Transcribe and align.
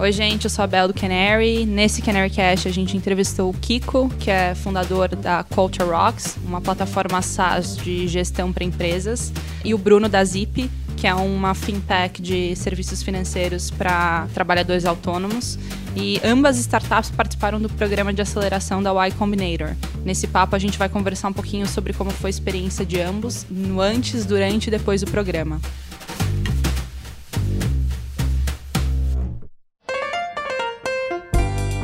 Oi, 0.00 0.12
gente, 0.12 0.44
eu 0.44 0.50
sou 0.50 0.62
a 0.62 0.66
Bel 0.68 0.86
do 0.86 0.94
Canary. 0.94 1.66
Nesse 1.66 2.00
Canary 2.00 2.30
Cast 2.30 2.68
a 2.68 2.70
gente 2.70 2.96
entrevistou 2.96 3.50
o 3.50 3.52
Kiko, 3.52 4.08
que 4.20 4.30
é 4.30 4.54
fundador 4.54 5.08
da 5.08 5.42
Culture 5.42 5.90
Rocks, 5.90 6.36
uma 6.46 6.60
plataforma 6.60 7.20
SaaS 7.20 7.76
de 7.76 8.06
gestão 8.06 8.52
para 8.52 8.62
empresas, 8.62 9.32
e 9.64 9.74
o 9.74 9.78
Bruno 9.78 10.08
da 10.08 10.24
Zip, 10.24 10.70
que 10.96 11.04
é 11.04 11.12
uma 11.12 11.52
fintech 11.52 12.22
de 12.22 12.54
serviços 12.54 13.02
financeiros 13.02 13.72
para 13.72 14.28
trabalhadores 14.32 14.84
autônomos. 14.84 15.58
E 15.96 16.20
ambas 16.22 16.58
startups 16.58 17.10
participaram 17.10 17.60
do 17.60 17.68
programa 17.68 18.12
de 18.12 18.22
aceleração 18.22 18.80
da 18.80 18.92
Y 18.92 19.12
Combinator. 19.18 19.74
Nesse 20.04 20.28
papo, 20.28 20.54
a 20.54 20.60
gente 20.60 20.78
vai 20.78 20.88
conversar 20.88 21.26
um 21.26 21.32
pouquinho 21.32 21.66
sobre 21.66 21.92
como 21.92 22.12
foi 22.12 22.28
a 22.28 22.30
experiência 22.30 22.86
de 22.86 23.00
ambos 23.00 23.44
no 23.50 23.80
antes, 23.80 24.24
durante 24.24 24.68
e 24.68 24.70
depois 24.70 25.00
do 25.00 25.10
programa. 25.10 25.60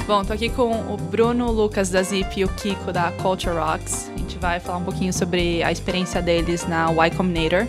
Bom, 0.07 0.23
tô 0.23 0.35
aqui 0.35 0.51
com 0.51 0.93
o 0.93 0.99
Bruno, 0.99 1.51
Lucas 1.51 1.89
da 1.89 2.03
Zip 2.03 2.39
e 2.39 2.45
o 2.45 2.49
Kiko 2.57 2.93
da 2.93 3.11
Culture 3.13 3.57
Rocks. 3.57 4.11
A 4.15 4.19
gente 4.19 4.37
vai 4.37 4.61
falar 4.61 4.77
um 4.77 4.85
pouquinho 4.85 5.15
sobre 5.15 5.63
a 5.63 5.73
experiência 5.73 6.21
deles 6.21 6.69
na 6.69 6.93
Y 6.93 7.17
Combinator. 7.17 7.67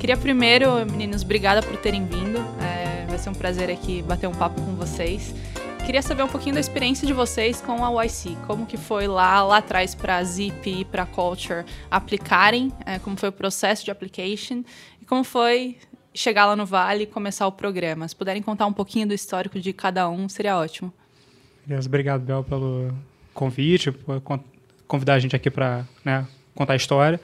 Queria 0.00 0.16
primeiro, 0.16 0.76
meninos, 0.86 1.22
obrigada 1.22 1.60
por 1.60 1.76
terem 1.76 2.06
vindo. 2.06 2.38
É, 2.62 3.04
vai 3.06 3.18
ser 3.18 3.28
um 3.28 3.34
prazer 3.34 3.70
aqui 3.70 4.00
bater 4.00 4.26
um 4.26 4.32
papo 4.32 4.62
com 4.62 4.74
vocês. 4.76 5.34
Queria 5.84 6.00
saber 6.00 6.22
um 6.22 6.28
pouquinho 6.28 6.54
da 6.54 6.60
experiência 6.60 7.06
de 7.06 7.12
vocês 7.12 7.60
com 7.60 7.84
a 7.84 8.04
YC. 8.06 8.34
Como 8.46 8.64
que 8.64 8.78
foi 8.78 9.06
lá, 9.06 9.44
lá 9.44 9.58
atrás 9.58 9.94
para 9.94 10.16
a 10.16 10.24
Zip 10.24 10.66
e 10.66 10.86
para 10.86 11.02
a 11.02 11.06
Culture 11.06 11.66
aplicarem, 11.90 12.72
é, 12.86 12.98
como 12.98 13.14
foi 13.14 13.28
o 13.28 13.32
processo 13.32 13.84
de 13.84 13.90
application 13.90 14.64
e 15.02 15.04
como 15.04 15.22
foi 15.22 15.76
chegar 16.14 16.46
lá 16.46 16.56
no 16.56 16.64
Vale 16.64 17.02
e 17.02 17.06
começar 17.06 17.46
o 17.46 17.52
programa. 17.52 18.08
Se 18.08 18.16
puderem 18.16 18.40
contar 18.40 18.64
um 18.64 18.72
pouquinho 18.72 19.06
do 19.06 19.12
histórico 19.12 19.60
de 19.60 19.74
cada 19.74 20.08
um, 20.08 20.30
seria 20.30 20.56
ótimo. 20.56 20.90
Beleza, 21.66 21.88
obrigado, 21.88 22.22
Bel, 22.22 22.44
pelo 22.44 22.92
convite, 23.32 23.90
por 23.90 24.22
convidar 24.86 25.14
a 25.14 25.18
gente 25.18 25.34
aqui 25.34 25.50
para 25.50 25.84
né, 26.04 26.26
contar 26.54 26.74
a 26.74 26.76
história 26.76 27.20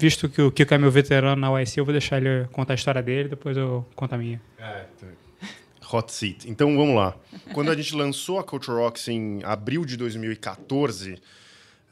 visto 0.00 0.30
que 0.30 0.40
o 0.40 0.50
Kiko 0.50 0.72
é 0.72 0.78
meu 0.78 0.90
veterano 0.90 1.38
na 1.38 1.52
USC, 1.52 1.78
eu 1.78 1.84
vou 1.84 1.92
deixar 1.92 2.16
ele 2.16 2.48
contar 2.52 2.72
a 2.72 2.74
história 2.74 3.02
dele, 3.02 3.28
depois 3.28 3.54
eu 3.54 3.86
conto 3.94 4.14
a 4.14 4.18
minha. 4.18 4.40
É, 4.58 4.86
tá. 4.98 5.06
Hot 5.92 6.10
seat. 6.10 6.48
Então 6.48 6.74
vamos 6.74 6.96
lá. 6.96 7.14
Quando 7.52 7.70
a 7.70 7.74
gente 7.74 7.94
lançou 7.94 8.38
a 8.38 8.44
Culture 8.44 8.78
Rocks 8.78 9.08
em 9.08 9.40
abril 9.44 9.84
de 9.84 9.96
2014, 9.96 11.20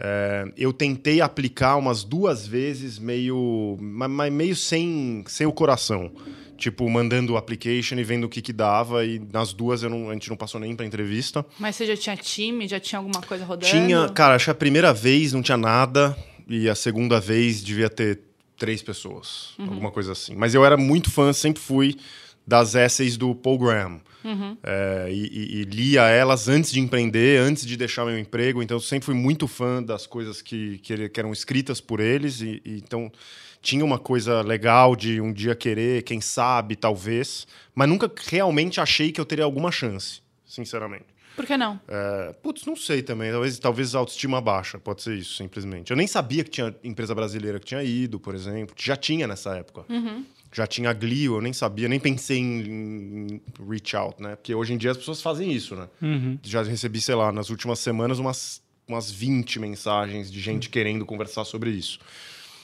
é, 0.00 0.50
eu 0.56 0.72
tentei 0.72 1.20
aplicar 1.20 1.76
umas 1.76 2.02
duas 2.02 2.46
vezes, 2.46 2.98
meio, 2.98 3.76
mas 3.78 4.32
meio 4.32 4.56
sem, 4.56 5.24
sem 5.26 5.46
o 5.46 5.52
coração. 5.52 6.10
Tipo, 6.58 6.90
mandando 6.90 7.34
o 7.34 7.36
application 7.36 7.94
e 7.94 8.02
vendo 8.02 8.24
o 8.24 8.28
que, 8.28 8.42
que 8.42 8.52
dava, 8.52 9.04
e 9.04 9.20
nas 9.32 9.52
duas 9.52 9.82
não, 9.82 10.10
a 10.10 10.12
gente 10.12 10.28
não 10.28 10.36
passou 10.36 10.60
nem 10.60 10.74
pra 10.74 10.84
entrevista. 10.84 11.46
Mas 11.58 11.76
você 11.76 11.86
já 11.86 11.96
tinha 11.96 12.16
time? 12.16 12.66
Já 12.66 12.80
tinha 12.80 12.98
alguma 12.98 13.22
coisa 13.22 13.44
rodando? 13.44 13.70
Tinha, 13.70 14.08
cara, 14.08 14.34
acho 14.34 14.46
que 14.46 14.50
a 14.50 14.54
primeira 14.54 14.92
vez 14.92 15.32
não 15.32 15.40
tinha 15.40 15.56
nada 15.56 16.16
e 16.48 16.68
a 16.68 16.74
segunda 16.74 17.20
vez 17.20 17.62
devia 17.62 17.88
ter 17.88 18.20
três 18.58 18.82
pessoas, 18.82 19.50
uhum. 19.58 19.66
alguma 19.66 19.90
coisa 19.92 20.12
assim. 20.12 20.34
Mas 20.34 20.52
eu 20.52 20.64
era 20.64 20.76
muito 20.76 21.10
fã, 21.10 21.32
sempre 21.32 21.62
fui 21.62 21.96
das 22.44 22.74
essays 22.74 23.16
do 23.16 23.34
Paul 23.34 23.58
Graham. 23.58 24.00
Uhum. 24.24 24.56
É, 24.62 25.08
e, 25.10 25.60
e, 25.60 25.64
lia 25.64 26.02
elas 26.08 26.48
antes 26.48 26.72
de 26.72 26.80
empreender, 26.80 27.40
antes 27.40 27.64
de 27.64 27.76
deixar 27.76 28.04
meu 28.04 28.18
emprego. 28.18 28.62
Então, 28.62 28.76
eu 28.76 28.80
sempre 28.80 29.06
fui 29.06 29.14
muito 29.14 29.46
fã 29.46 29.82
das 29.82 30.06
coisas 30.06 30.42
que, 30.42 30.78
que, 30.78 31.08
que 31.08 31.20
eram 31.20 31.32
escritas 31.32 31.80
por 31.80 32.00
eles. 32.00 32.40
E, 32.40 32.60
e, 32.64 32.78
então, 32.78 33.12
tinha 33.60 33.84
uma 33.84 33.98
coisa 33.98 34.42
legal 34.42 34.94
de 34.94 35.20
um 35.20 35.32
dia 35.32 35.54
querer, 35.54 36.02
quem 36.02 36.20
sabe, 36.20 36.76
talvez. 36.76 37.46
Mas 37.74 37.88
nunca 37.88 38.10
realmente 38.26 38.80
achei 38.80 39.12
que 39.12 39.20
eu 39.20 39.24
teria 39.24 39.44
alguma 39.44 39.70
chance, 39.70 40.20
sinceramente. 40.46 41.06
Por 41.38 41.46
que 41.46 41.56
não? 41.56 41.78
É, 41.86 42.32
putz, 42.42 42.66
não 42.66 42.74
sei 42.74 43.00
também. 43.00 43.30
Talvez, 43.30 43.58
talvez 43.60 43.94
autoestima 43.94 44.40
baixa, 44.40 44.76
pode 44.76 45.02
ser 45.02 45.16
isso, 45.16 45.36
simplesmente. 45.36 45.92
Eu 45.92 45.96
nem 45.96 46.06
sabia 46.06 46.42
que 46.42 46.50
tinha 46.50 46.74
empresa 46.82 47.14
brasileira 47.14 47.60
que 47.60 47.66
tinha 47.66 47.80
ido, 47.80 48.18
por 48.18 48.34
exemplo. 48.34 48.74
Já 48.76 48.96
tinha 48.96 49.24
nessa 49.24 49.54
época. 49.54 49.84
Uhum. 49.88 50.24
Já 50.52 50.66
tinha 50.66 50.90
a 50.90 50.92
Glio, 50.92 51.36
eu 51.36 51.40
nem 51.40 51.52
sabia, 51.52 51.88
nem 51.88 52.00
pensei 52.00 52.38
em, 52.38 52.60
em, 52.60 53.42
reach 53.68 53.94
out, 53.94 54.20
né? 54.20 54.34
Porque 54.34 54.52
hoje 54.52 54.72
em 54.72 54.76
dia 54.76 54.90
as 54.90 54.96
pessoas 54.96 55.22
fazem 55.22 55.52
isso, 55.52 55.76
né? 55.76 55.88
Uhum. 56.02 56.38
Já 56.42 56.62
recebi, 56.64 57.00
sei 57.00 57.14
lá, 57.14 57.30
nas 57.30 57.50
últimas 57.50 57.78
semanas 57.78 58.18
umas, 58.18 58.60
umas 58.88 59.08
20 59.08 59.60
mensagens 59.60 60.32
de 60.32 60.40
gente 60.40 60.66
uhum. 60.66 60.72
querendo 60.72 61.06
conversar 61.06 61.44
sobre 61.44 61.70
isso. 61.70 62.00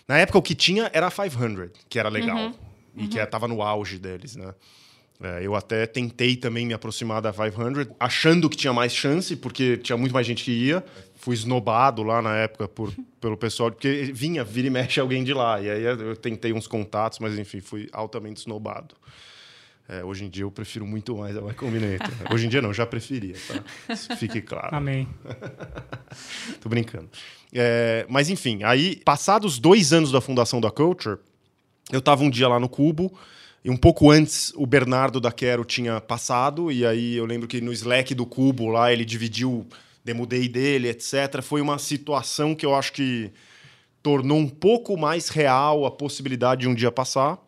Na 0.06 0.18
época, 0.18 0.38
o 0.38 0.42
que 0.42 0.54
tinha 0.54 0.90
era 0.92 1.06
a 1.06 1.10
500, 1.10 1.70
que 1.88 1.98
era 1.98 2.08
legal. 2.08 2.36
Uhum. 2.36 2.54
E 2.96 3.08
que 3.08 3.18
estava 3.18 3.48
no 3.48 3.62
auge 3.62 3.98
deles, 3.98 4.36
né? 4.36 4.54
É, 5.22 5.40
eu 5.42 5.54
até 5.54 5.86
tentei 5.86 6.36
também 6.36 6.66
me 6.66 6.74
aproximar 6.74 7.22
da 7.22 7.32
500, 7.32 7.94
achando 7.98 8.50
que 8.50 8.56
tinha 8.56 8.72
mais 8.72 8.92
chance, 8.92 9.36
porque 9.36 9.76
tinha 9.76 9.96
muito 9.96 10.12
mais 10.12 10.26
gente 10.26 10.44
que 10.44 10.50
ia. 10.50 10.84
Fui 11.14 11.34
esnobado 11.34 12.02
lá 12.02 12.20
na 12.20 12.36
época 12.36 12.68
por, 12.68 12.92
pelo 13.20 13.36
pessoal, 13.36 13.70
porque 13.70 14.10
vinha, 14.12 14.44
vira 14.44 14.66
e 14.66 14.70
mexe 14.70 15.00
alguém 15.00 15.24
de 15.24 15.32
lá. 15.32 15.60
E 15.60 15.70
aí 15.70 15.82
eu 15.82 16.16
tentei 16.16 16.52
uns 16.52 16.66
contatos, 16.66 17.20
mas 17.20 17.38
enfim, 17.38 17.60
fui 17.60 17.88
altamente 17.92 18.40
esnobado. 18.40 18.94
É, 19.88 20.02
hoje 20.02 20.24
em 20.24 20.30
dia 20.30 20.44
eu 20.44 20.50
prefiro 20.50 20.86
muito 20.86 21.16
mais 21.16 21.36
a 21.36 21.40
Y 21.40 21.54
Combinator. 21.54 22.08
hoje 22.32 22.46
em 22.46 22.48
dia 22.48 22.60
não, 22.62 22.72
já 22.72 22.86
preferia, 22.86 23.36
tá? 23.46 23.96
fique 24.16 24.40
claro. 24.40 24.74
Amém. 24.74 25.08
Tô 26.60 26.68
brincando. 26.68 27.08
É, 27.54 28.04
mas 28.08 28.28
enfim, 28.28 28.64
aí, 28.64 28.96
passados 29.04 29.58
dois 29.58 29.92
anos 29.92 30.10
da 30.10 30.20
fundação 30.20 30.60
da 30.60 30.70
Culture, 30.70 31.18
eu 31.92 32.00
tava 32.00 32.24
um 32.24 32.30
dia 32.30 32.48
lá 32.48 32.58
no 32.58 32.68
Cubo 32.68 33.16
e 33.64 33.70
um 33.70 33.76
pouco 33.76 34.10
antes, 34.10 34.52
o 34.56 34.66
Bernardo 34.66 35.20
da 35.20 35.32
Quero 35.32 35.64
tinha 35.64 36.00
passado, 36.00 36.70
e 36.70 36.84
aí 36.84 37.14
eu 37.14 37.24
lembro 37.24 37.48
que 37.48 37.60
no 37.60 37.72
Slack 37.72 38.14
do 38.14 38.26
Cubo 38.26 38.66
lá 38.66 38.92
ele 38.92 39.04
dividiu 39.04 39.66
demudei 40.04 40.46
dele, 40.48 40.88
etc. 40.88 41.40
Foi 41.42 41.62
uma 41.62 41.78
situação 41.78 42.54
que 42.54 42.66
eu 42.66 42.74
acho 42.74 42.92
que 42.92 43.32
tornou 44.02 44.36
um 44.36 44.48
pouco 44.48 44.98
mais 44.98 45.30
real 45.30 45.86
a 45.86 45.90
possibilidade 45.90 46.62
de 46.62 46.68
um 46.68 46.74
dia 46.74 46.92
passar. 46.92 47.38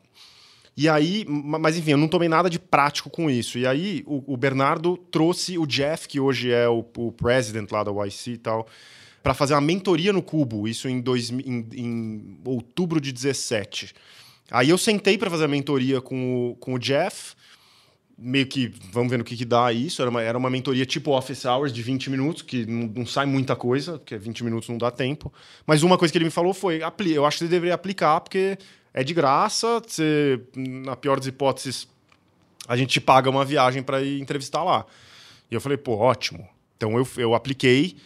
E 0.74 0.88
aí, 0.88 1.24
mas 1.28 1.76
enfim, 1.76 1.92
eu 1.92 1.98
não 1.98 2.08
tomei 2.08 2.28
nada 2.28 2.48
de 2.48 2.58
prático 2.58 3.10
com 3.10 3.30
isso. 3.30 3.58
E 3.58 3.66
aí 3.66 4.02
o, 4.06 4.32
o 4.32 4.36
Bernardo 4.36 4.96
trouxe 4.96 5.58
o 5.58 5.66
Jeff, 5.66 6.08
que 6.08 6.18
hoje 6.18 6.50
é 6.50 6.66
o, 6.66 6.84
o 6.96 7.12
president 7.12 7.70
lá 7.70 7.84
da 7.84 7.92
YC 8.06 8.32
e 8.32 8.38
tal, 8.38 8.66
para 9.26 9.34
fazer 9.34 9.54
uma 9.54 9.60
mentoria 9.60 10.12
no 10.12 10.22
Cubo, 10.22 10.68
isso 10.68 10.88
em, 10.88 11.00
dois, 11.00 11.30
em, 11.30 11.66
em 11.74 12.38
outubro 12.44 13.00
de 13.00 13.10
17. 13.10 13.92
Aí 14.52 14.70
eu 14.70 14.78
sentei 14.78 15.18
para 15.18 15.28
fazer 15.28 15.46
a 15.46 15.48
mentoria 15.48 16.00
com 16.00 16.50
o, 16.50 16.54
com 16.54 16.74
o 16.74 16.78
Jeff, 16.78 17.34
meio 18.16 18.46
que 18.46 18.72
vamos 18.92 19.10
ver 19.10 19.18
no 19.18 19.24
que, 19.24 19.36
que 19.36 19.44
dá 19.44 19.72
isso. 19.72 20.00
Era 20.00 20.12
uma, 20.12 20.22
era 20.22 20.38
uma 20.38 20.48
mentoria 20.48 20.86
tipo 20.86 21.10
office 21.10 21.44
hours 21.44 21.72
de 21.72 21.82
20 21.82 22.08
minutos, 22.08 22.42
que 22.42 22.66
não, 22.66 22.86
não 22.86 23.04
sai 23.04 23.26
muita 23.26 23.56
coisa, 23.56 23.98
porque 23.98 24.16
20 24.16 24.44
minutos 24.44 24.68
não 24.68 24.78
dá 24.78 24.92
tempo. 24.92 25.32
Mas 25.66 25.82
uma 25.82 25.98
coisa 25.98 26.12
que 26.12 26.18
ele 26.18 26.26
me 26.26 26.30
falou 26.30 26.54
foi: 26.54 26.80
eu 27.12 27.26
acho 27.26 27.38
que 27.38 27.44
você 27.46 27.50
deveria 27.50 27.74
aplicar, 27.74 28.20
porque 28.20 28.56
é 28.94 29.02
de 29.02 29.12
graça, 29.12 29.82
você, 29.84 30.40
na 30.54 30.94
pior 30.94 31.16
das 31.16 31.26
hipóteses, 31.26 31.88
a 32.68 32.76
gente 32.76 32.90
te 32.90 33.00
paga 33.00 33.28
uma 33.28 33.44
viagem 33.44 33.82
para 33.82 34.00
ir 34.00 34.20
entrevistar 34.20 34.62
lá. 34.62 34.86
E 35.50 35.54
eu 35.56 35.60
falei: 35.60 35.76
pô, 35.76 35.96
ótimo. 35.96 36.48
Então 36.76 36.96
eu, 36.96 37.08
eu 37.16 37.34
apliquei. 37.34 37.96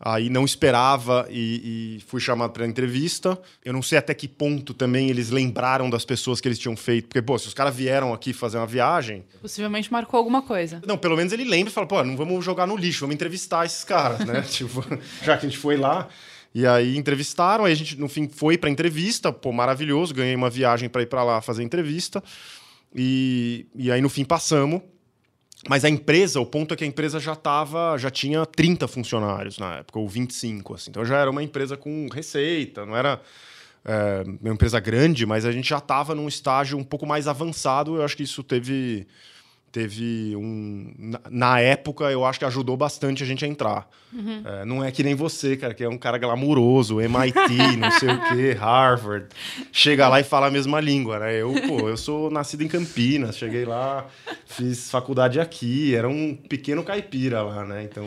Aí 0.00 0.30
não 0.30 0.44
esperava 0.44 1.26
e, 1.28 1.96
e 1.96 2.00
fui 2.06 2.20
chamado 2.20 2.52
para 2.52 2.64
entrevista. 2.64 3.36
Eu 3.64 3.72
não 3.72 3.82
sei 3.82 3.98
até 3.98 4.14
que 4.14 4.28
ponto 4.28 4.72
também 4.72 5.10
eles 5.10 5.30
lembraram 5.30 5.90
das 5.90 6.04
pessoas 6.04 6.40
que 6.40 6.46
eles 6.46 6.58
tinham 6.58 6.76
feito. 6.76 7.08
Porque, 7.08 7.20
pô, 7.20 7.36
se 7.36 7.48
os 7.48 7.54
caras 7.54 7.74
vieram 7.74 8.14
aqui 8.14 8.32
fazer 8.32 8.58
uma 8.58 8.66
viagem. 8.66 9.24
Possivelmente 9.40 9.90
marcou 9.90 10.18
alguma 10.18 10.40
coisa. 10.40 10.80
Não, 10.86 10.96
pelo 10.96 11.16
menos 11.16 11.32
ele 11.32 11.44
lembra 11.44 11.70
e 11.70 11.74
fala, 11.74 11.86
pô, 11.86 12.04
não 12.04 12.16
vamos 12.16 12.44
jogar 12.44 12.66
no 12.66 12.76
lixo, 12.76 13.00
vamos 13.00 13.14
entrevistar 13.14 13.66
esses 13.66 13.82
caras, 13.82 14.20
né? 14.20 14.42
tipo, 14.48 14.84
já 15.22 15.36
que 15.36 15.46
a 15.46 15.48
gente 15.48 15.58
foi 15.58 15.76
lá. 15.76 16.08
E 16.54 16.64
aí 16.66 16.96
entrevistaram, 16.96 17.64
aí 17.64 17.72
a 17.72 17.76
gente, 17.76 17.98
no 17.98 18.08
fim, 18.08 18.28
foi 18.28 18.56
para 18.56 18.70
entrevista, 18.70 19.32
pô, 19.32 19.52
maravilhoso, 19.52 20.14
ganhei 20.14 20.34
uma 20.34 20.48
viagem 20.48 20.88
para 20.88 21.02
ir 21.02 21.06
para 21.06 21.24
lá 21.24 21.40
fazer 21.40 21.62
entrevista. 21.62 22.22
E, 22.94 23.66
e 23.74 23.90
aí, 23.90 24.00
no 24.00 24.08
fim, 24.08 24.24
passamos. 24.24 24.80
Mas 25.66 25.84
a 25.84 25.88
empresa, 25.88 26.40
o 26.40 26.46
ponto 26.46 26.74
é 26.74 26.76
que 26.76 26.84
a 26.84 26.86
empresa 26.86 27.18
já 27.18 27.34
tava, 27.34 27.96
já 27.98 28.10
tinha 28.10 28.44
30 28.46 28.86
funcionários 28.86 29.58
na 29.58 29.78
época, 29.78 29.98
ou 29.98 30.08
25, 30.08 30.74
assim. 30.74 30.90
Então 30.90 31.04
já 31.04 31.18
era 31.18 31.30
uma 31.30 31.42
empresa 31.42 31.76
com 31.76 32.06
receita, 32.12 32.86
não 32.86 32.96
era 32.96 33.20
é, 33.84 34.22
uma 34.40 34.54
empresa 34.54 34.78
grande, 34.78 35.26
mas 35.26 35.44
a 35.44 35.50
gente 35.50 35.68
já 35.68 35.78
estava 35.78 36.14
num 36.14 36.28
estágio 36.28 36.78
um 36.78 36.84
pouco 36.84 37.06
mais 37.06 37.26
avançado. 37.26 37.96
Eu 37.96 38.04
acho 38.04 38.16
que 38.16 38.22
isso 38.22 38.42
teve 38.42 39.06
teve 39.70 40.34
um. 40.36 41.12
Na, 41.30 41.60
época, 41.60 42.04
eu 42.10 42.24
acho 42.24 42.38
que 42.38 42.44
ajudou 42.44 42.76
bastante 42.76 43.22
a 43.22 43.26
gente 43.26 43.44
a 43.44 43.48
entrar. 43.48 43.88
Uhum. 44.12 44.42
É, 44.44 44.64
não 44.64 44.84
é 44.84 44.90
que 44.90 45.02
nem 45.02 45.14
você, 45.14 45.56
cara, 45.56 45.74
que 45.74 45.84
é 45.84 45.88
um 45.88 45.98
cara 45.98 46.18
glamuroso, 46.18 47.00
MIT, 47.00 47.76
não 47.78 47.90
sei 47.92 48.10
o 48.10 48.20
quê, 48.28 48.56
Harvard. 48.58 49.26
Chega 49.72 50.08
lá 50.08 50.20
e 50.20 50.24
fala 50.24 50.46
a 50.46 50.50
mesma 50.50 50.80
língua, 50.80 51.18
né? 51.18 51.34
Eu, 51.34 51.54
pô, 51.66 51.88
eu 51.88 51.96
sou 51.96 52.30
nascido 52.30 52.62
em 52.62 52.68
Campinas, 52.68 53.36
cheguei 53.36 53.64
lá, 53.64 54.06
fiz 54.46 54.90
faculdade 54.90 55.38
aqui, 55.38 55.94
era 55.94 56.08
um 56.08 56.34
pequeno 56.34 56.82
caipira 56.82 57.42
lá, 57.42 57.64
né? 57.64 57.82
Então. 57.82 58.06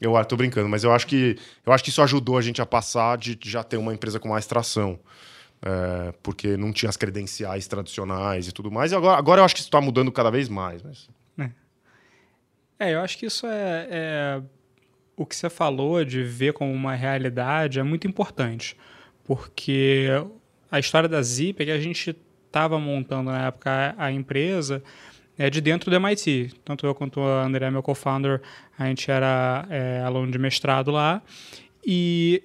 Eu 0.00 0.12
tô 0.24 0.34
brincando, 0.34 0.66
mas 0.66 0.82
eu 0.82 0.92
acho 0.92 1.06
que 1.06 1.36
eu 1.66 1.74
acho 1.74 1.84
que 1.84 1.90
isso 1.90 2.00
ajudou 2.00 2.38
a 2.38 2.40
gente 2.40 2.62
a 2.62 2.64
passar 2.64 3.18
de 3.18 3.38
já 3.42 3.62
ter 3.62 3.76
uma 3.76 3.92
empresa 3.92 4.18
com 4.18 4.30
mais 4.30 4.46
tração 4.46 4.98
é, 5.62 6.12
porque 6.22 6.56
não 6.56 6.72
tinha 6.72 6.88
as 6.88 6.96
credenciais 6.96 7.66
tradicionais 7.66 8.48
e 8.48 8.52
tudo 8.52 8.70
mais. 8.70 8.92
E 8.92 8.94
agora, 8.94 9.18
agora 9.18 9.40
eu 9.40 9.44
acho 9.44 9.54
que 9.54 9.60
isso 9.60 9.68
está 9.68 9.80
mudando 9.80 10.10
cada 10.10 10.30
vez 10.30 10.48
mais. 10.48 10.82
Mas... 10.82 11.08
É. 11.38 11.50
É, 12.78 12.94
eu 12.94 13.00
acho 13.00 13.18
que 13.18 13.26
isso 13.26 13.46
é, 13.46 13.88
é, 13.90 14.42
o 15.16 15.26
que 15.26 15.36
você 15.36 15.50
falou 15.50 16.04
de 16.04 16.22
ver 16.22 16.54
como 16.54 16.72
uma 16.72 16.94
realidade 16.94 17.78
é 17.78 17.82
muito 17.82 18.06
importante, 18.06 18.76
porque 19.24 20.08
a 20.70 20.78
história 20.78 21.08
da 21.08 21.20
Zip 21.20 21.62
é 21.62 21.66
que 21.66 21.72
a 21.72 21.80
gente 21.80 22.16
estava 22.46 22.78
montando 22.78 23.30
na 23.30 23.46
época 23.46 23.94
a, 23.96 24.10
empresa 24.10 24.82
é 25.38 25.50
de 25.50 25.60
dentro 25.60 25.90
do 25.90 25.96
MIT. 25.96 26.54
Tanto 26.64 26.86
eu 26.86 26.94
quanto 26.94 27.20
a 27.20 27.44
André, 27.44 27.70
meu 27.70 27.82
co-founder, 27.82 28.40
a 28.78 28.86
gente 28.86 29.10
era 29.10 29.66
é, 29.68 30.02
aluno 30.04 30.32
de 30.32 30.38
mestrado 30.38 30.90
lá. 30.90 31.22
E, 31.84 32.42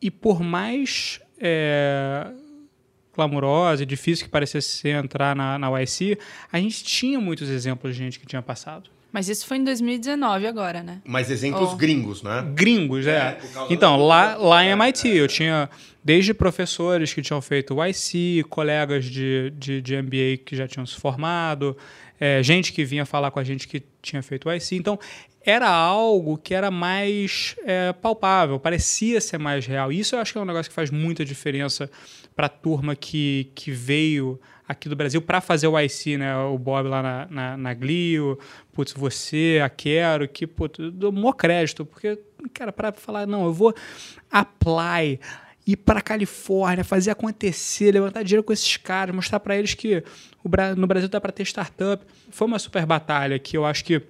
e 0.00 0.10
por 0.10 0.40
mais 0.40 1.20
é, 1.40 2.26
clamorosa 3.12 3.82
e 3.82 3.86
difícil 3.86 4.24
que 4.26 4.30
parecesse 4.30 4.88
entrar 4.88 5.34
na, 5.34 5.58
na 5.58 5.68
YC, 5.80 6.18
a 6.52 6.58
gente 6.58 6.84
tinha 6.84 7.20
muitos 7.20 7.48
exemplos 7.48 7.94
de 7.96 7.98
gente 8.02 8.18
que 8.20 8.26
tinha 8.26 8.42
passado. 8.42 8.90
Mas 9.12 9.28
isso 9.28 9.44
foi 9.44 9.56
em 9.56 9.64
2019 9.64 10.46
agora, 10.46 10.84
né? 10.84 11.00
Mas 11.04 11.30
exemplos 11.32 11.72
Oh. 11.72 11.76
gringos, 11.76 12.22
né? 12.22 12.46
Gringos, 12.54 13.08
é. 13.08 13.16
É, 13.16 13.38
então, 13.68 13.98
da- 13.98 14.04
lá, 14.04 14.36
lá 14.36 14.64
em 14.64 14.68
É, 14.68 14.72
MIT, 14.72 15.08
eu 15.08 15.26
tinha 15.26 15.68
desde 16.04 16.32
professores 16.32 17.12
que 17.12 17.20
tinham 17.20 17.42
feito 17.42 17.74
YC, 17.82 18.44
colegas 18.48 19.04
de, 19.04 19.52
de, 19.58 19.82
de 19.82 19.96
MBA 19.96 20.36
que 20.46 20.54
já 20.54 20.68
tinham 20.68 20.86
se 20.86 20.94
formado, 20.94 21.76
é, 22.20 22.40
gente 22.40 22.72
que 22.72 22.84
vinha 22.84 23.04
falar 23.04 23.32
com 23.32 23.40
a 23.40 23.44
gente 23.44 23.66
que 23.66 23.82
tinha 24.00 24.22
feito 24.22 24.48
YC. 24.48 24.76
Então, 24.76 24.96
era 25.42 25.68
algo 25.68 26.36
que 26.36 26.54
era 26.54 26.70
mais 26.70 27.56
é, 27.64 27.92
palpável, 27.94 28.58
parecia 28.58 29.20
ser 29.20 29.38
mais 29.38 29.66
real. 29.66 29.90
Isso 29.90 30.14
eu 30.14 30.20
acho 30.20 30.32
que 30.32 30.38
é 30.38 30.40
um 30.40 30.44
negócio 30.44 30.70
que 30.70 30.74
faz 30.74 30.90
muita 30.90 31.24
diferença 31.24 31.90
para 32.36 32.46
a 32.46 32.50
turma 32.50 32.94
que, 32.94 33.50
que 33.54 33.70
veio 33.70 34.40
aqui 34.68 34.88
do 34.88 34.94
Brasil 34.94 35.20
para 35.20 35.40
fazer 35.40 35.66
o 35.66 35.78
IC, 35.78 36.16
né? 36.16 36.36
O 36.36 36.56
Bob 36.58 36.88
lá 36.88 37.02
na, 37.02 37.26
na, 37.28 37.56
na 37.56 37.74
Glio, 37.74 38.38
putz, 38.72 38.92
você, 38.92 39.60
a 39.64 39.68
Quero, 39.68 40.28
que, 40.28 40.46
putz, 40.46 40.78
dou 40.92 41.10
maior 41.10 41.32
crédito, 41.32 41.84
porque, 41.84 42.18
cara, 42.54 42.70
para 42.70 42.92
falar, 42.92 43.26
não, 43.26 43.46
eu 43.46 43.52
vou 43.52 43.74
apply, 44.30 45.18
ir 45.66 45.76
para 45.76 46.00
Califórnia, 46.00 46.84
fazer 46.84 47.10
acontecer, 47.10 47.92
levantar 47.92 48.22
dinheiro 48.22 48.44
com 48.44 48.52
esses 48.52 48.76
caras, 48.76 49.14
mostrar 49.14 49.40
para 49.40 49.56
eles 49.56 49.74
que 49.74 50.04
no 50.76 50.86
Brasil 50.86 51.08
dá 51.08 51.20
para 51.20 51.32
ter 51.32 51.42
startup. 51.42 52.04
Foi 52.30 52.46
uma 52.46 52.58
super 52.58 52.86
batalha 52.86 53.38
que 53.38 53.56
eu 53.56 53.64
acho 53.64 53.84
que 53.84 54.00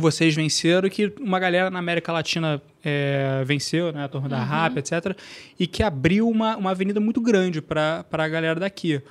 vocês 0.00 0.34
venceram 0.34 0.88
que 0.88 1.12
uma 1.20 1.38
galera 1.38 1.70
na 1.70 1.78
América 1.78 2.12
Latina 2.12 2.60
é, 2.84 3.42
venceu, 3.44 3.92
né, 3.92 4.04
a 4.04 4.08
turma 4.08 4.28
da 4.28 4.42
RAP, 4.42 4.78
etc., 4.78 5.16
e 5.58 5.66
que 5.66 5.82
abriu 5.82 6.28
uma, 6.28 6.56
uma 6.56 6.70
avenida 6.70 6.98
muito 6.98 7.20
grande 7.20 7.60
para 7.60 8.04
a 8.10 8.28
galera 8.28 8.58
daqui. 8.58 9.02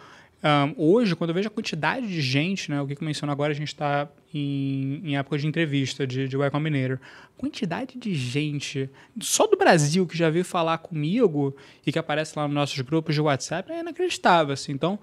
Ahn, 0.41 0.73
hoje, 0.77 1.15
quando 1.15 1.31
eu 1.31 1.33
vejo 1.33 1.49
a 1.49 1.51
quantidade 1.51 2.07
de 2.07 2.21
gente, 2.21 2.71
né, 2.71 2.81
o 2.81 2.87
que 2.87 2.95
que 2.95 3.03
eu 3.03 3.05
menciono 3.05 3.31
agora, 3.31 3.51
a 3.51 3.55
gente 3.55 3.67
está 3.67 4.07
em, 4.33 5.01
em 5.03 5.17
época 5.17 5.37
de 5.37 5.45
entrevista 5.45 6.07
de, 6.07 6.27
de 6.27 6.35
Y 6.35 6.49
Combinator, 6.49 6.97
quantidade 7.37 7.97
de 7.97 8.15
gente 8.15 8.89
só 9.19 9.47
do 9.47 9.57
Brasil 9.57 10.07
que 10.07 10.17
já 10.17 10.29
veio 10.29 10.45
falar 10.45 10.77
comigo 10.77 11.55
e 11.85 11.91
que 11.91 11.99
aparece 11.99 12.37
lá 12.37 12.47
nos 12.47 12.55
nossos 12.55 12.79
grupos 12.81 13.15
de 13.15 13.21
WhatsApp 13.21 13.71
é 13.71 13.81
inacreditável. 13.81 14.53
Assim. 14.53 14.71
Então, 14.71 14.97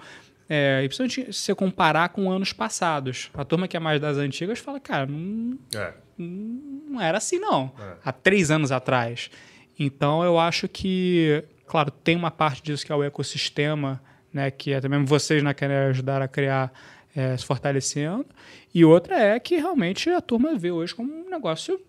é, 0.48 0.81
e 0.84 0.88
principalmente 0.88 1.32
se 1.32 1.40
você 1.44 1.54
comparar 1.54 2.08
com 2.10 2.31
anos 2.31 2.52
passados. 2.52 3.31
A 3.34 3.44
turma 3.44 3.66
que 3.66 3.76
é 3.76 3.81
mais 3.81 4.00
das 4.00 4.16
antigas 4.16 4.58
fala, 4.58 4.78
cara, 4.81 5.06
não, 5.06 5.58
É. 5.75 5.93
não 6.19 7.00
era 7.00 7.19
assim, 7.19 7.38
não. 7.38 7.72
É. 7.78 7.94
Há 8.04 8.12
três 8.12 8.50
anos 8.50 8.70
atrás. 8.72 9.31
Então, 9.78 10.22
eu 10.25 10.38
acho 10.38 10.69
que, 10.69 11.44
claro, 11.66 11.90
tem 11.90 12.16
uma 12.16 12.31
parte 12.31 12.62
disso 12.62 12.84
que 12.87 12.93
é 12.93 12.94
o 12.94 13.02
ecossistema, 13.04 14.00
né, 14.32 14.50
que 14.50 14.72
até 14.72 14.88
mesmo 14.88 15.06
vocês 15.06 15.43
né, 15.43 15.52
querem 15.52 15.76
ajudar 15.76 16.22
a 16.22 16.28
criar, 16.28 16.72
é, 17.14 17.37
se 17.37 17.44
fortalecendo. 17.44 18.26
E 18.75 18.84
outra 18.84 19.19
é 19.19 19.38
que 19.40 19.56
realmente 19.56 20.10
a 20.10 20.20
turma 20.20 20.54
vê 20.56 20.70
hoje 20.70 20.94
como 20.94 21.12
um 21.12 21.31
negócio 21.31 21.81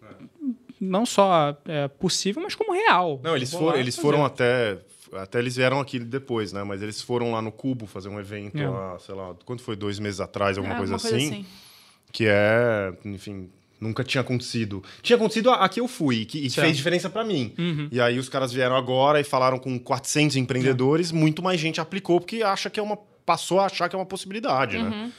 não 0.80 1.06
só 1.06 1.58
é, 1.66 1.88
possível, 1.88 2.42
mas 2.42 2.56
como 2.56 2.72
real. 2.74 3.20
Não, 3.24 3.36
eles 3.36 3.52
lá 3.52 3.78
eles 3.78 3.96
foram 3.98 4.24
até. 4.24 4.78
Até 5.14 5.40
eles 5.40 5.56
vieram 5.56 5.80
aqui 5.80 6.00
depois, 6.00 6.52
né? 6.54 6.64
Mas 6.64 6.82
eles 6.82 7.02
foram 7.02 7.32
lá 7.32 7.42
no 7.42 7.52
Cubo 7.52 7.86
fazer 7.86 8.10
um 8.10 8.20
evento, 8.20 8.58
É. 8.58 8.68
lá, 8.68 9.00
sei 9.00 9.16
lá, 9.16 9.34
quanto 9.46 9.62
foi? 9.62 9.76
Dois 9.76 10.00
meses 10.00 10.20
atrás, 10.20 10.58
alguma 10.58 10.76
É, 10.76 10.78
coisa, 10.78 10.94
alguma 10.96 11.10
assim, 11.16 11.46
Que 12.12 12.26
é, 12.28 12.94
enfim, 13.06 13.50
nunca 13.80 14.04
tinha 14.04 14.22
acontecido. 14.22 14.84
Tinha 15.02 15.16
acontecido 15.18 15.50
a, 15.50 15.64
a 15.66 15.70
que 15.70 15.80
eu 15.80 15.88
fui, 15.88 16.26
que, 16.26 16.40
e 16.46 16.50
fez 16.50 16.76
diferença 16.76 17.10
pra 17.10 17.24
mim. 17.24 17.54
Uhum. 17.58 17.88
E 17.92 18.00
aí 18.02 18.18
os 18.18 18.28
caras 18.30 18.52
vieram 18.52 18.76
agora 18.76 19.20
e 19.20 19.24
falaram 19.24 19.60
com 19.60 19.78
400 19.80 20.36
empreendedores, 20.38 21.12
muito 21.12 21.42
mais 21.44 21.60
gente 21.60 21.80
aplicou 21.80 22.20
porque 22.20 22.42
acha 22.44 22.70
que 22.70 22.80
é 22.80 22.84
uma 22.84 22.98
passou 23.26 23.60
a 23.60 23.66
achar 23.66 23.90
que 23.90 23.96
é 23.96 24.00
uma 24.00 24.06
possibilidade, 24.06 24.78
né? 24.82 25.12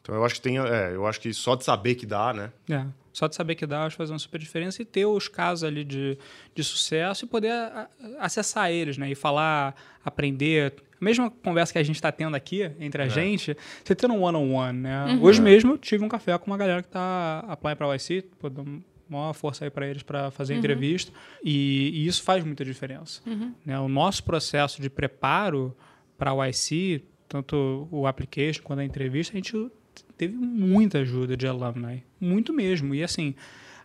Então 0.00 0.14
eu 0.14 0.24
acho 0.24 0.34
que 0.36 0.40
tem, 0.40 0.58
é, 0.58 0.92
eu 0.94 1.06
acho 1.06 1.20
que 1.20 1.32
só 1.34 1.54
de 1.54 1.62
saber 1.64 1.94
que 1.94 2.06
dá, 2.06 2.32
né? 2.32 2.50
É, 2.70 2.84
só 3.14 3.26
de 3.28 3.34
saber 3.34 3.54
que 3.54 3.64
dá, 3.64 3.84
acho 3.86 3.94
que 3.94 3.98
faz 3.98 4.10
uma 4.10 4.18
super 4.18 4.38
diferença 4.38 4.82
e 4.82 4.84
ter 4.84 5.06
os 5.06 5.28
casos 5.28 5.64
ali 5.64 5.84
de, 5.84 6.18
de 6.54 6.62
sucesso 6.64 7.24
e 7.24 7.28
poder 7.28 7.50
a- 7.52 7.88
acessar 8.18 8.70
eles, 8.70 8.98
né? 8.98 9.10
E 9.10 9.14
falar, 9.14 9.74
aprender. 10.04 10.74
A 11.00 11.04
mesma 11.04 11.30
conversa 11.30 11.72
que 11.72 11.78
a 11.78 11.82
gente 11.82 11.96
está 11.96 12.10
tendo 12.12 12.34
aqui 12.34 12.70
entre 12.80 13.02
a 13.02 13.06
gente, 13.08 13.56
você 13.84 13.94
tendo 13.94 14.14
um 14.14 14.22
one-on-one, 14.22 14.78
né? 14.80 15.18
Hoje 15.22 15.40
mesmo 15.40 15.72
eu 15.72 15.78
tive 15.78 16.04
um 16.04 16.08
café 16.08 16.36
com 16.38 16.46
uma 16.50 16.56
galera 16.58 16.82
que 16.82 16.88
está 16.88 17.44
applying 17.48 17.76
para 17.76 17.86
o 17.86 17.94
YC, 17.94 18.22
pô, 18.38 18.50
dou 18.50 18.66
maior 19.08 19.32
força 19.34 19.64
aí 19.64 19.70
para 19.70 19.86
eles 19.86 20.02
para 20.02 20.30
fazer 20.30 20.54
entrevista 20.54 21.12
e, 21.44 21.90
e 21.94 22.06
isso 22.06 22.22
faz 22.22 22.42
muita 22.42 22.64
diferença. 22.64 23.20
Né? 23.64 23.78
O 23.78 23.86
nosso 23.88 24.24
processo 24.24 24.80
de 24.82 24.90
preparo 24.90 25.76
para 26.18 26.32
o 26.32 26.42
YC, 26.44 27.04
tanto 27.28 27.86
o 27.92 28.06
application 28.06 28.62
quanto 28.62 28.80
a 28.80 28.84
entrevista, 28.84 29.34
a 29.34 29.36
gente 29.36 29.70
teve 30.16 30.36
muita 30.36 30.98
ajuda 30.98 31.36
de 31.36 31.46
alumni, 31.46 32.04
muito 32.20 32.52
mesmo. 32.52 32.94
E 32.94 33.02
assim, 33.02 33.34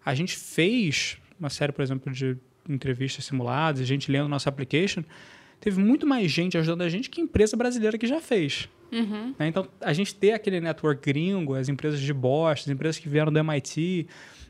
a 0.05 0.13
gente 0.13 0.37
fez 0.37 1.17
uma 1.39 1.49
série, 1.49 1.71
por 1.71 1.81
exemplo, 1.81 2.11
de 2.11 2.37
entrevistas 2.67 3.25
simuladas, 3.25 3.81
a 3.81 3.85
gente 3.85 4.11
lendo 4.11 4.27
nosso 4.27 4.47
application, 4.47 5.03
teve 5.59 5.79
muito 5.79 6.05
mais 6.05 6.31
gente 6.31 6.57
ajudando 6.57 6.81
a 6.81 6.89
gente 6.89 7.09
que 7.09 7.21
empresa 7.21 7.57
brasileira 7.57 7.97
que 7.97 8.07
já 8.07 8.19
fez. 8.19 8.69
Uhum. 8.91 9.35
né? 9.37 9.47
Então, 9.47 9.67
a 9.81 9.93
gente 9.93 10.15
ter 10.15 10.31
aquele 10.31 10.59
network 10.59 11.01
gringo, 11.01 11.53
as 11.53 11.69
empresas 11.69 11.99
de 11.99 12.13
Boston, 12.13 12.69
as 12.69 12.73
empresas 12.73 12.99
que 12.99 13.07
vieram 13.07 13.31
do 13.31 13.37
MIT, 13.37 14.07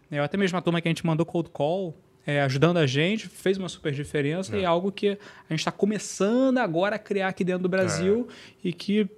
né? 0.10 0.22
até 0.22 0.38
mesmo 0.38 0.58
a 0.58 0.62
turma 0.62 0.81
que 0.81 0.88
a 0.88 0.92
gente 0.92 1.06
mandou 1.06 1.26
cold 1.26 1.50
call, 1.50 1.96
é, 2.26 2.42
ajudando 2.42 2.78
a 2.78 2.86
gente, 2.86 3.28
fez 3.28 3.58
uma 3.58 3.68
super 3.68 3.92
diferença 3.92 4.56
e 4.56 4.62
é 4.62 4.66
algo 4.66 4.92
que 4.92 5.10
a 5.10 5.54
gente 5.54 5.60
está 5.60 5.72
começando 5.72 6.60
agora 6.60 6.95
a 6.95 7.00
criar 7.00 7.30
aqui 7.30 7.44
dentro 7.44 7.64
do 7.64 7.69
Brasil 7.69 8.28
e 8.64 8.71
que 8.71 9.09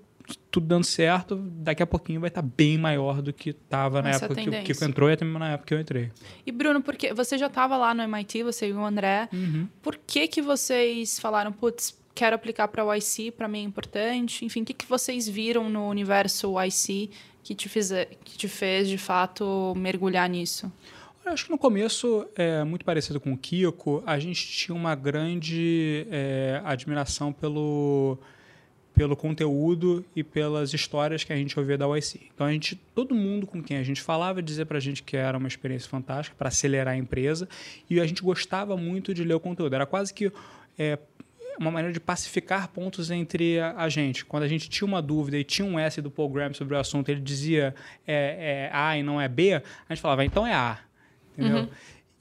tudo 0.50 0.65
dando 0.65 0.83
certo, 0.83 1.35
daqui 1.35 1.81
a 1.81 1.88
pouquinho 1.88 2.19
vai 2.19 2.29
estar 2.29 2.41
bem 2.41 2.77
maior 2.77 3.21
do 3.21 3.31
que 3.31 3.51
estava 3.51 4.01
na 4.01 4.11
época 4.11 4.35
que, 4.35 4.50
o. 4.50 4.63
Kiko 4.63 4.83
entrou 4.83 5.09
e 5.09 5.13
até 5.13 5.25
mesmo 5.25 5.39
na 5.39 5.51
época 5.51 5.67
que 5.67 5.73
eu 5.73 5.79
entrei. 5.79 6.11
E 6.45 6.51
Bruno, 6.51 6.81
porque 6.81 7.13
você 7.13 7.38
já 7.38 7.47
estava 7.47 7.77
lá 7.77 7.93
no 7.93 8.03
MIT, 8.03 8.43
você 8.43 8.69
e 8.69 8.73
o 8.73 8.85
André. 8.85 9.29
Uhum. 9.31 9.67
Por 9.81 9.97
que 9.97 10.27
que 10.27 10.41
vocês 10.41 11.19
falaram, 11.19 11.51
putz, 11.51 11.97
quero 12.13 12.35
aplicar 12.35 12.67
para 12.67 12.85
o 12.85 12.93
IC, 12.93 13.31
para 13.31 13.47
mim 13.47 13.59
é 13.59 13.63
importante? 13.63 14.45
Enfim, 14.45 14.61
o 14.61 14.65
que 14.65 14.73
que 14.73 14.85
vocês 14.85 15.27
viram 15.27 15.69
no 15.69 15.88
universo 15.88 16.53
IC 16.61 17.09
que 17.43 17.55
te, 17.55 17.67
fize, 17.67 18.07
que 18.23 18.38
te 18.38 18.47
fez, 18.47 18.88
de 18.88 18.97
fato, 18.97 19.73
mergulhar 19.75 20.29
nisso? 20.29 20.71
Eu 21.25 21.31
acho 21.31 21.45
que 21.45 21.51
no 21.51 21.57
começo, 21.57 22.27
é, 22.35 22.63
muito 22.63 22.83
parecido 22.83 23.19
com 23.19 23.31
o 23.31 23.38
Kiko, 23.38 24.03
a 24.05 24.17
gente 24.17 24.45
tinha 24.47 24.75
uma 24.75 24.95
grande 24.95 26.07
é, 26.09 26.61
admiração 26.65 27.31
pelo, 27.31 28.17
pelo 29.01 29.15
conteúdo 29.15 30.05
e 30.15 30.24
pelas 30.24 30.75
histórias 30.75 31.24
que 31.24 31.34
a 31.34 31.36
gente 31.36 31.58
ouvia 31.58 31.75
da 31.75 31.88
YC. 31.88 32.20
Então, 32.36 32.46
a 32.46 32.51
gente, 32.51 32.75
todo 32.93 33.15
mundo 33.15 33.48
com 33.48 33.60
quem 33.63 33.77
a 33.77 33.84
gente 33.84 34.00
falava 34.00 34.43
dizia 34.43 34.63
para 34.63 34.77
a 34.77 34.79
gente 34.79 35.01
que 35.01 35.17
era 35.17 35.36
uma 35.39 35.48
experiência 35.48 35.89
fantástica 35.89 36.36
para 36.38 36.50
acelerar 36.50 36.93
a 36.93 36.98
empresa 36.98 37.50
e 37.89 38.00
a 38.00 38.05
gente 38.05 38.22
gostava 38.22 38.77
muito 38.77 39.12
de 39.12 39.24
ler 39.24 39.34
o 39.34 39.39
conteúdo. 39.39 39.74
Era 39.74 39.88
quase 39.88 40.13
que 40.13 40.31
é, 40.77 41.00
uma 41.60 41.72
maneira 41.72 41.91
de 41.91 42.00
pacificar 42.00 42.67
pontos 42.67 43.10
entre 43.10 43.60
a, 43.60 43.74
a 43.75 43.89
gente. 43.89 44.24
Quando 44.24 44.43
a 44.43 44.48
gente 44.48 44.70
tinha 44.70 44.88
uma 44.88 45.01
dúvida 45.01 45.36
e 45.36 45.43
tinha 45.43 45.67
um 45.67 45.79
S 45.79 46.00
do 46.00 46.12
Paul 46.12 46.29
Graham 46.29 46.53
sobre 46.53 46.75
o 46.75 46.77
assunto, 46.77 47.10
ele 47.10 47.22
dizia 47.22 47.74
é, 48.05 48.70
é 48.70 48.72
A 48.72 48.96
e 49.00 49.01
não 49.01 49.20
é 49.20 49.27
B, 49.27 49.55
a 49.55 49.63
gente 49.89 50.00
falava, 50.00 50.24
então 50.24 50.46
é 50.46 50.53
A. 50.53 50.77
Entendeu? 51.36 51.67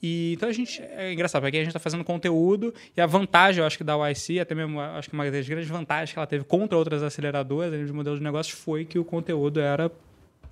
E, 0.01 0.33
então 0.33 0.49
a 0.49 0.51
gente. 0.53 0.81
É 0.81 1.13
engraçado, 1.13 1.41
porque 1.43 1.57
a 1.57 1.59
gente 1.59 1.69
está 1.69 1.79
fazendo 1.79 2.03
conteúdo 2.03 2.73
e 2.95 3.01
a 3.01 3.05
vantagem, 3.05 3.61
eu 3.61 3.67
acho 3.67 3.77
que 3.77 3.83
da 3.83 3.95
YC, 4.09 4.39
até 4.39 4.55
mesmo 4.55 4.79
acho 4.79 5.09
que 5.09 5.13
uma 5.13 5.29
das 5.29 5.47
grandes 5.47 5.69
vantagens 5.69 6.11
que 6.11 6.17
ela 6.17 6.25
teve 6.27 6.43
contra 6.43 6.77
outras 6.77 7.03
aceleradoras 7.03 7.85
de 7.85 7.93
modelos 7.93 8.19
de 8.19 8.23
negócios 8.23 8.57
foi 8.57 8.83
que 8.85 8.97
o 8.97 9.05
conteúdo 9.05 9.59
era. 9.59 9.91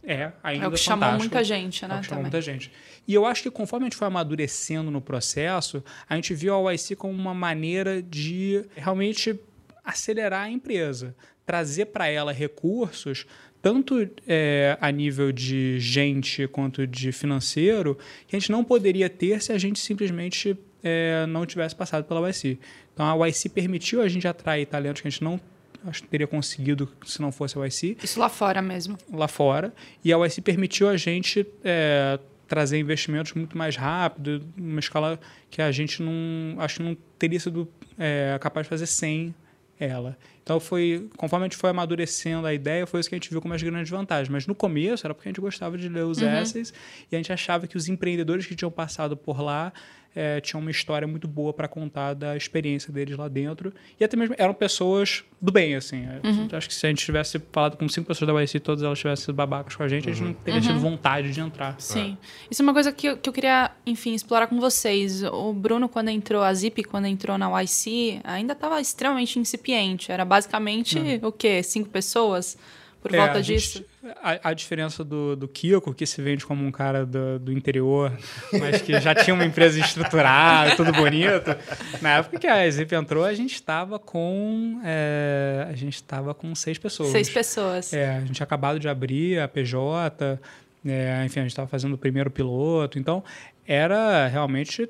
É, 0.01 0.31
ainda 0.41 0.65
É 0.65 0.67
o 0.67 0.71
que 0.71 0.77
chamou 0.77 1.11
muita 1.13 1.43
gente, 1.43 1.83
É 1.83 1.87
o 1.87 1.89
né? 1.89 1.99
que 1.99 2.05
chamou 2.05 2.23
também. 2.23 2.31
muita 2.31 2.41
gente. 2.41 2.71
E 3.07 3.13
eu 3.13 3.25
acho 3.25 3.43
que 3.43 3.51
conforme 3.51 3.85
a 3.85 3.87
gente 3.89 3.97
foi 3.97 4.07
amadurecendo 4.07 4.89
no 4.89 5.01
processo, 5.01 5.83
a 6.07 6.15
gente 6.15 6.33
viu 6.33 6.55
a 6.67 6.71
YC 6.73 6.95
como 6.95 7.13
uma 7.13 7.33
maneira 7.33 8.01
de 8.01 8.63
realmente 8.75 9.37
acelerar 9.83 10.43
a 10.45 10.49
empresa, 10.49 11.15
trazer 11.45 11.87
para 11.87 12.07
ela 12.07 12.31
recursos, 12.31 13.25
tanto 13.61 14.09
é, 14.27 14.77
a 14.79 14.91
nível 14.91 15.31
de 15.31 15.79
gente 15.79 16.47
quanto 16.47 16.87
de 16.87 17.11
financeiro, 17.11 17.97
que 18.27 18.35
a 18.35 18.39
gente 18.39 18.51
não 18.51 18.63
poderia 18.63 19.09
ter 19.09 19.41
se 19.41 19.51
a 19.51 19.57
gente 19.57 19.79
simplesmente 19.79 20.57
é, 20.83 21.25
não 21.27 21.45
tivesse 21.45 21.75
passado 21.75 22.05
pela 22.05 22.29
YC. 22.29 22.57
Então 22.93 23.05
a 23.05 23.27
YC 23.27 23.49
permitiu 23.49 24.01
a 24.01 24.07
gente 24.07 24.27
atrair 24.27 24.65
talentos 24.65 25.01
que 25.01 25.07
a 25.07 25.11
gente 25.11 25.23
não 25.23 25.39
acho 25.85 26.03
que 26.03 26.09
teria 26.09 26.27
conseguido 26.27 26.89
se 27.05 27.21
não 27.21 27.31
fosse 27.31 27.57
a 27.57 27.65
YC 27.65 27.97
Isso 28.03 28.19
lá 28.19 28.29
fora 28.29 28.61
mesmo. 28.61 28.97
lá 29.11 29.27
fora. 29.27 29.73
E 30.03 30.11
a 30.11 30.17
USC 30.17 30.41
permitiu 30.41 30.89
a 30.89 30.97
gente 30.97 31.45
é, 31.63 32.19
trazer 32.47 32.79
investimentos 32.79 33.33
muito 33.33 33.57
mais 33.57 33.75
rápido, 33.75 34.43
uma 34.57 34.79
escala 34.79 35.19
que 35.49 35.61
a 35.61 35.71
gente 35.71 36.01
não 36.01 36.59
acho 36.59 36.77
que 36.77 36.83
não 36.83 36.97
teria 37.17 37.39
sido 37.39 37.67
é, 37.97 38.37
capaz 38.41 38.65
de 38.65 38.69
fazer 38.69 38.87
sem 38.87 39.33
ela. 39.79 40.17
Então 40.49 40.59
foi, 40.59 41.07
conforme 41.15 41.45
a 41.45 41.47
gente 41.47 41.57
foi 41.57 41.69
amadurecendo 41.69 42.47
a 42.47 42.51
ideia, 42.51 42.87
foi 42.87 42.99
isso 42.99 43.07
que 43.07 43.13
a 43.13 43.17
gente 43.19 43.29
viu 43.29 43.39
como 43.39 43.53
as 43.53 43.61
grandes 43.61 43.87
vantagens. 43.91 44.29
Mas 44.29 44.47
no 44.47 44.55
começo 44.55 45.05
era 45.05 45.13
porque 45.13 45.29
a 45.29 45.31
gente 45.31 45.39
gostava 45.39 45.77
de 45.77 45.87
ler 45.87 46.05
os 46.05 46.17
uhum. 46.17 46.41
essays 46.41 46.73
e 47.11 47.15
a 47.15 47.19
gente 47.19 47.31
achava 47.31 47.67
que 47.67 47.77
os 47.77 47.87
empreendedores 47.87 48.47
que 48.47 48.55
tinham 48.55 48.71
passado 48.71 49.15
por 49.15 49.39
lá 49.39 49.71
é, 50.15 50.41
tinham 50.41 50.61
uma 50.61 50.71
história 50.71 51.07
muito 51.07 51.27
boa 51.27 51.53
para 51.53 51.67
contar 51.67 52.13
da 52.13 52.35
experiência 52.35 52.91
deles 52.91 53.17
lá 53.17 53.27
dentro. 53.27 53.73
E 53.99 54.03
até 54.03 54.17
mesmo 54.17 54.35
eram 54.37 54.53
pessoas 54.53 55.23
do 55.41 55.51
bem, 55.51 55.75
assim. 55.75 56.05
Uhum. 56.23 56.47
Acho 56.51 56.67
que 56.67 56.73
se 56.73 56.85
a 56.85 56.89
gente 56.89 57.05
tivesse 57.05 57.39
falado 57.51 57.77
com 57.77 57.87
cinco 57.87 58.07
pessoas 58.07 58.31
da 58.31 58.41
YC 58.41 58.59
todas 58.59 58.83
elas 58.83 58.97
tivessem 58.97 59.25
sido 59.25 59.35
babacas 59.35 59.75
com 59.75 59.83
a 59.83 59.87
gente, 59.87 60.05
uhum. 60.05 60.11
a 60.11 60.13
gente 60.13 60.23
não 60.23 60.31
uhum. 60.31 60.43
teria 60.43 60.61
tido 60.61 60.73
uhum. 60.73 60.79
vontade 60.79 61.31
de 61.31 61.39
entrar. 61.39 61.79
Sim. 61.79 62.17
É. 62.21 62.47
Isso 62.51 62.61
é 62.61 62.63
uma 62.63 62.73
coisa 62.73 62.91
que 62.91 63.07
eu, 63.07 63.17
que 63.17 63.29
eu 63.29 63.33
queria, 63.33 63.71
enfim, 63.85 64.13
explorar 64.13 64.47
com 64.47 64.59
vocês. 64.59 65.23
O 65.23 65.53
Bruno, 65.53 65.87
quando 65.87 66.09
entrou, 66.09 66.41
a 66.41 66.53
Zip, 66.53 66.83
quando 66.83 67.05
entrou 67.05 67.37
na 67.37 67.61
YC, 67.61 68.21
ainda 68.23 68.53
estava 68.53 68.81
extremamente 68.81 69.37
incipiente. 69.39 70.11
Era 70.11 70.25
basicamente, 70.25 70.97
uhum. 70.97 71.27
o 71.27 71.31
quê? 71.31 71.61
Cinco 71.63 71.89
pessoas? 71.89 72.57
Por 73.01 73.13
é, 73.13 73.17
volta 73.17 73.41
disso? 73.41 73.79
Gente, 73.79 74.17
a, 74.21 74.49
a, 74.49 74.53
diferença 74.53 75.03
do, 75.03 75.35
do 75.35 75.47
Kiko, 75.47 75.93
que 75.93 76.05
se 76.05 76.21
vende 76.21 76.45
como 76.45 76.65
um 76.65 76.71
cara 76.71 77.05
do, 77.05 77.39
do 77.39 77.51
interior, 77.51 78.11
mas 78.59 78.81
que 78.81 78.99
já 78.99 79.15
tinha 79.15 79.33
uma 79.33 79.45
empresa 79.45 79.79
estruturada, 79.81 80.75
tudo 80.75 80.91
bonito. 80.91 81.55
Na 82.01 82.17
época 82.17 82.37
que 82.37 82.47
a 82.47 82.69
Zip 82.69 82.93
entrou, 82.93 83.23
a 83.23 83.33
gente 83.33 83.53
estava 83.53 83.97
com. 83.97 84.81
É, 84.83 85.67
a 85.69 85.75
gente 85.75 85.95
estava 85.95 86.33
com 86.33 86.53
seis 86.53 86.77
pessoas. 86.77 87.09
Seis 87.09 87.29
pessoas. 87.29 87.93
É, 87.93 88.17
a 88.17 88.19
gente 88.19 88.33
tinha 88.33 88.45
acabado 88.45 88.79
de 88.79 88.89
abrir 88.89 89.39
a 89.39 89.47
PJ, 89.47 90.39
é, 90.85 91.23
enfim, 91.25 91.39
a 91.39 91.43
gente 91.43 91.51
estava 91.51 91.67
fazendo 91.67 91.93
o 91.93 91.97
primeiro 91.97 92.29
piloto. 92.29 92.99
Então, 92.99 93.23
era 93.65 94.27
realmente 94.27 94.89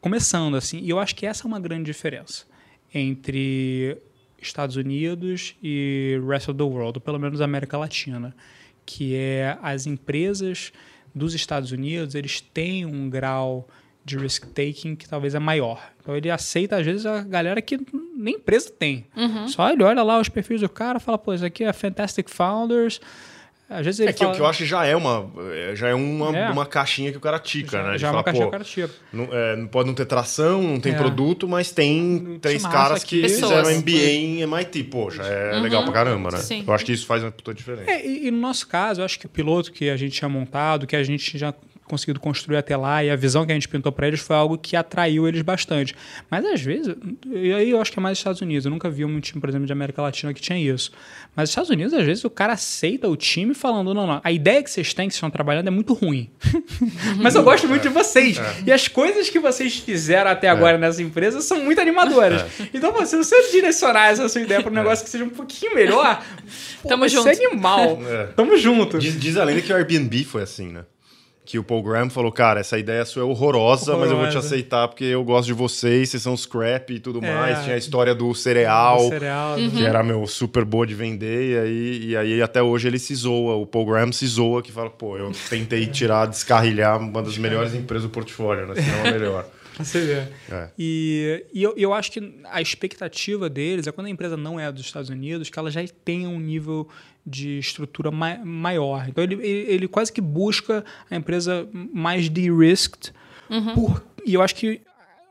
começando, 0.00 0.56
assim. 0.56 0.78
E 0.78 0.88
eu 0.88 0.98
acho 0.98 1.14
que 1.14 1.26
essa 1.26 1.44
é 1.44 1.46
uma 1.46 1.60
grande 1.60 1.84
diferença 1.84 2.44
entre 2.92 3.98
Estados 4.40 4.76
Unidos 4.76 5.54
e 5.62 6.20
rest 6.26 6.48
of 6.48 6.56
the 6.56 6.64
world, 6.64 6.98
ou 6.98 7.00
pelo 7.00 7.18
menos 7.18 7.40
América 7.40 7.76
Latina, 7.76 8.34
que 8.84 9.14
é 9.14 9.58
as 9.62 9.86
empresas 9.86 10.72
dos 11.14 11.34
Estados 11.34 11.72
Unidos, 11.72 12.14
eles 12.14 12.40
têm 12.40 12.84
um 12.86 13.10
grau 13.10 13.68
de 14.04 14.16
risk 14.16 14.46
taking 14.46 14.96
que 14.96 15.08
talvez 15.08 15.34
é 15.34 15.38
maior. 15.38 15.90
Então 16.00 16.16
ele 16.16 16.30
aceita 16.30 16.76
às 16.76 16.86
vezes 16.86 17.04
a 17.04 17.22
galera 17.22 17.60
que 17.60 17.78
nem 18.16 18.34
empresa 18.34 18.70
tem. 18.70 19.06
Uhum. 19.16 19.48
Só 19.48 19.70
ele 19.70 19.82
olha 19.82 20.02
lá 20.02 20.18
os 20.18 20.28
perfis 20.28 20.60
do 20.60 20.68
cara, 20.68 20.98
fala, 20.98 21.18
pô, 21.18 21.34
isso 21.34 21.44
aqui 21.44 21.64
é 21.64 21.72
Fantastic 21.72 22.28
Founders, 22.28 23.00
às 23.70 23.84
vezes 23.84 24.00
ele 24.00 24.10
é 24.10 24.12
que 24.12 24.18
fala... 24.18 24.32
o 24.32 24.34
que 24.34 24.40
eu 24.40 24.46
acho 24.46 24.66
já 24.66 24.84
é 24.84 24.96
uma, 24.96 25.30
já 25.74 25.88
é 25.88 25.94
uma, 25.94 26.36
é. 26.36 26.50
uma 26.50 26.66
caixinha 26.66 27.12
que 27.12 27.16
o 27.16 27.20
cara 27.20 27.38
tica, 27.38 27.78
já, 27.78 27.82
né? 27.84 27.98
Já 27.98 28.08
é 28.08 28.10
uma 28.10 28.24
caixinha 28.24 28.44
que 28.44 28.48
o 28.48 28.50
cara 28.50 28.64
tica. 28.64 28.90
Não, 29.12 29.28
é, 29.32 29.54
não 29.54 29.68
pode 29.68 29.86
não 29.86 29.94
ter 29.94 30.06
tração, 30.06 30.60
não 30.60 30.80
tem 30.80 30.92
é. 30.92 30.96
produto, 30.96 31.46
mas 31.46 31.70
tem 31.70 32.38
três 32.42 32.66
caras 32.66 33.04
que 33.04 33.22
fizeram 33.22 33.70
MBA 33.78 33.92
em 33.92 34.40
MIT. 34.42 34.84
Pô, 34.84 35.08
já 35.08 35.24
é 35.24 35.54
uhum. 35.54 35.62
legal 35.62 35.84
pra 35.84 35.92
caramba, 35.92 36.30
né? 36.32 36.38
Sim. 36.38 36.64
Eu 36.66 36.74
acho 36.74 36.84
que 36.84 36.92
isso 36.92 37.06
faz 37.06 37.22
uma 37.22 37.30
puta 37.30 37.54
diferença. 37.54 37.88
É, 37.88 38.04
e, 38.04 38.26
e, 38.26 38.30
no 38.32 38.38
nosso 38.38 38.66
caso, 38.66 39.00
eu 39.00 39.04
acho 39.04 39.20
que 39.20 39.26
o 39.26 39.28
piloto 39.28 39.70
que 39.70 39.88
a 39.88 39.96
gente 39.96 40.12
tinha 40.12 40.28
montado, 40.28 40.84
que 40.84 40.96
a 40.96 41.02
gente 41.04 41.38
já 41.38 41.54
conseguido 41.90 42.20
construir 42.20 42.56
até 42.56 42.76
lá 42.76 43.04
e 43.04 43.10
a 43.10 43.16
visão 43.16 43.44
que 43.44 43.52
a 43.52 43.54
gente 43.54 43.68
pintou 43.68 43.90
para 43.90 44.06
eles 44.06 44.20
foi 44.20 44.36
algo 44.36 44.56
que 44.56 44.76
atraiu 44.76 45.26
eles 45.26 45.42
bastante. 45.42 45.94
Mas 46.30 46.44
às 46.44 46.60
vezes, 46.60 46.94
e 47.26 47.52
aí 47.52 47.70
eu 47.70 47.80
acho 47.80 47.92
que 47.92 47.98
é 47.98 48.02
mais 48.02 48.16
Estados 48.16 48.40
Unidos. 48.40 48.64
Eu 48.64 48.70
nunca 48.70 48.88
vi 48.88 49.04
um 49.04 49.20
time, 49.20 49.40
por 49.40 49.48
exemplo, 49.48 49.66
de 49.66 49.72
América 49.72 50.00
Latina 50.00 50.32
que 50.32 50.40
tinha 50.40 50.58
isso. 50.58 50.92
Mas 51.34 51.44
nos 51.44 51.50
Estados 51.50 51.70
Unidos, 51.70 51.92
às 51.92 52.04
vezes, 52.04 52.24
o 52.24 52.30
cara 52.30 52.52
aceita 52.52 53.08
o 53.08 53.16
time 53.16 53.54
falando: 53.54 53.92
não, 53.92 54.06
não, 54.06 54.20
a 54.22 54.32
ideia 54.32 54.62
que 54.62 54.70
vocês 54.70 54.94
têm, 54.94 55.08
que 55.08 55.14
vocês 55.14 55.18
estão 55.18 55.30
trabalhando, 55.30 55.68
é 55.68 55.70
muito 55.70 55.92
ruim. 55.94 56.30
Mas 57.18 57.34
eu 57.34 57.42
gosto 57.42 57.68
muito 57.68 57.86
é, 57.86 57.88
de 57.88 57.94
vocês. 57.94 58.38
É. 58.38 58.54
E 58.66 58.72
as 58.72 58.88
coisas 58.88 59.28
que 59.28 59.38
vocês 59.38 59.78
fizeram 59.78 60.30
até 60.30 60.48
agora 60.48 60.76
é. 60.76 60.78
nessa 60.78 61.02
empresa 61.02 61.40
são 61.40 61.62
muito 61.62 61.80
animadoras. 61.80 62.42
É. 62.42 62.68
Então, 62.74 63.04
se 63.04 63.16
você 63.16 63.50
direcionar 63.50 64.08
essa 64.08 64.28
sua 64.28 64.40
ideia 64.40 64.62
para 64.62 64.70
um 64.70 64.76
é. 64.76 64.78
negócio 64.78 65.04
que 65.04 65.10
seja 65.10 65.24
um 65.24 65.30
pouquinho 65.30 65.74
melhor, 65.74 66.22
Tamo 66.86 67.08
junto. 67.08 67.28
é 67.28 67.32
animal. 67.32 67.98
Tamo 68.36 68.56
junto. 68.56 68.98
Diz, 68.98 69.18
diz 69.18 69.36
a 69.36 69.44
lenda 69.44 69.60
que 69.60 69.72
o 69.72 69.76
Airbnb 69.76 70.24
foi 70.24 70.42
assim, 70.42 70.68
né? 70.68 70.84
Que 71.50 71.58
o 71.58 71.64
Paul 71.64 71.82
Graham 71.82 72.08
falou, 72.08 72.30
cara, 72.30 72.60
essa 72.60 72.78
ideia 72.78 73.04
sua 73.04 73.22
é 73.22 73.24
horrorosa, 73.24 73.90
horrorosa, 73.90 73.96
mas 73.96 74.10
eu 74.12 74.16
vou 74.16 74.28
te 74.28 74.38
aceitar 74.38 74.86
porque 74.86 75.02
eu 75.02 75.24
gosto 75.24 75.48
de 75.48 75.52
vocês, 75.52 76.08
vocês 76.08 76.22
são 76.22 76.36
scrap 76.36 76.90
e 76.90 77.00
tudo 77.00 77.18
é, 77.24 77.34
mais. 77.34 77.64
Tinha 77.64 77.74
a 77.74 77.78
história 77.78 78.14
do 78.14 78.32
cereal, 78.36 79.00
cereal 79.08 79.58
uhum. 79.58 79.70
que 79.70 79.84
era 79.84 80.00
meu 80.04 80.24
super 80.28 80.64
boa 80.64 80.86
de 80.86 80.94
vender, 80.94 81.50
e 81.50 81.58
aí, 81.58 82.04
e 82.10 82.16
aí 82.16 82.40
até 82.40 82.62
hoje 82.62 82.86
ele 82.86 83.00
se 83.00 83.12
zoa, 83.16 83.56
o 83.56 83.66
Paul 83.66 83.84
Graham 83.84 84.12
se 84.12 84.28
zoa, 84.28 84.62
que 84.62 84.70
fala, 84.70 84.90
pô, 84.90 85.16
eu 85.16 85.32
tentei 85.48 85.84
tirar, 85.86 86.26
descarrilhar 86.26 87.00
uma 87.00 87.20
das 87.20 87.36
melhores 87.36 87.74
empresas 87.74 88.04
do 88.04 88.10
portfólio, 88.10 88.68
né? 88.68 88.80
Senão 88.80 89.06
é 89.06 89.10
melhor. 89.10 89.46
Você 89.84 90.00
vê. 90.00 90.54
É. 90.54 90.68
E, 90.78 91.44
e 91.52 91.62
eu, 91.62 91.74
eu 91.76 91.92
acho 91.92 92.12
que 92.12 92.40
a 92.44 92.60
expectativa 92.60 93.48
deles 93.48 93.86
é 93.86 93.92
quando 93.92 94.06
a 94.06 94.10
empresa 94.10 94.36
não 94.36 94.60
é 94.60 94.70
dos 94.70 94.82
Estados 94.82 95.10
Unidos, 95.10 95.48
que 95.48 95.58
ela 95.58 95.70
já 95.70 95.80
tenha 96.04 96.28
um 96.28 96.38
nível 96.38 96.86
de 97.30 97.58
estrutura 97.58 98.10
ma 98.10 98.36
maior. 98.44 99.08
Então 99.08 99.22
ele, 99.22 99.34
ele, 99.46 99.88
quase 99.88 100.12
que 100.12 100.20
busca 100.20 100.84
a 101.10 101.16
empresa 101.16 101.68
mais 101.72 102.28
de-risked. 102.28 103.12
Uhum. 103.48 103.96
e 104.24 104.34
eu 104.34 104.42
acho 104.42 104.54
que 104.54 104.80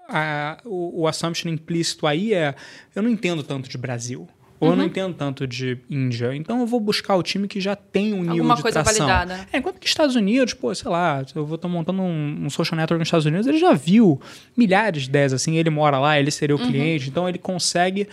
a, 0.08 0.58
o, 0.66 1.02
o 1.02 1.08
assumption 1.08 1.50
implícito 1.52 2.08
aí 2.08 2.34
é: 2.34 2.56
eu 2.96 3.02
não 3.02 3.10
entendo 3.10 3.44
tanto 3.44 3.70
de 3.70 3.78
Brasil. 3.78 4.28
Ou 4.60 4.68
uhum. 4.68 4.74
eu 4.74 4.78
não 4.78 4.84
uhum. 4.84 4.90
entendo 4.90 5.14
tanto 5.14 5.48
de 5.48 5.78
Índia. 5.90 6.36
Então 6.36 6.60
eu 6.60 6.68
vou 6.68 6.80
buscar 6.80 7.16
o 7.16 7.24
time 7.24 7.48
que 7.48 7.62
já 7.62 7.76
tem 7.76 8.14
um 8.14 8.20
nível 8.20 8.32
Alguma 8.32 8.56
de 8.56 8.62
coisa 8.62 8.84
tração. 8.84 9.08
validada. 9.08 9.48
É, 9.54 9.58
enquanto 9.58 9.80
que 9.80 9.88
Estados 9.88 10.16
Unidos, 10.16 10.54
pô, 10.54 10.74
sei 10.76 10.92
lá, 10.92 11.24
eu 11.34 11.46
vou 11.46 11.56
estar 11.56 11.68
montando 11.68 12.02
um, 12.02 12.46
um, 12.46 12.50
social 12.50 12.78
network 12.78 13.00
nos 13.00 13.08
Estados 13.08 13.26
Unidos, 13.26 13.48
ele 13.48 13.58
já 13.58 13.74
viu 13.74 14.20
milhares 14.58 15.04
de 15.04 15.10
ideias 15.10 15.32
assim, 15.32 15.56
ele 15.56 15.70
mora 15.70 15.98
lá, 15.98 16.20
ele 16.20 16.32
seria 16.32 16.56
o 16.56 16.60
uhum. 16.60 16.68
cliente, 16.68 17.10
então 17.10 17.28
ele 17.30 17.38
consegue 17.38 18.08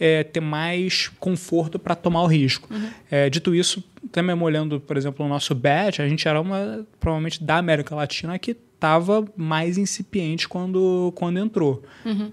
é, 0.00 0.24
ter 0.24 0.40
mais 0.40 1.08
conforto 1.20 1.78
para 1.78 1.94
tomar 1.94 2.22
o 2.22 2.26
risco. 2.26 2.68
Uhum. 2.72 2.88
É, 3.08 3.30
dito 3.30 3.54
isso, 3.54 3.84
também 4.10 4.36
olhando, 4.40 4.80
por 4.80 4.96
exemplo, 4.96 5.24
o 5.24 5.28
nosso 5.28 5.54
batch, 5.54 6.00
a 6.00 6.08
gente 6.08 6.26
era 6.26 6.40
uma, 6.40 6.84
provavelmente, 6.98 7.42
da 7.42 7.58
América 7.58 7.94
Latina 7.94 8.36
que 8.38 8.56
estava 8.74 9.24
mais 9.36 9.78
incipiente 9.78 10.48
quando, 10.48 11.12
quando 11.14 11.38
entrou. 11.38 11.84
Uhum. 12.04 12.32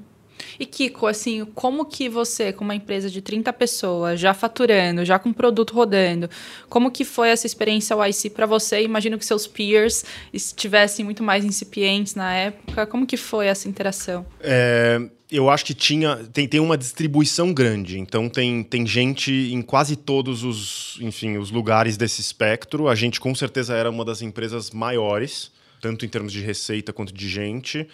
E 0.60 0.66
Kiko, 0.66 1.08
assim, 1.08 1.46
como 1.56 1.86
que 1.86 2.10
você, 2.10 2.52
com 2.52 2.64
uma 2.64 2.76
empresa 2.76 3.10
de 3.10 3.22
30 3.22 3.52
pessoas, 3.54 4.20
já 4.20 4.34
faturando, 4.34 5.06
já 5.06 5.18
com 5.18 5.32
produto 5.32 5.74
rodando, 5.74 6.30
como 6.70 6.92
que 6.92 7.06
foi 7.06 7.30
essa 7.30 7.46
experiência 7.48 7.96
YC 8.08 8.30
para 8.30 8.46
você? 8.46 8.82
Imagino 8.82 9.18
que 9.18 9.26
seus 9.26 9.48
peers 9.48 10.04
estivessem 10.34 11.04
muito 11.06 11.24
mais 11.24 11.46
incipientes 11.46 12.16
na 12.16 12.34
época. 12.34 12.86
Como 12.88 13.06
que 13.06 13.18
foi 13.18 13.48
essa 13.48 13.68
interação? 13.68 14.26
É, 14.40 15.00
eu 15.32 15.50
acho 15.50 15.64
que 15.64 15.74
tinha 15.74 16.18
tem, 16.34 16.48
tem 16.48 16.60
uma 16.60 16.78
distribuição 16.78 17.54
grande, 17.54 18.00
então 18.00 18.28
tem, 18.28 18.64
tem 18.64 18.86
gente 18.86 19.32
em 19.32 19.62
quase 19.62 19.96
todos 19.96 20.44
os, 20.44 20.98
enfim, 21.00 21.38
os 21.38 21.52
lugares 21.52 21.98
desse 21.98 22.20
espectro. 22.20 22.88
A 22.88 22.96
gente 22.96 23.20
com 23.20 23.34
certeza 23.36 23.76
era 23.76 23.90
uma 23.90 24.04
das 24.04 24.22
empresas 24.22 24.72
maiores, 24.72 25.52
tanto 25.80 26.06
em 26.06 26.10
termos 26.10 26.34
de 26.34 26.42
receita 26.42 26.92
quanto 26.92 27.14
de 27.14 27.30
gente. 27.30 27.88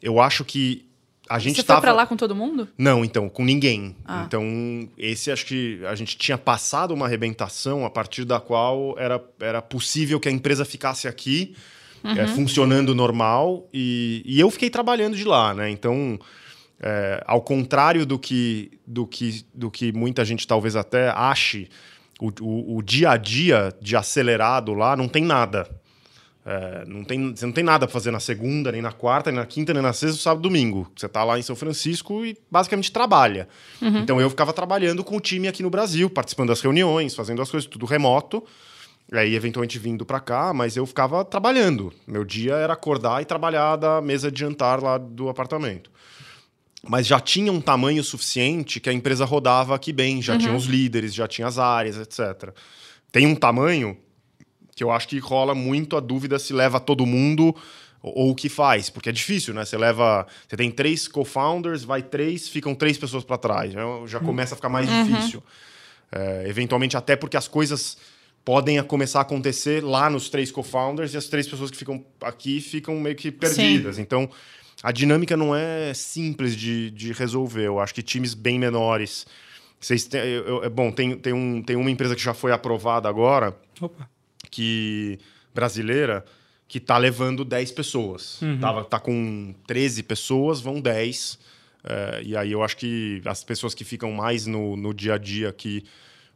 Eu 0.00 0.20
acho 0.20 0.44
que 0.44 0.85
a 1.28 1.38
gente 1.38 1.56
Você 1.56 1.62
tava... 1.62 1.80
foi 1.80 1.86
pra 1.88 1.92
lá 1.92 2.06
com 2.06 2.16
todo 2.16 2.34
mundo? 2.34 2.68
Não, 2.78 3.04
então, 3.04 3.28
com 3.28 3.44
ninguém. 3.44 3.96
Ah. 4.04 4.24
Então, 4.26 4.88
esse 4.96 5.30
acho 5.30 5.46
que 5.46 5.80
a 5.86 5.94
gente 5.94 6.16
tinha 6.16 6.38
passado 6.38 6.92
uma 6.94 7.06
arrebentação 7.06 7.84
a 7.84 7.90
partir 7.90 8.24
da 8.24 8.40
qual 8.40 8.94
era, 8.98 9.22
era 9.40 9.60
possível 9.60 10.20
que 10.20 10.28
a 10.28 10.32
empresa 10.32 10.64
ficasse 10.64 11.08
aqui, 11.08 11.54
uhum. 12.04 12.12
é, 12.12 12.26
funcionando 12.28 12.94
normal, 12.94 13.68
e, 13.72 14.22
e 14.24 14.38
eu 14.38 14.50
fiquei 14.50 14.70
trabalhando 14.70 15.16
de 15.16 15.24
lá, 15.24 15.52
né? 15.52 15.68
Então, 15.70 16.18
é, 16.80 17.22
ao 17.26 17.42
contrário 17.42 18.06
do 18.06 18.18
que, 18.18 18.70
do, 18.86 19.06
que, 19.06 19.44
do 19.54 19.70
que 19.70 19.92
muita 19.92 20.24
gente 20.24 20.46
talvez 20.46 20.76
até 20.76 21.08
ache, 21.08 21.68
o, 22.20 22.30
o, 22.40 22.76
o 22.76 22.82
dia 22.82 23.10
a 23.10 23.16
dia 23.16 23.72
de 23.80 23.96
acelerado 23.96 24.74
lá 24.74 24.96
não 24.96 25.08
tem 25.08 25.24
nada. 25.24 25.68
É, 26.48 26.84
não 26.86 27.02
tem, 27.02 27.34
você 27.34 27.44
não 27.44 27.52
tem 27.52 27.64
nada 27.64 27.88
para 27.88 27.92
fazer 27.92 28.12
na 28.12 28.20
segunda, 28.20 28.70
nem 28.70 28.80
na 28.80 28.92
quarta, 28.92 29.32
nem 29.32 29.40
na 29.40 29.46
quinta, 29.46 29.74
nem 29.74 29.82
na 29.82 29.92
sexta, 29.92 30.22
sábado 30.22 30.42
domingo. 30.42 30.88
Você 30.94 31.06
está 31.06 31.24
lá 31.24 31.36
em 31.36 31.42
São 31.42 31.56
Francisco 31.56 32.24
e 32.24 32.38
basicamente 32.48 32.92
trabalha. 32.92 33.48
Uhum. 33.82 33.98
Então 33.98 34.20
eu 34.20 34.30
ficava 34.30 34.52
trabalhando 34.52 35.02
com 35.02 35.16
o 35.16 35.20
time 35.20 35.48
aqui 35.48 35.60
no 35.60 35.70
Brasil, 35.70 36.08
participando 36.08 36.50
das 36.50 36.60
reuniões, 36.60 37.16
fazendo 37.16 37.42
as 37.42 37.50
coisas 37.50 37.68
tudo 37.68 37.84
remoto. 37.84 38.44
Aí, 39.12 39.34
eventualmente, 39.34 39.76
vindo 39.76 40.06
para 40.06 40.20
cá, 40.20 40.52
mas 40.52 40.76
eu 40.76 40.86
ficava 40.86 41.24
trabalhando. 41.24 41.92
Meu 42.06 42.24
dia 42.24 42.54
era 42.54 42.74
acordar 42.74 43.20
e 43.20 43.24
trabalhar 43.24 43.74
da 43.74 44.00
mesa 44.00 44.30
de 44.30 44.38
jantar 44.38 44.80
lá 44.80 44.98
do 44.98 45.28
apartamento. 45.28 45.90
Mas 46.88 47.08
já 47.08 47.18
tinha 47.18 47.52
um 47.52 47.60
tamanho 47.60 48.04
suficiente 48.04 48.78
que 48.78 48.88
a 48.88 48.92
empresa 48.92 49.24
rodava 49.24 49.74
aqui 49.74 49.92
bem, 49.92 50.22
já 50.22 50.34
uhum. 50.34 50.38
tinha 50.38 50.54
os 50.54 50.66
líderes, 50.66 51.12
já 51.12 51.26
tinha 51.26 51.48
as 51.48 51.58
áreas, 51.58 51.98
etc. 51.98 52.52
Tem 53.10 53.26
um 53.26 53.34
tamanho 53.34 53.96
que 54.76 54.84
eu 54.84 54.90
acho 54.92 55.08
que 55.08 55.18
rola 55.18 55.54
muito 55.54 55.96
a 55.96 56.00
dúvida 56.00 56.38
se 56.38 56.52
leva 56.52 56.78
todo 56.78 57.06
mundo 57.06 57.56
ou 58.02 58.30
o 58.30 58.34
que 58.34 58.48
faz, 58.48 58.90
porque 58.90 59.08
é 59.08 59.12
difícil, 59.12 59.54
né? 59.54 59.64
Você 59.64 59.76
leva, 59.76 60.26
você 60.46 60.54
tem 60.54 60.70
três 60.70 61.08
co-founders, 61.08 61.82
vai 61.82 62.02
três, 62.02 62.46
ficam 62.48 62.74
três 62.74 62.98
pessoas 62.98 63.24
para 63.24 63.38
trás, 63.38 63.72
já, 63.72 63.80
já, 64.06 64.20
começa 64.20 64.54
a 64.54 64.56
ficar 64.56 64.68
mais 64.68 64.88
uhum. 64.88 65.04
difícil. 65.04 65.42
É, 66.12 66.44
eventualmente 66.46 66.96
até 66.96 67.16
porque 67.16 67.36
as 67.36 67.48
coisas 67.48 67.96
podem 68.44 68.80
começar 68.84 69.20
a 69.20 69.22
acontecer 69.22 69.82
lá 69.82 70.08
nos 70.08 70.28
três 70.28 70.52
co-founders 70.52 71.14
e 71.14 71.16
as 71.16 71.26
três 71.26 71.48
pessoas 71.48 71.70
que 71.70 71.76
ficam 71.76 72.04
aqui 72.20 72.60
ficam 72.60 73.00
meio 73.00 73.16
que 73.16 73.32
perdidas. 73.32 73.96
Sim. 73.96 74.02
Então, 74.02 74.30
a 74.82 74.92
dinâmica 74.92 75.36
não 75.36 75.56
é 75.56 75.92
simples 75.94 76.54
de, 76.54 76.90
de 76.90 77.12
resolver. 77.12 77.64
Eu 77.64 77.80
acho 77.80 77.94
que 77.94 78.02
times 78.02 78.34
bem 78.34 78.58
menores. 78.58 79.26
Vocês 79.80 80.04
têm, 80.04 80.20
eu, 80.20 80.62
eu, 80.62 80.70
bom, 80.70 80.92
tem, 80.92 81.16
tem, 81.16 81.32
um, 81.32 81.62
tem 81.62 81.76
uma 81.76 81.90
empresa 81.90 82.14
que 82.14 82.22
já 82.22 82.34
foi 82.34 82.52
aprovada 82.52 83.08
agora, 83.08 83.56
Opa. 83.80 84.08
Que 84.56 85.18
brasileira, 85.54 86.24
que 86.66 86.78
está 86.78 86.96
levando 86.96 87.44
10 87.44 87.72
pessoas. 87.72 88.40
Uhum. 88.40 88.58
Tava, 88.58 88.84
tá 88.84 88.98
com 88.98 89.54
13 89.66 90.02
pessoas, 90.02 90.60
vão 90.60 90.80
10. 90.80 91.38
É, 91.84 92.22
e 92.24 92.34
aí 92.34 92.52
eu 92.52 92.62
acho 92.62 92.76
que 92.78 93.20
as 93.26 93.44
pessoas 93.44 93.74
que 93.74 93.84
ficam 93.84 94.10
mais 94.12 94.46
no, 94.46 94.74
no 94.74 94.94
dia 94.94 95.14
a 95.14 95.18
dia 95.18 95.50
aqui 95.50 95.84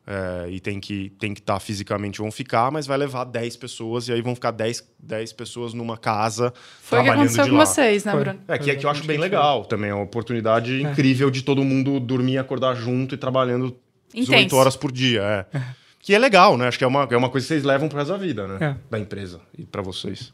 é, 0.06 0.50
e 0.50 0.60
tem 0.60 0.78
que 0.78 1.10
tem 1.18 1.32
que 1.34 1.40
estar 1.40 1.54
tá 1.54 1.60
fisicamente 1.60 2.18
vão 2.18 2.30
ficar, 2.30 2.70
mas 2.70 2.86
vai 2.86 2.98
levar 2.98 3.24
10 3.24 3.56
pessoas 3.56 4.06
e 4.06 4.12
aí 4.12 4.20
vão 4.20 4.34
ficar 4.34 4.50
10, 4.50 4.86
10 4.98 5.32
pessoas 5.32 5.74
numa 5.74 5.96
casa 5.96 6.52
Foi 6.82 6.98
trabalhando 6.98 7.26
o 7.26 7.34
que 7.34 7.40
aconteceu 7.40 7.44
de 7.44 7.50
com 7.50 7.56
vocês, 7.56 8.04
né, 8.04 8.12
Bruno? 8.14 8.40
É, 8.46 8.58
que, 8.58 8.70
é 8.70 8.76
que 8.76 8.86
eu 8.86 8.90
acho 8.90 9.04
bem 9.04 9.18
legal 9.18 9.64
também. 9.64 9.90
É 9.90 9.94
uma 9.94 10.04
oportunidade 10.04 10.74
é. 10.74 10.90
incrível 10.90 11.30
de 11.30 11.42
todo 11.42 11.64
mundo 11.64 11.98
dormir, 11.98 12.38
acordar 12.38 12.74
junto 12.74 13.14
e 13.14 13.18
trabalhando 13.18 13.76
Intenso. 14.14 14.32
18 14.32 14.56
horas 14.56 14.76
por 14.76 14.92
dia. 14.92 15.46
É. 15.52 15.79
Que 16.00 16.14
é 16.14 16.19
legal, 16.19 16.57
né? 16.57 16.66
Acho 16.66 16.78
que 16.78 16.85
é 16.85 16.87
uma, 16.87 17.07
é 17.11 17.16
uma 17.16 17.28
coisa 17.28 17.47
que 17.47 17.52
vocês 17.52 17.62
levam 17.62 17.88
para 17.88 18.04
da 18.04 18.16
vida, 18.16 18.47
né? 18.47 18.59
É. 18.61 18.76
Da 18.90 18.99
empresa 18.99 19.40
e 19.57 19.64
para 19.64 19.83
vocês. 19.83 20.33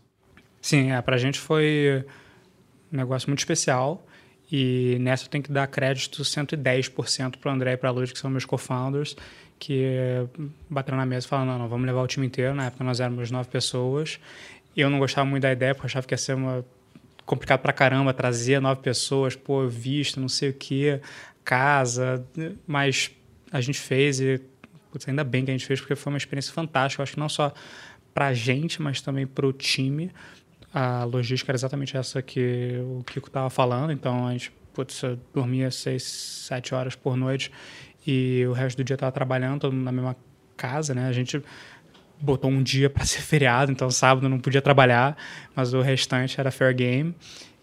Sim, 0.61 0.93
é, 0.93 1.03
pra 1.03 1.19
gente 1.19 1.39
foi 1.39 2.05
um 2.93 2.97
negócio 2.97 3.29
muito 3.29 3.41
especial. 3.41 4.07
E 4.51 4.97
nessa 5.01 5.25
eu 5.25 5.29
tenho 5.29 5.43
que 5.43 5.51
dar 5.51 5.67
crédito 5.67 6.23
110% 6.23 7.39
para 7.39 7.51
o 7.51 7.55
André 7.55 7.73
e 7.73 7.77
para 7.77 7.89
a 7.89 7.93
Luz, 7.93 8.13
que 8.13 8.19
são 8.19 8.31
meus 8.31 8.45
co-founders, 8.45 9.17
que 9.59 9.85
bateram 10.71 10.97
na 10.97 11.05
mesa 11.05 11.27
e 11.27 11.29
falaram: 11.29 11.53
não, 11.53 11.59
não, 11.59 11.69
vamos 11.69 11.85
levar 11.85 12.03
o 12.03 12.07
time 12.07 12.27
inteiro. 12.27 12.55
Na 12.55 12.67
época 12.67 12.85
nós 12.85 13.01
éramos 13.01 13.31
nove 13.33 13.49
pessoas. 13.49 14.21
Eu 14.77 14.89
não 14.89 15.01
gostava 15.01 15.29
muito 15.29 15.43
da 15.43 15.53
ideia, 15.53 15.75
porque 15.75 15.87
achava 15.87 16.07
que 16.07 16.15
ia 16.15 16.19
ser 16.19 16.35
uma 16.35 16.65
complicado 17.25 17.61
pra 17.61 17.73
caramba 17.73 18.15
trazer 18.15 18.61
nove 18.61 18.81
pessoas, 18.81 19.35
pô, 19.35 19.67
visto, 19.67 20.21
não 20.21 20.29
sei 20.29 20.51
o 20.51 20.55
que, 20.55 21.01
casa, 21.45 22.25
mas 22.67 23.11
a 23.51 23.61
gente 23.61 23.81
fez 23.81 24.21
e 24.21 24.41
putz, 24.97 25.07
ainda 25.07 25.23
bem 25.23 25.45
que 25.45 25.51
a 25.51 25.55
gente 25.55 25.67
fez, 25.67 25.79
porque 25.79 25.95
foi 25.95 26.11
uma 26.13 26.17
experiência 26.17 26.53
fantástica. 26.53 27.01
Eu 27.01 27.03
acho 27.03 27.13
que 27.13 27.21
não 27.21 27.29
só 27.29 27.53
para 28.15 28.29
a 28.29 28.33
gente, 28.33 28.81
mas 28.81 29.03
também 29.03 29.27
para 29.27 29.47
o 29.47 29.53
time. 29.53 30.11
A 30.73 31.05
logística 31.05 31.51
era 31.51 31.57
exatamente 31.57 31.97
essa 31.97 32.23
que 32.23 32.81
o 32.83 33.05
Kiko 33.05 33.29
estava 33.29 33.51
falando. 33.51 33.93
Então, 33.93 34.27
a 34.27 34.33
gente 34.33 34.51
putz, 34.73 35.03
dormia 35.35 35.71
seis, 35.71 36.03
sete 36.03 36.75
horas 36.75 36.95
por 36.95 37.17
noite 37.17 37.53
e 38.07 38.45
o 38.49 38.53
resto 38.53 38.79
do 38.79 38.85
dia 38.85 38.95
estava 38.95 39.13
trabalhando, 39.13 39.71
na 39.71 39.93
mesma 39.93 40.17
casa, 40.57 40.95
né? 40.95 41.09
A 41.09 41.13
gente 41.13 41.43
botou 42.19 42.51
um 42.51 42.63
dia 42.63 42.89
para 42.89 43.05
ser 43.07 43.21
feriado, 43.21 43.71
então 43.71 43.91
sábado 43.91 44.29
não 44.29 44.39
podia 44.39 44.63
trabalhar, 44.63 45.17
mas 45.55 45.75
o 45.75 45.81
restante 45.83 46.41
era 46.41 46.51
fair 46.51 46.75
game. 46.75 47.15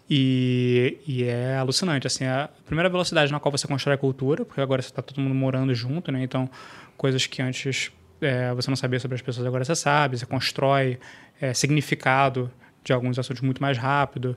E, 0.09 0.97
e, 1.07 1.23
é 1.23 1.55
alucinante, 1.55 2.05
assim, 2.05 2.25
a 2.25 2.49
primeira 2.65 2.89
velocidade 2.89 3.31
na 3.31 3.39
qual 3.39 3.51
você 3.51 3.65
constrói 3.67 3.95
a 3.95 3.97
cultura, 3.97 4.43
porque 4.43 4.59
agora 4.59 4.81
você 4.81 4.89
está 4.89 5.01
todo 5.01 5.19
mundo 5.21 5.33
morando 5.33 5.73
junto, 5.73 6.11
né? 6.11 6.21
Então, 6.21 6.49
coisas 6.97 7.25
que 7.25 7.41
antes 7.41 7.91
é, 8.21 8.53
você 8.53 8.69
não 8.69 8.75
sabia 8.75 8.99
sobre 8.99 9.15
as 9.15 9.21
pessoas, 9.21 9.47
agora 9.47 9.63
você 9.63 9.75
sabe, 9.75 10.17
você 10.17 10.25
constrói 10.25 10.99
é, 11.39 11.53
significado 11.53 12.51
de 12.83 12.91
alguns 12.91 13.17
assuntos 13.17 13.41
muito 13.41 13.61
mais 13.61 13.77
rápido. 13.77 14.35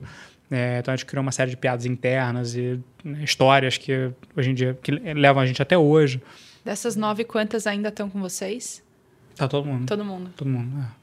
É, 0.49 0.79
então 0.79 0.93
a 0.93 0.97
gente 0.97 1.05
criou 1.05 1.21
uma 1.21 1.31
série 1.31 1.51
de 1.51 1.57
piadas 1.57 1.85
internas 1.85 2.55
e 2.55 2.79
né, 3.03 3.21
histórias 3.23 3.77
que 3.77 4.11
hoje 4.35 4.51
em 4.51 4.53
dia 4.53 4.79
que 4.81 4.91
levam 4.91 5.41
a 5.41 5.45
gente 5.45 5.61
até 5.61 5.77
hoje. 5.77 6.21
Dessas 6.63 6.95
nove, 6.95 7.23
quantas 7.25 7.67
ainda 7.67 7.89
estão 7.89 8.09
com 8.09 8.19
vocês? 8.21 8.83
Tá 9.35 9.47
todo 9.47 9.65
mundo. 9.65 9.85
Todo 9.85 10.03
mundo. 10.03 10.29
Todo 10.35 10.49
mundo. 10.49 10.79
É. 10.79 10.96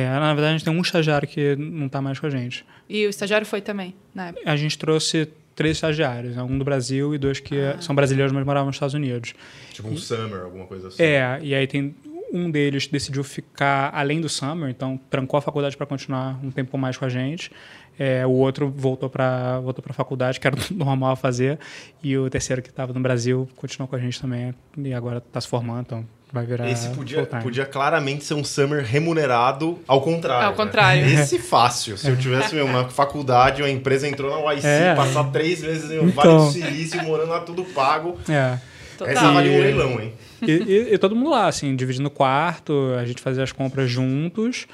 é 0.00 0.08
na 0.08 0.34
verdade, 0.34 0.54
a 0.54 0.58
gente 0.58 0.64
tem 0.64 0.72
um 0.74 0.80
estagiário 0.80 1.26
que 1.26 1.56
não 1.56 1.86
está 1.86 2.02
mais 2.02 2.18
com 2.18 2.26
a 2.26 2.30
gente. 2.30 2.64
E 2.88 3.06
o 3.06 3.10
estagiário 3.10 3.46
foi 3.46 3.60
também, 3.60 3.94
né? 4.14 4.34
A 4.44 4.56
gente 4.56 4.78
trouxe 4.78 5.28
três 5.54 5.78
estagiários, 5.78 6.36
né? 6.36 6.42
um 6.42 6.58
do 6.58 6.64
Brasil 6.64 7.14
e 7.14 7.18
dois 7.18 7.40
que 7.40 7.58
ah. 7.58 7.80
são 7.80 7.94
brasileiros, 7.94 8.30
mas 8.30 8.44
moravam 8.44 8.66
nos 8.66 8.76
Estados 8.76 8.94
Unidos. 8.94 9.32
Tipo 9.72 9.88
um 9.88 9.94
e, 9.94 9.98
summer, 9.98 10.42
alguma 10.42 10.66
coisa 10.66 10.88
assim. 10.88 11.02
É, 11.02 11.38
e 11.42 11.54
aí 11.54 11.66
tem 11.66 11.94
um 12.32 12.50
deles 12.50 12.86
decidiu 12.86 13.22
ficar 13.24 13.90
além 13.94 14.20
do 14.20 14.28
summer, 14.28 14.70
então 14.70 14.98
trancou 15.10 15.38
a 15.38 15.40
faculdade 15.40 15.76
para 15.76 15.86
continuar 15.86 16.38
um 16.42 16.50
tempo 16.50 16.76
mais 16.76 16.96
com 16.96 17.04
a 17.04 17.08
gente. 17.08 17.50
É, 17.98 18.26
o 18.26 18.30
outro 18.30 18.70
voltou 18.74 19.08
para 19.08 19.58
voltou 19.60 19.82
para 19.82 19.92
a 19.92 19.94
faculdade, 19.94 20.38
que 20.38 20.46
era 20.46 20.56
normal 20.70 21.12
a 21.12 21.16
fazer, 21.16 21.58
e 22.02 22.16
o 22.16 22.28
terceiro 22.28 22.60
que 22.60 22.68
estava 22.68 22.92
no 22.92 23.00
Brasil 23.00 23.48
continuou 23.56 23.88
com 23.88 23.96
a 23.96 23.98
gente 23.98 24.20
também 24.20 24.54
e 24.76 24.92
agora 24.92 25.18
está 25.18 25.40
se 25.40 25.48
formando, 25.48 25.80
então 25.80 26.06
vai 26.32 26.44
virar. 26.44 26.68
Esse 26.68 26.88
podia, 26.90 27.24
podia 27.24 27.64
claramente 27.64 28.24
ser 28.24 28.34
um 28.34 28.44
summer 28.44 28.84
remunerado 28.84 29.78
ao 29.86 30.00
contrário. 30.00 30.48
Ao 30.48 30.54
contrário. 30.54 31.06
Né? 31.06 31.14
Esse 31.22 31.38
fácil. 31.38 31.96
Se 31.96 32.08
eu 32.08 32.16
tivesse 32.16 32.56
uma 32.60 32.88
faculdade, 32.88 33.62
uma 33.62 33.70
empresa 33.70 34.06
entrou 34.06 34.30
na 34.30 34.52
YC, 34.52 34.66
é. 34.66 34.94
passar 34.94 35.24
três 35.24 35.62
meses 35.62 35.90
em 35.90 35.98
um 35.98 36.08
então. 36.08 36.38
Vale 36.38 36.46
do 36.46 36.52
Silício, 36.52 37.02
morando 37.02 37.30
lá 37.30 37.40
tudo 37.40 37.64
pago. 37.64 38.18
É. 38.28 38.58
Total. 38.98 39.12
Essa 39.12 39.32
vale 39.32 39.50
um 39.50 39.60
leilão, 39.60 40.00
hein? 40.00 40.12
E, 40.42 40.52
e, 40.52 40.94
e, 40.94 40.98
todo 40.98 41.14
mundo 41.14 41.30
lá, 41.30 41.46
assim, 41.46 41.74
dividindo 41.74 42.08
o 42.08 42.10
quarto, 42.10 42.94
a 42.98 43.04
gente 43.04 43.20
fazia 43.20 43.42
as 43.42 43.52
compras 43.52 43.90
juntos. 43.90 44.66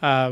Ah, 0.00 0.30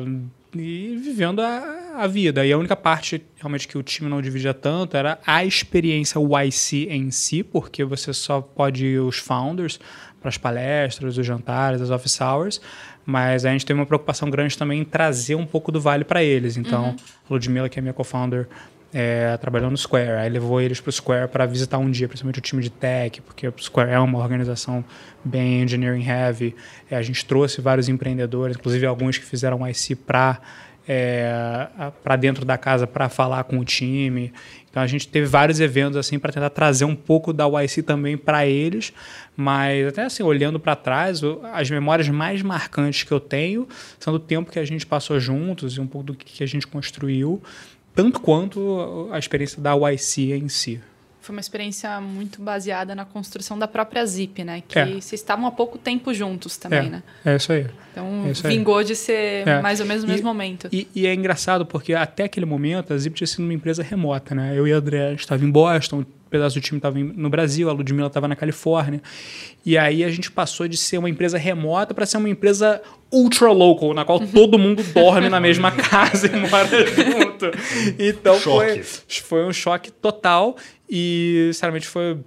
e 0.55 0.97
vivendo 0.97 1.41
a, 1.41 1.95
a, 1.97 2.07
vida. 2.07 2.45
E 2.45 2.53
a 2.53 2.59
única 2.59 2.77
parte 2.77 3.23
realmente 3.37 3.69
que 3.69 3.77
o 3.77 3.83
time 3.83 4.09
não 4.09 4.23
dividia 4.23 4.55
tanto 4.55 4.97
era 4.97 5.19
a 5.27 5.45
experiência 5.45 6.19
YC 6.19 6.89
em 6.91 7.11
si, 7.11 7.43
porque 7.43 7.85
você 7.85 8.13
só 8.13 8.41
pode 8.41 8.87
ir 8.87 9.01
os 9.01 9.19
founders 9.19 9.79
para 10.21 10.29
as 10.29 10.39
palestras, 10.39 11.19
os 11.19 11.27
jantares, 11.27 11.81
as 11.81 11.91
office 11.91 12.21
hours, 12.21 12.61
mas 13.05 13.45
a 13.45 13.53
gente 13.53 13.67
tem 13.67 13.77
uma 13.77 13.87
preocupação 13.87 14.31
grande 14.31 14.57
também 14.57 14.81
em 14.81 14.85
trazer 14.85 15.35
um 15.35 15.47
pouco 15.47 15.71
do 15.71 15.81
vale 15.81 16.05
para 16.05 16.23
eles. 16.23 16.57
Então, 16.57 16.87
uhum. 16.87 16.97
a 17.31 17.35
Ludmilla, 17.35 17.69
que 17.69 17.79
é 17.79 17.83
minha 17.83 17.95
co-founder, 17.95 18.49
é, 18.93 19.37
trabalhando 19.37 19.73
no 19.73 19.77
Square. 19.77 20.13
Aí 20.13 20.29
levou 20.29 20.61
eles 20.61 20.81
para 20.81 20.91
o 20.91 20.93
Square 20.93 21.29
para 21.29 21.47
visitar 21.47 21.79
um 21.79 21.91
dia, 21.91 22.09
principalmente 22.09 22.39
o 22.39 22.43
time 22.43 22.63
de 22.63 22.71
tech, 22.71 23.21
porque 23.23 23.47
o 23.47 23.55
Square 23.59 23.91
é 23.91 23.99
uma 23.99 24.19
organização 24.19 24.85
bem 25.25 25.63
engineering 25.63 26.05
heavy. 26.05 26.55
É, 26.91 26.97
a 26.97 27.03
gente 27.03 27.25
trouxe 27.25 27.61
vários 27.61 27.89
empreendedores, 27.89 28.57
inclusive 28.57 28.87
alguns 28.87 29.19
que 29.19 29.25
fizeram 29.25 29.67
IC 29.69 29.97
para 29.97 30.41
é, 30.89 31.91
para 32.03 32.15
dentro 32.17 32.45
da 32.45 32.57
casa 32.57 32.87
para 32.87 33.09
falar 33.09 33.45
com 33.45 33.59
o 33.59 33.65
time. 33.65 34.33
Então 34.71 34.83
a 34.83 34.87
gente 34.87 35.09
teve 35.09 35.27
vários 35.27 35.59
eventos 35.59 35.97
assim 35.97 36.19
para 36.19 36.33
tentar 36.33 36.51
trazer 36.51 36.85
um 36.85 36.95
pouco 36.95 37.33
da 37.33 37.47
YC 37.47 37.83
também 37.83 38.17
para 38.17 38.47
eles, 38.47 38.93
mas 39.35 39.89
até 39.89 40.03
assim 40.03 40.23
olhando 40.23 40.61
para 40.61 40.77
trás, 40.77 41.23
as 41.53 41.71
memórias 41.71 42.09
mais 42.09 42.43
marcantes 42.43 43.03
que 43.03 43.11
eu 43.11 43.19
tenho 43.19 43.67
são 43.99 44.13
do 44.13 44.21
tempo 44.21 44.53
que 44.53 44.59
a 44.59 44.65
gente 44.65 44.87
passou 44.87 45.19
juntos 45.19 45.77
e 45.77 45.81
um 45.81 45.87
pouco 45.87 46.09
do 46.09 46.15
que 46.15 46.45
a 46.45 46.47
gente 46.47 46.67
construiu 46.67 47.43
tanto 47.97 48.21
quanto 48.21 49.09
a 49.11 49.19
experiência 49.19 49.61
da 49.61 49.73
YC 49.75 50.35
em 50.35 50.49
si. 50.49 50.81
Foi 51.23 51.35
uma 51.35 51.41
experiência 51.41 52.01
muito 52.01 52.41
baseada 52.41 52.95
na 52.95 53.05
construção 53.05 53.59
da 53.59 53.67
própria 53.67 54.07
Zip, 54.07 54.45
né? 54.45 54.63
Que 54.69 54.79
é. 54.79 54.87
vocês 54.87 55.15
estavam 55.15 55.45
há 55.45 55.51
pouco 55.51 55.77
tempo 55.77 56.15
juntos 56.15 56.57
também, 56.57 56.87
é. 56.87 56.91
né? 56.91 57.03
É 57.25 57.35
isso 57.35 57.53
aí. 57.53 57.67
Então, 57.91 58.27
é 58.27 58.31
isso 58.31 58.47
vingou 58.47 58.79
aí. 58.79 58.85
de 58.85 58.95
ser 58.95 59.49
é. 59.49 59.61
mais 59.61 59.81
ou 59.81 59.87
menos 59.87 60.05
no 60.05 60.11
mesmo 60.11 60.25
momento. 60.25 60.69
E, 60.71 60.87
e, 60.95 61.05
é 61.05 61.13
engraçado 61.13 61.67
porque 61.67 61.95
até 61.95 62.25
aquele 62.25 62.47
momento 62.47 62.95
a 62.95 62.99
Zip 62.99 63.17
tinha 63.17 63.27
sido 63.27 63.43
uma 63.43 63.53
empresa 63.53 63.83
remota, 63.83 64.37
né? 64.37 64.57
Eu 64.57 64.69
e 64.69 64.73
a 64.73 64.77
André 64.77 65.15
estava 65.15 65.45
em 65.45 65.51
Boston, 65.51 66.05
pedaço 66.37 66.55
do 66.57 66.63
time 66.63 66.79
estava 66.79 66.99
no 66.99 67.31
Brasil, 67.31 67.69
a 67.69 67.73
Ludmilla 67.73 68.09
estava 68.09 68.29
na 68.29 68.37
Califórnia. 68.37 69.03
E 69.65 69.77
aí 69.77 70.05
a 70.05 70.11
gente 70.11 70.31
passou 70.31 70.69
de 70.69 70.77
ser 70.77 70.99
uma 70.99 71.09
empresa 71.09 71.39
remota 71.39 71.95
para 71.95 72.07
ser 72.07 72.19
uma 72.19 72.29
empresa 72.29 72.81
ultra 73.11 73.51
local, 73.51 73.95
na 73.95 74.05
qual 74.05 74.21
todo 74.21 74.59
mundo 74.59 74.83
dorme 74.93 75.29
na 75.29 75.41
mesma 75.41 75.71
casa 75.73 76.27
e 76.27 76.37
mora 76.37 76.87
junto. 76.87 77.47
Então 77.99 78.39
foi, 78.39 78.83
foi 78.83 79.45
um 79.45 79.53
choque 79.53 79.91
total 79.91 80.57
e, 80.89 81.51
sinceramente, 81.53 81.87
foi 81.87 82.19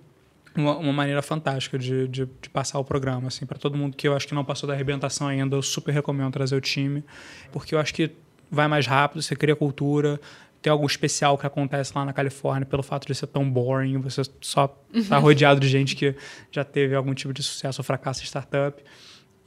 uma, 0.55 0.77
uma 0.77 0.93
maneira 0.93 1.21
fantástica 1.21 1.77
de, 1.77 2.07
de, 2.07 2.25
de, 2.41 2.49
passar 2.49 2.79
o 2.79 2.83
programa. 2.83 3.27
Assim, 3.27 3.45
para 3.45 3.57
todo 3.57 3.77
mundo 3.77 3.95
que 3.95 4.07
eu 4.07 4.15
acho 4.15 4.27
que 4.27 4.33
não 4.33 4.43
passou 4.43 4.67
da 4.67 4.73
arrebentação 4.73 5.27
ainda, 5.27 5.55
eu 5.55 5.61
super 5.61 5.91
recomendo 5.91 6.31
trazer 6.31 6.55
o 6.55 6.61
time, 6.61 7.03
porque 7.51 7.75
eu 7.75 7.79
acho 7.79 7.93
que 7.93 8.11
vai 8.51 8.67
mais 8.67 8.87
rápido, 8.87 9.21
você 9.21 9.35
cria 9.35 9.55
cultura, 9.55 10.19
tem 10.61 10.71
algo 10.71 10.85
especial 10.85 11.37
que 11.37 11.45
acontece 11.45 11.91
lá 11.95 12.03
na 12.03 12.13
Califórnia 12.13 12.65
pelo 12.65 12.83
fato 12.83 13.07
de 13.07 13.15
ser 13.15 13.27
tão 13.27 13.49
boring, 13.49 13.97
você 13.99 14.21
só 14.41 14.77
está 14.93 15.17
rodeado 15.17 15.59
de 15.59 15.67
gente 15.67 15.95
que 15.95 16.15
já 16.51 16.63
teve 16.63 16.95
algum 16.95 17.13
tipo 17.13 17.33
de 17.33 17.41
sucesso 17.41 17.79
ou 17.79 17.83
fracasso 17.83 18.21
em 18.21 18.25
startup. 18.25 18.83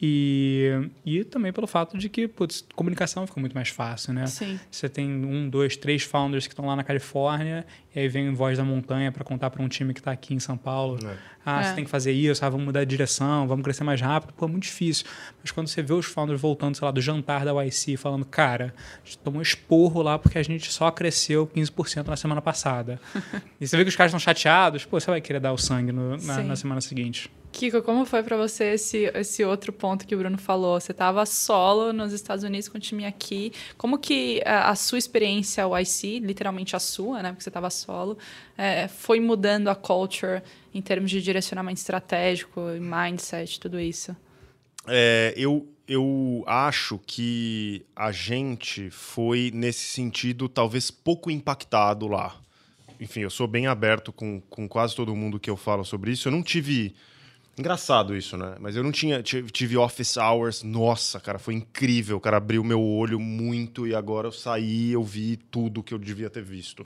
E, 0.04 0.90
e 1.06 1.22
também 1.22 1.52
pelo 1.52 1.68
fato 1.68 1.96
de 1.96 2.08
que, 2.08 2.26
putz, 2.26 2.64
comunicação 2.74 3.24
fica 3.24 3.38
muito 3.38 3.54
mais 3.54 3.68
fácil, 3.68 4.12
né? 4.12 4.26
Sim. 4.26 4.58
Você 4.68 4.88
tem 4.88 5.08
um, 5.08 5.48
dois, 5.48 5.76
três 5.76 6.02
founders 6.02 6.48
que 6.48 6.52
estão 6.52 6.66
lá 6.66 6.74
na 6.74 6.82
Califórnia 6.82 7.64
e 7.94 8.00
aí 8.00 8.08
vem 8.08 8.34
voz 8.34 8.58
da 8.58 8.64
montanha 8.64 9.12
para 9.12 9.22
contar 9.22 9.48
para 9.50 9.62
um 9.62 9.68
time 9.68 9.94
que 9.94 10.00
está 10.00 10.10
aqui 10.10 10.34
em 10.34 10.40
São 10.40 10.56
Paulo. 10.56 10.98
É. 11.06 11.16
Ah, 11.46 11.60
É. 11.60 11.64
você 11.68 11.74
tem 11.76 11.84
que 11.84 11.90
fazer 11.90 12.10
isso, 12.10 12.44
ah, 12.44 12.48
vamos 12.48 12.66
mudar 12.66 12.82
de 12.82 12.90
direção, 12.90 13.46
vamos 13.46 13.62
crescer 13.62 13.84
mais 13.84 14.00
rápido. 14.00 14.32
Pô, 14.32 14.46
é 14.46 14.48
muito 14.48 14.64
difícil. 14.64 15.06
Mas 15.40 15.52
quando 15.52 15.68
você 15.68 15.80
vê 15.82 15.92
os 15.92 16.06
founders 16.06 16.40
voltando, 16.40 16.76
sei 16.76 16.84
lá, 16.84 16.90
do 16.90 17.00
jantar 17.00 17.44
da 17.44 17.52
YC, 17.64 17.96
falando, 17.96 18.24
cara, 18.24 18.74
a 19.02 19.06
gente 19.06 19.18
tomou 19.18 19.38
um 19.38 19.42
esporro 19.42 20.02
lá 20.02 20.18
porque 20.18 20.36
a 20.36 20.42
gente 20.42 20.72
só 20.72 20.90
cresceu 20.90 21.46
15% 21.46 22.08
na 22.08 22.16
semana 22.16 22.42
passada. 22.42 23.00
e 23.60 23.68
você 23.68 23.76
vê 23.76 23.84
que 23.84 23.88
os 23.90 23.94
caras 23.96 24.10
estão 24.10 24.18
chateados, 24.18 24.84
pô, 24.84 24.98
você 24.98 25.08
vai 25.08 25.20
querer 25.20 25.38
dar 25.38 25.52
o 25.52 25.58
sangue 25.58 25.92
no- 25.92 26.16
na, 26.16 26.42
na 26.42 26.56
semana 26.56 26.80
seguinte. 26.80 27.30
Kiko, 27.52 27.82
como 27.82 28.04
foi 28.06 28.22
pra 28.22 28.36
você 28.36 28.72
esse, 28.72 29.10
esse 29.14 29.44
outro 29.44 29.72
ponto 29.72 30.06
que 30.06 30.14
o 30.14 30.18
Bruno 30.18 30.38
falou? 30.38 30.80
Você 30.80 30.94
tava 30.94 31.24
solo 31.26 31.92
nos 31.92 32.12
Estados 32.12 32.42
Unidos 32.42 32.68
com 32.68 32.78
o 32.78 32.80
time 32.80 33.04
aqui. 33.04 33.52
Como 33.76 33.98
que 33.98 34.42
a, 34.44 34.70
a 34.70 34.74
sua 34.74 34.98
experiência 34.98 35.64
YC, 35.80 36.20
literalmente 36.20 36.74
a 36.74 36.78
sua, 36.78 37.22
né? 37.22 37.30
Porque 37.30 37.44
você 37.44 37.50
tava 37.50 37.68
solo, 37.68 38.16
é, 38.56 38.88
foi 38.88 39.20
mudando 39.20 39.68
a 39.68 39.74
culture 39.74 40.42
em 40.74 40.80
termos 40.80 41.10
de 41.10 41.20
direcionamento 41.20 41.78
estratégico, 41.78 42.60
mindset, 42.80 43.60
tudo 43.60 43.78
isso? 43.78 44.16
É, 44.88 45.34
eu, 45.36 45.68
eu 45.86 46.42
acho 46.46 46.98
que 47.06 47.84
a 47.94 48.10
gente 48.10 48.90
foi, 48.90 49.50
nesse 49.52 49.84
sentido, 49.84 50.48
talvez 50.48 50.90
pouco 50.90 51.30
impactado 51.30 52.08
lá. 52.08 52.40
Enfim, 52.98 53.20
eu 53.20 53.30
sou 53.30 53.48
bem 53.48 53.66
aberto 53.66 54.12
com, 54.12 54.40
com 54.48 54.68
quase 54.68 54.94
todo 54.94 55.14
mundo 55.16 55.40
que 55.40 55.50
eu 55.50 55.56
falo 55.56 55.84
sobre 55.84 56.12
isso. 56.12 56.28
Eu 56.28 56.32
não 56.32 56.42
tive. 56.42 56.94
Engraçado 57.58 58.16
isso, 58.16 58.36
né? 58.36 58.54
Mas 58.58 58.76
eu 58.76 58.82
não 58.82 58.90
tinha. 58.90 59.22
Tive, 59.22 59.76
office 59.76 60.16
hours. 60.16 60.62
Nossa, 60.62 61.20
cara, 61.20 61.38
foi 61.38 61.54
incrível. 61.54 62.16
O 62.16 62.20
cara 62.20 62.38
abriu 62.38 62.64
meu 62.64 62.80
olho 62.82 63.20
muito 63.20 63.86
e 63.86 63.94
agora 63.94 64.28
eu 64.28 64.32
saí 64.32 64.92
eu 64.92 65.02
vi 65.04 65.36
tudo 65.36 65.82
que 65.82 65.92
eu 65.92 65.98
devia 65.98 66.30
ter 66.30 66.42
visto. 66.42 66.84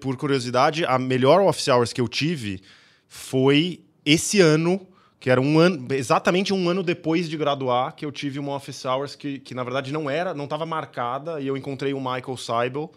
Por 0.00 0.16
curiosidade, 0.16 0.84
a 0.84 0.98
melhor 0.98 1.40
office 1.40 1.68
hours 1.68 1.92
que 1.92 2.00
eu 2.00 2.08
tive 2.08 2.60
foi 3.06 3.80
esse 4.04 4.40
ano, 4.40 4.84
que 5.20 5.30
era 5.30 5.40
um 5.40 5.58
ano, 5.60 5.86
exatamente 5.94 6.52
um 6.52 6.68
ano 6.68 6.82
depois 6.82 7.28
de 7.28 7.36
graduar, 7.36 7.94
que 7.94 8.04
eu 8.04 8.10
tive 8.10 8.40
uma 8.40 8.56
office 8.56 8.84
hours 8.84 9.14
que, 9.14 9.38
que 9.38 9.54
na 9.54 9.62
verdade 9.62 9.92
não 9.92 10.10
era, 10.10 10.34
não 10.34 10.44
estava 10.44 10.66
marcada, 10.66 11.40
e 11.40 11.46
eu 11.46 11.56
encontrei 11.56 11.92
o 11.94 12.00
Michael 12.00 12.36
Seibel, 12.36 12.90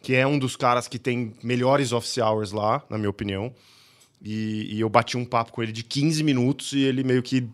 que 0.00 0.14
é 0.14 0.26
um 0.26 0.38
dos 0.38 0.56
caras 0.56 0.88
que 0.88 0.98
tem 0.98 1.34
melhores 1.42 1.92
office 1.92 2.16
hours 2.16 2.52
lá, 2.52 2.82
na 2.88 2.96
minha 2.96 3.10
opinião. 3.10 3.52
E, 4.22 4.74
e 4.76 4.80
eu 4.80 4.88
bati 4.88 5.16
um 5.16 5.24
papo 5.24 5.52
com 5.52 5.62
ele 5.62 5.72
de 5.72 5.82
15 5.82 6.22
minutos 6.22 6.72
e 6.72 6.80
ele 6.80 7.02
meio 7.02 7.22
que 7.22 7.48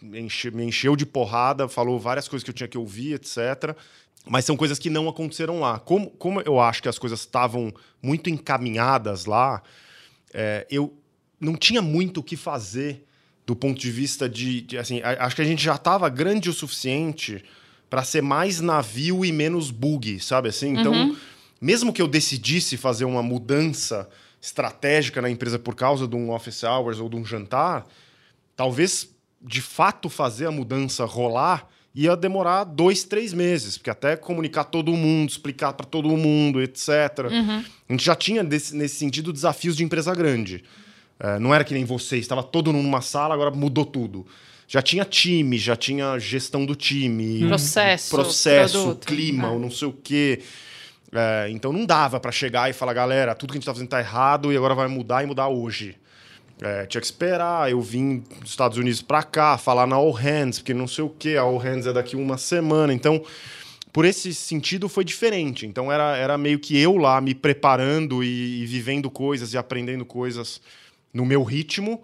me 0.00 0.20
enche- 0.20 0.50
me 0.52 0.62
encheu 0.64 0.94
de 0.94 1.04
porrada, 1.04 1.68
falou 1.68 1.98
várias 1.98 2.28
coisas 2.28 2.44
que 2.44 2.50
eu 2.50 2.54
tinha 2.54 2.68
que 2.68 2.78
ouvir, 2.78 3.14
etc. 3.14 3.76
Mas 4.28 4.44
são 4.44 4.56
coisas 4.56 4.78
que 4.78 4.88
não 4.90 5.08
aconteceram 5.08 5.60
lá. 5.60 5.78
Como, 5.80 6.10
como 6.10 6.40
eu 6.42 6.60
acho 6.60 6.80
que 6.82 6.88
as 6.88 6.98
coisas 6.98 7.20
estavam 7.20 7.72
muito 8.02 8.30
encaminhadas 8.30 9.24
lá, 9.24 9.62
é, 10.32 10.66
eu 10.70 10.96
não 11.40 11.56
tinha 11.56 11.82
muito 11.82 12.20
o 12.20 12.22
que 12.22 12.36
fazer 12.36 13.04
do 13.44 13.54
ponto 13.54 13.80
de 13.80 13.90
vista 13.90 14.28
de, 14.28 14.60
de, 14.62 14.78
assim, 14.78 15.00
a- 15.02 15.24
acho 15.26 15.36
que 15.36 15.42
a 15.42 15.44
gente 15.44 15.62
já 15.62 15.74
estava 15.76 16.08
grande 16.08 16.48
o 16.48 16.52
suficiente 16.52 17.44
para 17.90 18.02
ser 18.02 18.20
mais 18.22 18.60
navio 18.60 19.24
e 19.24 19.30
menos 19.32 19.70
bug, 19.70 20.18
sabe 20.20 20.48
assim? 20.48 20.76
Então, 20.78 21.16
mesmo 21.60 21.92
que 21.92 22.02
eu 22.02 22.08
decidisse 22.08 22.76
fazer 22.76 23.04
uma 23.04 23.22
mudança 23.22 24.08
estratégica 24.46 25.20
na 25.20 25.28
empresa 25.28 25.58
por 25.58 25.74
causa 25.74 26.06
de 26.06 26.14
um 26.14 26.30
office 26.30 26.62
hours 26.62 27.00
ou 27.00 27.08
de 27.08 27.16
um 27.16 27.24
jantar, 27.24 27.84
talvez 28.54 29.10
de 29.42 29.60
fato 29.60 30.08
fazer 30.08 30.46
a 30.46 30.50
mudança 30.50 31.04
rolar 31.04 31.68
ia 31.94 32.14
demorar 32.14 32.64
dois, 32.64 33.04
três 33.04 33.32
meses, 33.32 33.78
porque 33.78 33.88
até 33.90 34.16
comunicar 34.16 34.64
todo 34.64 34.92
mundo, 34.92 35.30
explicar 35.30 35.72
para 35.72 35.86
todo 35.86 36.08
mundo, 36.16 36.60
etc. 36.62 36.90
A 37.88 37.92
gente 37.92 38.04
já 38.04 38.14
tinha 38.14 38.44
desse- 38.44 38.76
nesse 38.76 38.96
sentido 38.96 39.32
desafios 39.32 39.74
de 39.76 39.82
empresa 39.82 40.14
grande. 40.14 40.62
É, 41.18 41.38
não 41.38 41.54
era 41.54 41.64
que 41.64 41.72
nem 41.72 41.84
vocês, 41.86 42.20
estava 42.20 42.42
todo 42.42 42.70
mundo 42.72 42.84
numa 42.84 43.00
sala, 43.00 43.32
agora 43.34 43.50
mudou 43.50 43.84
tudo. 43.86 44.26
Já 44.68 44.82
tinha 44.82 45.04
time, 45.06 45.56
já 45.56 45.74
tinha 45.74 46.18
gestão 46.18 46.66
do 46.66 46.74
time, 46.76 47.46
Processo, 47.48 48.10
processo, 48.10 48.82
produto. 48.82 49.06
clima, 49.06 49.48
É. 49.48 49.50
ou 49.52 49.58
não 49.58 49.70
sei 49.70 49.88
o 49.88 49.92
quê. 49.92 50.42
É, 51.12 51.48
então 51.50 51.72
não 51.72 51.86
dava 51.86 52.18
para 52.18 52.32
chegar 52.32 52.68
e 52.68 52.72
falar, 52.72 52.92
galera, 52.92 53.34
tudo 53.34 53.52
que 53.52 53.58
a 53.58 53.60
gente 53.60 53.66
tá 53.66 53.72
fazendo 53.72 53.88
tá 53.88 54.00
errado 54.00 54.52
e 54.52 54.56
agora 54.56 54.74
vai 54.74 54.88
mudar 54.88 55.22
e 55.22 55.26
mudar 55.26 55.48
hoje. 55.48 55.96
É, 56.60 56.86
tinha 56.86 57.00
que 57.00 57.06
esperar, 57.06 57.70
eu 57.70 57.80
vim 57.80 58.20
dos 58.40 58.50
Estados 58.50 58.78
Unidos 58.78 59.02
para 59.02 59.22
cá, 59.22 59.58
falar 59.58 59.86
na 59.86 59.96
All 59.96 60.10
Hands, 60.10 60.58
porque 60.58 60.72
não 60.72 60.88
sei 60.88 61.04
o 61.04 61.10
quê, 61.10 61.36
a 61.36 61.42
All 61.42 61.58
Hands 61.58 61.86
é 61.86 61.92
daqui 61.92 62.16
uma 62.16 62.38
semana. 62.38 62.94
Então, 62.94 63.22
por 63.92 64.04
esse 64.04 64.34
sentido, 64.34 64.88
foi 64.88 65.04
diferente. 65.04 65.66
Então, 65.66 65.92
era, 65.92 66.16
era 66.16 66.38
meio 66.38 66.58
que 66.58 66.78
eu 66.78 66.96
lá 66.96 67.20
me 67.20 67.34
preparando 67.34 68.24
e, 68.24 68.62
e 68.62 68.66
vivendo 68.66 69.10
coisas 69.10 69.52
e 69.52 69.58
aprendendo 69.58 70.04
coisas 70.04 70.60
no 71.12 71.26
meu 71.26 71.42
ritmo. 71.42 72.02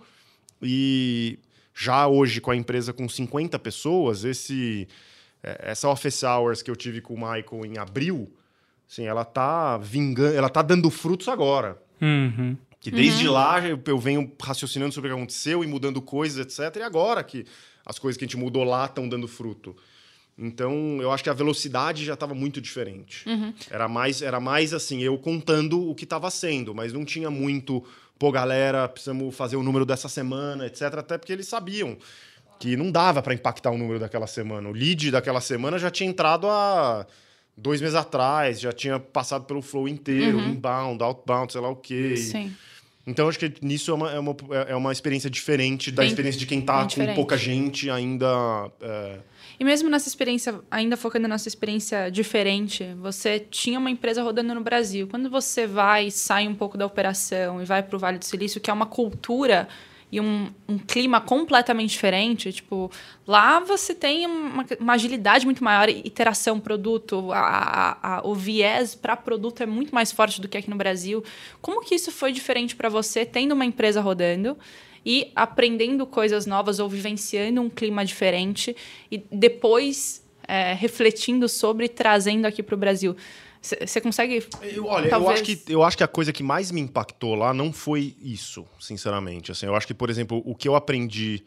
E 0.61 1.39
já 1.75 2.07
hoje, 2.07 2.41
com 2.41 2.51
a 2.51 2.57
empresa 2.57 2.93
com 2.93 3.09
50 3.09 3.59
pessoas, 3.59 4.25
esse, 4.25 4.87
é, 5.43 5.71
essa 5.71 5.89
office 5.89 6.23
hours 6.23 6.63
que 6.63 6.71
eu 6.71 6.77
tive 6.77 7.01
com 7.01 7.15
o 7.15 7.17
Michael 7.17 7.65
em 7.65 7.79
abril, 7.79 8.31
assim, 8.93 9.07
ela 9.07 9.25
tá 9.25 9.79
vingando, 9.79 10.37
ela 10.37 10.51
tá 10.51 10.61
dando 10.61 10.91
frutos 10.91 11.29
agora. 11.29 11.81
Uhum. 12.01 12.57
Que 12.79 12.91
desde 12.91 13.27
lá 13.29 13.67
eu, 13.67 13.81
eu 13.87 13.99
venho 13.99 14.31
raciocinando 14.41 14.93
sobre 14.93 15.09
o 15.09 15.15
que 15.15 15.19
aconteceu 15.19 15.65
e 15.65 15.67
mudando 15.67 16.03
coisas, 16.03 16.45
etc. 16.45 16.77
E 16.77 16.83
agora 16.83 17.23
que 17.23 17.47
as 17.87 17.99
coisas 17.99 18.19
que 18.19 18.25
a 18.25 18.27
gente 18.27 18.37
mudou 18.37 18.65
lá 18.65 18.85
estão 18.85 19.09
dando 19.09 19.27
fruto. 19.27 19.75
Então, 20.37 20.99
eu 21.01 21.11
acho 21.13 21.23
que 21.23 21.31
a 21.31 21.35
velocidade 21.35 22.05
já 22.05 22.15
estava 22.15 22.35
muito 22.35 22.61
diferente. 22.61 23.25
Era 23.71 23.89
mais 23.89 24.21
era 24.21 24.41
mais 24.41 24.75
assim, 24.75 25.01
eu 25.01 25.17
contando 25.17 25.89
o 25.89 25.95
que 25.95 26.05
estava 26.05 26.31
sendo, 26.31 26.75
mas 26.75 26.93
não 26.93 27.05
tinha 27.05 27.31
muito, 27.31 27.85
pô, 28.19 28.33
galera, 28.33 28.89
precisamos 28.89 29.35
fazer 29.35 29.57
o 29.57 29.63
número 29.63 29.87
dessa 29.87 30.09
semana, 30.09 30.67
etc. 30.67 30.83
Até 30.99 31.17
porque 31.19 31.33
eles 31.33 31.47
sabiam 31.47 31.97
que 32.59 32.77
não 32.77 32.91
dava 32.91 33.23
para 33.23 33.35
impactar 33.35 33.71
o 33.71 33.79
número 33.79 34.01
daquela 34.01 34.27
semana. 34.27 34.69
O 34.69 34.73
lead 34.73 35.11
daquela 35.11 35.41
semana 35.41 35.79
já 35.79 35.91
tinha 35.91 36.09
entrado 36.09 36.49
há 36.49 37.07
dois 37.57 37.81
meses 37.81 37.95
atrás, 37.97 38.61
já 38.61 38.73
tinha 38.73 38.99
passado 38.99 39.45
pelo 39.45 39.63
flow 39.63 39.87
inteiro, 39.89 40.39
inbound, 40.41 41.03
outbound, 41.03 41.53
sei 41.53 41.61
lá 41.61 41.69
o 41.69 41.77
quê. 41.77 42.17
Sim. 42.17 42.53
então, 43.07 43.29
acho 43.29 43.39
que 43.39 43.53
nisso 43.63 43.91
é 43.91 43.95
uma, 43.95 44.11
é 44.13 44.19
uma, 44.19 44.37
é 44.69 44.75
uma 44.77 44.93
experiência 44.93 45.29
diferente 45.31 45.91
da 45.91 46.03
Bem- 46.03 46.09
experiência 46.11 46.39
de 46.39 46.47
quem 46.47 46.61
tá 46.61 46.85
bem 46.85 47.09
com 47.09 47.15
pouca 47.15 47.37
gente 47.37 47.91
ainda. 47.91 48.27
é, 48.81 49.19
E 49.61 49.65
mesmo 49.65 49.89
nessa 49.91 50.09
experiência, 50.09 50.61
ainda 50.71 50.97
focando 50.97 51.29
nessa 51.29 51.47
experiência 51.49 52.11
diferente, 52.11 52.85
você 53.01 53.39
tinha 53.39 53.79
uma 53.79 53.91
empresa 53.91 54.23
rodando 54.23 54.55
no 54.55 54.61
Brasil. 54.63 55.07
Quando 55.09 55.29
você 55.31 55.67
vai, 55.67 56.11
sai 56.11 56.49
um 56.49 56.55
pouco 56.55 56.79
da 56.79 56.87
operação 56.87 57.61
e 57.61 57.65
vai 57.65 57.83
para 57.83 57.97
o 57.97 57.99
Vale 57.99 58.19
do 58.19 58.25
Silício, 58.25 58.61
que 58.61 58.71
é 58.71 58.73
uma 58.73 58.87
cultura 58.87 59.69
e 60.13 60.21
um, 60.21 60.49
um 60.69 60.79
clima 60.79 61.21
completamente 61.23 61.91
diferente, 61.91 62.53
tipo, 62.53 62.91
lá 63.27 63.59
você 63.61 63.95
tem 63.95 64.27
uma, 64.27 64.67
uma 64.79 64.93
agilidade 64.93 65.47
muito 65.47 65.65
maior, 65.65 65.89
iteração, 65.89 66.61
produto, 66.61 67.33
a, 67.33 68.19
a- 68.19 68.23
o 68.23 68.35
viés 68.35 68.95
para 68.95 69.17
produto 69.17 69.63
é 69.63 69.67
muito 69.67 69.95
mais 69.95 70.13
forte 70.13 70.39
do 70.41 70.47
que 70.49 70.59
aqui 70.59 70.69
no 70.69 70.77
Brasil. 70.77 71.25
Como 71.63 71.81
que 71.83 71.95
isso 71.95 72.13
foi 72.13 72.31
diferente 72.31 72.77
para 72.77 72.91
você, 72.91 73.25
tendo 73.25 73.53
uma 73.53 73.65
empresa 73.65 74.01
rodando? 74.03 74.57
e 75.05 75.33
aprendendo 75.35 76.07
coisas 76.07 76.47
novas 76.47 76.79
ou 76.79 76.89
vivenciando 76.89 77.61
um 77.61 77.69
clima 77.69 78.05
diferente 78.05 78.77
e 79.11 79.19
depois 79.33 80.25
é, 80.47 80.75
refletindo 80.75 81.49
sobre 81.49 81.87
e 81.87 81.89
trazendo 81.89 82.47
aqui 82.47 82.63
para 82.63 82.77
o 82.77 82.79
Brasil. 82.79 83.17
Você 83.63 84.01
consegue. 84.01 84.45
Eu, 84.61 84.87
olha, 84.87 85.07
eu 85.07 85.11
Talvez- 85.11 85.41
acho, 85.41 85.45
que, 85.45 85.73
eu 85.73 85.85
acho 85.85 85.97
que 85.97 86.03
a 86.03 86.09
coisa 86.09 86.33
que 86.33 86.43
mais 86.43 86.73
me 86.73 86.81
impactou 86.81 87.37
lá 87.37 87.55
não 87.55 87.73
foi 87.73 88.17
isso, 88.21 88.67
sinceramente. 88.81 89.53
Assim, 89.53 89.67
eu 89.67 89.77
acho 89.77 89.87
que, 89.87 89.95
por 89.95 90.11
exemplo, 90.11 90.43
o 90.45 90.53
que 90.55 90.67
eu 90.67 90.75
aprendi 90.75 91.45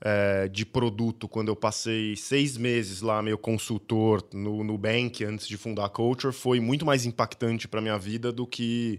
é, 0.00 0.48
de 0.48 0.66
produto 0.66 1.28
quando 1.28 1.48
eu 1.48 1.56
passei 1.56 2.16
seis 2.16 2.56
meses 2.56 3.00
lá, 3.00 3.22
meio 3.22 3.38
consultor 3.38 4.26
no 4.32 4.64
Nubank, 4.64 5.24
antes 5.24 5.46
de 5.46 5.56
fundar 5.56 5.84
a 5.84 5.88
Culture, 5.88 6.34
foi 6.34 6.58
muito 6.58 6.84
mais 6.84 7.06
impactante 7.06 7.68
para 7.68 7.80
minha 7.80 7.96
vida 7.96 8.32
do 8.32 8.44
que, 8.44 8.98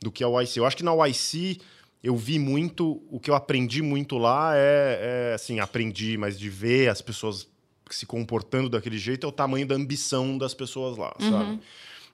do 0.00 0.10
que 0.10 0.24
a 0.24 0.28
YC. 0.28 0.60
Eu 0.60 0.64
acho 0.64 0.78
que 0.78 0.82
na 0.82 0.94
YC 1.06 1.58
eu 2.02 2.16
vi 2.16 2.38
muito, 2.38 3.02
o 3.10 3.20
que 3.20 3.30
eu 3.30 3.34
aprendi 3.34 3.82
muito 3.82 4.16
lá 4.16 4.52
é, 4.56 5.30
é 5.30 5.34
assim, 5.34 5.60
aprendi, 5.60 6.16
mas 6.16 6.38
de 6.38 6.48
ver 6.48 6.88
as 6.88 7.02
pessoas 7.02 7.46
se 7.90 8.06
comportando 8.06 8.68
daquele 8.70 8.98
jeito 8.98 9.26
é 9.26 9.28
o 9.28 9.32
tamanho 9.32 9.66
da 9.66 9.74
ambição 9.74 10.38
das 10.38 10.54
pessoas 10.54 10.96
lá, 10.96 11.14
sabe? 11.18 11.60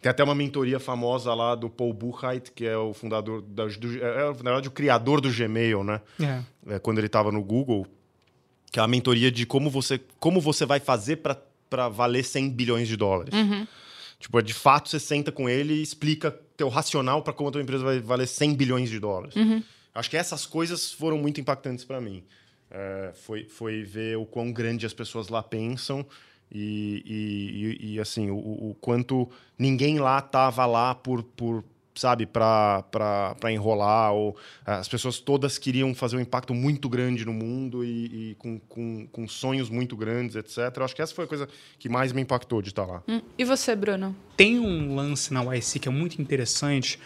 Tem 0.04 0.10
até 0.10 0.22
uma 0.22 0.34
mentoria 0.34 0.78
famosa 0.78 1.32
lá 1.32 1.54
do 1.54 1.70
Paul 1.70 1.94
Buchheit, 1.94 2.52
que 2.52 2.66
é 2.66 2.76
o 2.76 2.92
fundador, 2.92 3.40
da, 3.40 3.64
do, 3.64 4.04
é, 4.04 4.26
na 4.26 4.32
verdade, 4.32 4.68
o 4.68 4.70
criador 4.70 5.18
do 5.18 5.30
Gmail, 5.32 5.82
né? 5.82 5.98
É. 6.20 6.74
É, 6.74 6.78
quando 6.78 6.98
ele 6.98 7.06
estava 7.06 7.32
no 7.32 7.42
Google, 7.42 7.86
que 8.70 8.78
é 8.78 8.82
a 8.82 8.86
mentoria 8.86 9.32
de 9.32 9.46
como 9.46 9.70
você, 9.70 9.98
como 10.20 10.42
você 10.42 10.66
vai 10.66 10.78
fazer 10.78 11.22
para 11.70 11.88
valer 11.88 12.22
100 12.22 12.50
bilhões 12.50 12.86
de 12.86 12.98
dólares. 12.98 13.32
Tipo, 14.20 14.42
de 14.42 14.52
fato, 14.52 14.90
você 14.90 15.00
senta 15.00 15.32
com 15.32 15.48
ele 15.48 15.72
e 15.72 15.82
explica 15.82 16.30
teu 16.54 16.68
racional 16.68 17.22
para 17.22 17.32
como 17.32 17.48
a 17.48 17.52
tua 17.52 17.62
empresa 17.62 17.82
vai 17.82 17.98
valer 17.98 18.26
100 18.26 18.54
bilhões 18.56 18.90
de 18.90 19.00
dólares. 19.00 19.34
Acho 19.94 20.10
que 20.10 20.18
essas 20.18 20.44
coisas 20.44 20.92
foram 20.92 21.16
muito 21.16 21.40
impactantes 21.40 21.82
para 21.82 21.98
mim. 21.98 22.22
É, 22.70 23.12
foi, 23.14 23.46
foi 23.46 23.82
ver 23.84 24.18
o 24.18 24.26
quão 24.26 24.52
grande 24.52 24.84
as 24.84 24.92
pessoas 24.92 25.28
lá 25.28 25.42
pensam 25.42 26.04
e, 26.54 27.02
e, 27.04 27.86
e- 27.90 27.94
e, 27.94 28.00
assim, 28.00 28.30
o, 28.30 28.36
o 28.36 28.76
quanto 28.80 29.28
ninguém 29.58 29.98
lá 29.98 30.20
tava 30.20 30.64
lá 30.64 30.94
por, 30.94 31.22
por 31.22 31.64
sabe, 31.94 32.26
para 32.26 33.34
enrolar. 33.50 34.12
Ou, 34.12 34.36
as 34.64 34.88
pessoas 34.88 35.18
todas 35.18 35.58
queriam 35.58 35.94
fazer 35.94 36.16
um 36.16 36.20
impacto 36.20 36.54
muito 36.54 36.88
grande 36.88 37.24
no 37.24 37.32
mundo 37.32 37.84
e, 37.84 38.30
e 38.30 38.34
com, 38.36 38.58
com, 38.60 39.06
com, 39.10 39.28
sonhos 39.28 39.68
muito 39.68 39.96
grandes, 39.96 40.36
etc. 40.36 40.76
Eu 40.76 40.84
acho 40.84 40.94
que 40.94 41.02
essa 41.02 41.14
foi 41.14 41.24
a 41.24 41.28
coisa 41.28 41.48
que 41.78 41.88
mais 41.88 42.12
me 42.12 42.22
impactou 42.22 42.62
de 42.62 42.68
estar 42.68 42.86
lá. 42.86 43.02
Hum. 43.08 43.20
E 43.36 43.44
você, 43.44 43.74
Bruno? 43.74 44.14
Tem 44.36 44.58
um 44.58 44.94
lance 44.94 45.32
na 45.32 45.42
YC 45.54 45.78
que 45.80 45.88
é 45.88 45.92
muito 45.92 46.20
interessante, 46.20 46.98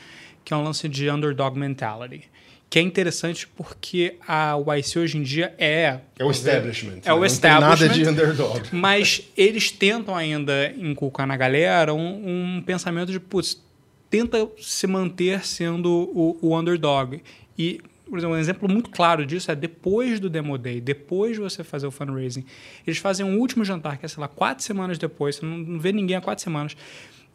que 0.45 0.53
é 0.53 0.57
um 0.57 0.63
lance 0.63 0.89
de 0.89 1.11
underdog 1.11 1.59
mentality 1.59 2.29
que 2.71 2.79
é 2.79 2.83
interessante 2.83 3.49
porque 3.49 4.17
a 4.27 4.57
YC 4.57 4.99
hoje 4.99 5.19
em 5.19 5.23
dia 5.23 5.55
é... 5.59 6.01
É 6.19 6.25
o 6.25 6.31
establishment. 6.31 7.01
É 7.05 7.13
o 7.15 7.21
né? 7.21 7.27
establishment. 7.27 7.69
nada 7.69 7.89
de 7.89 8.09
underdog. 8.09 8.69
Mas 8.73 9.23
eles 9.37 9.71
tentam 9.71 10.15
ainda 10.15 10.71
inculcar 10.77 11.27
na 11.27 11.37
galera 11.37 11.95
um, 11.95 12.57
um 12.59 12.63
pensamento 12.63 13.11
de, 13.11 13.19
putz, 13.19 13.63
tenta 14.11 14.47
se 14.59 14.87
manter 14.87 15.47
sendo 15.47 16.11
o, 16.15 16.39
o, 16.43 16.59
underdog. 16.59 17.23
E, 17.57 17.81
por 18.09 18.19
exemplo, 18.19 18.37
um 18.37 18.39
exemplo 18.39 18.69
muito 18.69 18.91
claro 18.91 19.25
disso 19.25 19.51
é 19.51 19.55
depois 19.55 20.21
do 20.21 20.29
Demo 20.29 20.59
Day, 20.59 20.79
depois 20.79 21.33
de 21.33 21.41
você 21.41 21.65
fazer 21.65 21.87
o 21.87 21.91
fundraising, 21.91 22.45
eles 22.87 22.99
fazem 22.99 23.25
um 23.25 23.39
último 23.39 23.65
jantar, 23.65 23.97
que 23.97 24.05
é, 24.05 24.09
sei 24.09 24.21
lá, 24.21 24.29
quatro 24.29 24.63
semanas 24.63 24.99
depois, 24.99 25.37
você 25.37 25.47
não, 25.47 25.57
não 25.57 25.81
vê 25.81 25.91
ninguém 25.91 26.17
há 26.17 26.21
quatro 26.21 26.45
semanas. 26.45 26.77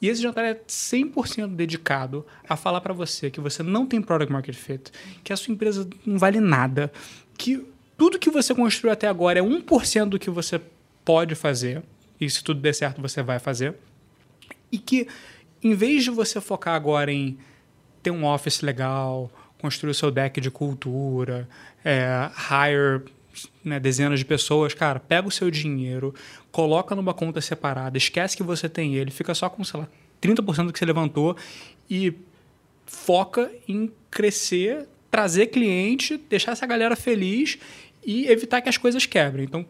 E 0.03 0.09
esse 0.09 0.21
jantar 0.21 0.43
é 0.43 0.55
100% 0.55 1.55
dedicado 1.55 2.25
a 2.47 2.57
falar 2.57 2.81
para 2.81 2.93
você 2.93 3.31
que 3.31 3.39
você 3.39 3.63
não 3.63 3.85
tem 3.85 4.01
product 4.01 4.33
market 4.33 4.53
fit, 4.53 4.91
que 5.23 5.31
a 5.31 5.37
sua 5.37 5.53
empresa 5.53 5.87
não 6.05 6.17
vale 6.17 6.41
nada, 6.41 6.91
que 7.37 7.65
tudo 7.97 8.19
que 8.19 8.29
você 8.29 8.53
construiu 8.53 8.91
até 8.91 9.07
agora 9.07 9.39
é 9.39 9.41
1% 9.41 10.09
do 10.09 10.19
que 10.19 10.29
você 10.29 10.59
pode 11.05 11.35
fazer, 11.35 11.81
e 12.19 12.29
se 12.29 12.43
tudo 12.43 12.59
der 12.59 12.75
certo 12.75 13.01
você 13.01 13.23
vai 13.23 13.39
fazer, 13.39 13.75
e 14.69 14.77
que 14.77 15.07
em 15.63 15.73
vez 15.73 16.03
de 16.03 16.09
você 16.09 16.41
focar 16.41 16.75
agora 16.75 17.09
em 17.09 17.37
ter 18.01 18.11
um 18.11 18.25
office 18.25 18.59
legal, 18.61 19.31
construir 19.57 19.91
o 19.91 19.95
seu 19.95 20.11
deck 20.11 20.41
de 20.41 20.51
cultura, 20.51 21.47
é, 21.85 22.29
hire 22.37 23.05
né, 23.63 23.79
dezenas 23.79 24.19
de 24.19 24.25
pessoas, 24.25 24.73
cara, 24.73 24.99
pega 24.99 25.27
o 25.27 25.31
seu 25.31 25.49
dinheiro, 25.49 26.13
coloca 26.51 26.95
numa 26.95 27.13
conta 27.13 27.39
separada, 27.41 27.97
esquece 27.97 28.35
que 28.35 28.43
você 28.43 28.67
tem 28.67 28.95
ele, 28.95 29.11
fica 29.11 29.33
só 29.33 29.49
com, 29.49 29.63
sei 29.63 29.79
lá, 29.79 29.87
30% 30.21 30.67
do 30.67 30.73
que 30.73 30.79
você 30.79 30.85
levantou 30.85 31.35
e 31.89 32.13
foca 32.85 33.51
em 33.67 33.91
crescer, 34.09 34.87
trazer 35.09 35.47
cliente, 35.47 36.17
deixar 36.17 36.51
essa 36.51 36.65
galera 36.65 36.95
feliz 36.95 37.57
e 38.05 38.27
evitar 38.27 38.61
que 38.61 38.69
as 38.69 38.77
coisas 38.77 39.05
quebrem. 39.05 39.45
Então, 39.45 39.65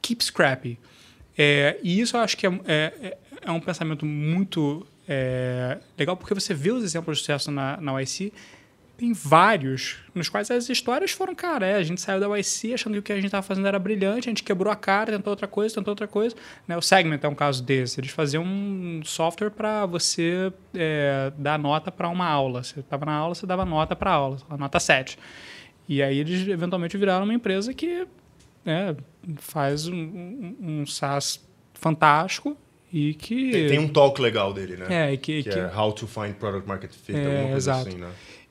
keep 0.00 0.22
scrappy. 0.24 0.78
É, 1.36 1.78
e 1.82 2.00
isso 2.00 2.16
eu 2.16 2.20
acho 2.20 2.36
que 2.36 2.46
é, 2.46 2.50
é, 2.66 3.16
é 3.42 3.50
um 3.50 3.60
pensamento 3.60 4.04
muito 4.04 4.86
é, 5.08 5.78
legal, 5.98 6.16
porque 6.16 6.34
você 6.34 6.54
vê 6.54 6.70
os 6.70 6.84
exemplos 6.84 7.18
de 7.18 7.24
sucesso 7.24 7.50
na, 7.50 7.80
na 7.80 8.00
YC 8.00 8.32
tem 9.02 9.12
vários, 9.12 9.96
nos 10.14 10.28
quais 10.28 10.48
as 10.48 10.68
histórias 10.68 11.10
foram, 11.10 11.34
cara, 11.34 11.66
é, 11.66 11.74
a 11.74 11.82
gente 11.82 12.00
saiu 12.00 12.20
da 12.20 12.38
YC 12.38 12.74
achando 12.74 12.92
que 12.92 12.98
o 13.00 13.02
que 13.02 13.12
a 13.12 13.16
gente 13.16 13.24
estava 13.24 13.42
fazendo 13.42 13.66
era 13.66 13.76
brilhante, 13.76 14.28
a 14.28 14.30
gente 14.30 14.44
quebrou 14.44 14.72
a 14.72 14.76
cara, 14.76 15.10
tentou 15.10 15.32
outra 15.32 15.48
coisa, 15.48 15.74
tentou 15.74 15.90
outra 15.90 16.06
coisa. 16.06 16.36
Né? 16.68 16.76
O 16.76 16.80
Segment 16.80 17.18
é 17.20 17.26
um 17.26 17.34
caso 17.34 17.64
desse. 17.64 17.98
Eles 17.98 18.12
faziam 18.12 18.44
um 18.44 19.00
software 19.04 19.50
para 19.50 19.86
você 19.86 20.52
é, 20.72 21.32
dar 21.36 21.58
nota 21.58 21.90
para 21.90 22.08
uma 22.08 22.28
aula. 22.28 22.62
Você 22.62 22.78
estava 22.78 23.04
na 23.04 23.12
aula, 23.12 23.34
você 23.34 23.44
dava 23.44 23.64
nota 23.64 23.96
para 23.96 24.12
a 24.12 24.14
aula, 24.14 24.36
nota 24.56 24.78
7. 24.78 25.18
E 25.88 26.00
aí 26.00 26.18
eles 26.18 26.46
eventualmente 26.46 26.96
viraram 26.96 27.24
uma 27.24 27.34
empresa 27.34 27.74
que 27.74 28.06
né, 28.64 28.94
faz 29.38 29.88
um, 29.88 29.96
um, 29.96 30.56
um 30.60 30.86
SaaS 30.86 31.44
fantástico 31.74 32.56
e 32.92 33.14
que... 33.14 33.50
Tem, 33.50 33.68
tem, 33.68 33.78
um 33.80 33.88
talk 33.88 34.22
legal 34.22 34.52
dele, 34.52 34.76
né? 34.76 35.12
É, 35.12 35.16
que, 35.16 35.42
que, 35.42 35.50
que 35.50 35.58
é 35.58 35.76
How 35.76 35.92
to 35.92 36.06
Find 36.06 36.34
Product 36.34 36.68
Market 36.68 36.92
Fit, 36.92 37.18
é, 37.18 37.26
alguma 37.26 37.50
coisa 37.50 37.56
exato. 37.56 37.88
assim, 37.88 37.98
né? 37.98 38.08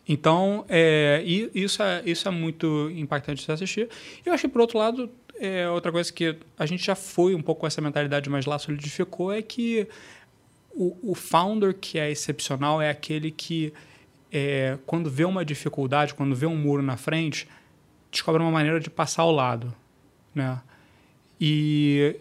Então, 0.08 0.66
é, 0.68 1.24
isso, 1.26 1.82
é, 1.82 2.02
isso 2.06 2.28
é 2.28 2.32
muito 2.32 2.90
impactante 2.96 3.46
de 3.46 3.52
assistir. 3.52 3.90
Eu 4.26 4.34
acho 4.34 4.48
que, 4.48 4.48
por 4.48 4.62
outro 4.62 4.78
lado, 4.78 5.10
é, 5.40 5.70
outra 5.70 5.92
coisa 5.92 6.12
que 6.12 6.36
a 6.58 6.66
gente 6.66 6.84
já 6.84 6.96
foi 6.96 7.36
um 7.36 7.42
pouco 7.42 7.62
com 7.62 7.68
essa 7.68 7.82
mentalidade, 7.82 8.30
mas 8.30 8.46
lá 8.46 8.58
solidificou, 8.58 9.32
é 9.32 9.42
que 9.42 9.88
o, 10.72 11.12
o 11.12 11.16
founder 11.16 11.74
que 11.74 12.00
é 12.00 12.10
excepcional 12.10 12.82
é 12.82 12.90
aquele 12.90 13.32
que, 13.32 13.74
é, 14.32 14.78
quando 14.86 15.10
vê 15.10 15.24
uma 15.24 15.46
dificuldade, 15.46 16.14
quando 16.14 16.36
vê 16.36 16.46
um 16.46 16.56
muro 16.56 16.82
na 16.82 16.98
frente, 16.98 17.48
descobre 18.12 18.42
uma 18.42 18.52
maneira 18.52 18.80
de 18.80 18.90
passar 18.90 19.22
ao 19.22 19.32
lado. 19.32 19.74
Né? 20.34 20.60
E, 21.40 22.16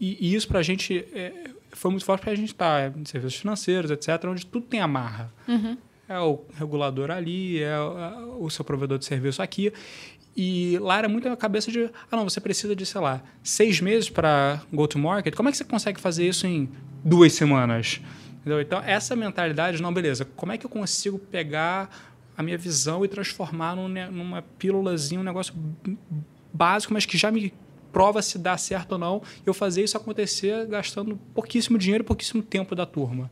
e, 0.00 0.28
e 0.28 0.34
isso, 0.34 0.48
para 0.48 0.60
a 0.60 0.62
gente, 0.62 1.06
é, 1.12 1.50
foi 1.72 1.90
muito 1.90 2.04
forte 2.04 2.22
para 2.22 2.32
a 2.32 2.36
gente 2.36 2.52
estar 2.52 2.90
tá, 2.90 2.98
em 2.98 3.04
serviços 3.04 3.40
financeiros, 3.40 3.90
etc., 3.90 4.24
onde 4.24 4.46
tudo 4.46 4.66
tem 4.66 4.80
amarra. 4.80 5.32
Uhum 5.46 5.76
é 6.08 6.18
o 6.18 6.44
regulador 6.54 7.10
ali, 7.10 7.62
é 7.62 7.78
o 8.38 8.48
seu 8.50 8.64
provedor 8.64 8.98
de 8.98 9.04
serviço 9.04 9.42
aqui. 9.42 9.72
E 10.36 10.78
lá 10.80 10.98
era 10.98 11.08
muito 11.08 11.26
a 11.28 11.36
cabeça 11.36 11.72
de, 11.72 11.84
ah, 11.84 12.16
não, 12.16 12.24
você 12.24 12.40
precisa 12.40 12.76
de, 12.76 12.84
sei 12.84 13.00
lá, 13.00 13.22
seis 13.42 13.80
meses 13.80 14.10
para 14.10 14.60
go-to-market. 14.72 15.34
Como 15.34 15.48
é 15.48 15.52
que 15.52 15.56
você 15.56 15.64
consegue 15.64 15.98
fazer 15.98 16.28
isso 16.28 16.46
em 16.46 16.68
duas 17.02 17.32
semanas? 17.32 18.00
Entendeu? 18.40 18.60
Então, 18.60 18.80
essa 18.80 19.16
mentalidade, 19.16 19.80
não, 19.80 19.92
beleza, 19.92 20.26
como 20.36 20.52
é 20.52 20.58
que 20.58 20.66
eu 20.66 20.70
consigo 20.70 21.18
pegar 21.18 21.90
a 22.36 22.42
minha 22.42 22.58
visão 22.58 23.02
e 23.02 23.08
transformar 23.08 23.74
num, 23.74 23.88
numa 23.88 24.42
pílulazinha, 24.42 25.20
um 25.20 25.24
negócio 25.24 25.54
básico, 26.52 26.92
mas 26.92 27.06
que 27.06 27.16
já 27.16 27.30
me 27.30 27.52
prova 27.90 28.20
se 28.20 28.38
dá 28.38 28.58
certo 28.58 28.92
ou 28.92 28.98
não, 28.98 29.22
eu 29.46 29.54
fazer 29.54 29.82
isso 29.82 29.96
acontecer 29.96 30.66
gastando 30.66 31.18
pouquíssimo 31.34 31.78
dinheiro 31.78 32.04
e 32.04 32.06
pouquíssimo 32.06 32.42
tempo 32.42 32.74
da 32.74 32.84
turma. 32.84 33.30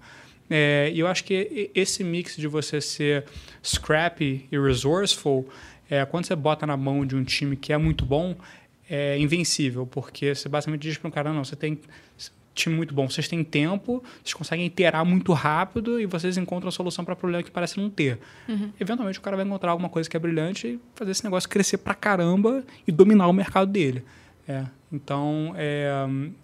É, 0.49 0.91
e 0.93 1.01
eu 1.01 1.07
acho 1.07 1.25
que 1.25 1.71
esse 1.75 2.05
mix 2.05 2.37
de 2.37 2.47
você 2.47 2.81
ser 2.81 3.25
scrappy 3.63 4.47
e 4.51 4.59
resourceful, 4.59 5.49
é, 5.91 6.05
quando 6.05 6.27
você 6.27 6.37
bota 6.37 6.67
na 6.67 6.77
mão 6.77 7.05
de 7.07 7.17
um 7.17 7.25
time 7.25 7.57
que 7.57 7.73
é 7.73 7.79
muito 7.79 8.05
bom, 8.05 8.37
é 8.89 9.19
invencível, 9.19 9.87
porque 9.87 10.35
você 10.35 10.49
basicamente 10.49 10.83
diz 10.83 10.99
para 10.99 11.09
um 11.09 11.11
cara, 11.11 11.33
não, 11.33 11.45
você 11.45 11.57
tem 11.57 11.79
time 12.55 12.77
muito 12.77 12.95
bom, 12.95 13.09
vocês 13.09 13.27
têm 13.27 13.43
tempo, 13.43 14.03
vocês 14.23 14.33
conseguem 14.33 14.67
iterar 14.67 15.05
muito 15.05 15.33
rápido 15.33 16.01
e 16.01 16.07
vocês 16.07 16.37
encontram 16.37 16.69
a 16.69 16.73
solução 16.73 17.05
para 17.05 17.17
problema 17.17 17.43
que 17.43 17.51
parece 17.51 17.79
não 17.81 17.91
ter. 17.91 18.19
Uhum. 18.49 18.71
Eventualmente 18.79 19.19
o 19.19 19.23
cara 19.23 19.37
vai 19.37 19.45
encontrar 19.45 19.73
alguma 19.73 19.89
coisa 19.89 20.09
que 20.09 20.17
é 20.17 20.21
brilhante 20.21 20.67
e 20.69 20.81
fazer 20.95 21.11
esse 21.11 21.25
negócio 21.25 21.49
crescer 21.49 21.79
para 21.79 21.95
caramba 21.95 22.65
e 22.87 22.93
dominar 22.93 23.27
o 23.27 23.33
mercado 23.33 23.71
dele. 23.71 24.05
É, 24.47 24.65
então, 24.95 25.53
é, 25.57 25.91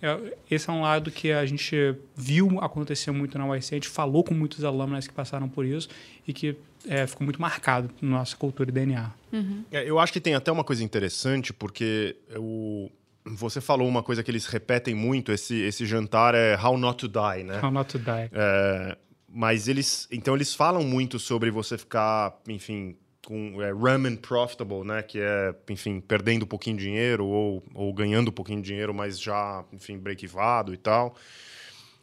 é, 0.03 0.37
esse 0.51 0.69
é 0.69 0.73
um 0.73 0.83
lado 0.83 1.09
que 1.09 1.31
a 1.31 1.47
gente 1.47 1.95
viu 2.17 2.59
acontecer 2.61 3.13
muito 3.13 3.39
na 3.39 3.47
UIC, 3.47 3.67
a 3.71 3.77
gente 3.77 3.89
falou 3.89 4.25
com 4.25 4.35
muitos 4.35 4.65
alunos 4.65 5.07
que 5.07 5.15
passaram 5.15 5.49
por 5.49 5.65
isso 5.65 5.89
e 6.27 6.33
que 6.33 6.57
é, 6.89 7.07
ficou 7.07 7.25
muito 7.25 7.41
marcado 7.41 7.89
na 8.03 8.19
nossa 8.19 8.37
cultura 8.37 8.69
e 8.69 8.73
DNA. 8.73 9.13
Uhum. 9.33 9.65
É, 9.71 9.89
eu 9.89 10.01
acho 10.01 10.13
que 10.13 10.21
tem 10.21 10.35
até 10.35 10.51
uma 10.51 10.65
coisa 10.65 10.83
interessante, 10.83 11.53
porque 11.53 12.17
o, 12.37 12.91
você 13.25 13.61
falou 13.61 13.87
uma 13.87 14.03
coisa 14.03 14.21
que 14.21 14.31
eles 14.33 14.47
repetem 14.47 14.97
muito, 14.97 15.31
esse, 15.31 15.55
esse 15.61 15.87
jantar 15.87 16.35
é 16.35 16.59
How 16.61 16.77
Not 16.77 16.99
to 16.99 17.09
Die, 17.09 17.45
né? 17.45 17.61
How 17.63 17.71
Not 17.71 17.93
to 17.93 17.99
Die. 18.01 18.31
É, 18.33 18.99
mas 19.29 19.69
eles, 19.69 20.09
então 20.11 20.35
eles 20.35 20.53
falam 20.53 20.83
muito 20.83 21.21
sobre 21.21 21.53
você 21.53 21.79
ficar, 21.79 22.37
enfim, 22.49 22.97
com 23.27 23.61
é, 23.63 23.73
ramen 23.73 24.17
profitable, 24.17 24.85
né? 24.85 25.03
Que 25.03 25.21
é, 25.21 25.55
enfim, 25.69 26.01
perdendo 26.01 26.45
um 26.45 26.49
pouquinho 26.49 26.77
de 26.77 26.85
dinheiro 26.85 27.27
ou, 27.27 27.63
ou 27.75 27.93
ganhando 27.93 28.29
um 28.29 28.33
pouquinho 28.33 28.61
de 28.61 28.69
dinheiro, 28.69 28.95
mas 28.95 29.21
já, 29.21 29.65
enfim, 29.73 29.99
breakivado 29.99 30.73
e 30.73 30.77
tal. 30.77 31.17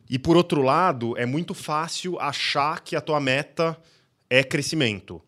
E 0.09 0.17
por 0.17 0.37
outro 0.37 0.61
lado, 0.61 1.17
é 1.17 1.25
muito 1.25 1.53
fácil 1.53 2.19
achar 2.19 2.81
que 2.81 2.95
a 2.95 3.01
tua 3.01 3.19
meta 3.19 3.77
é 4.29 4.43
crescimento. 4.43 5.21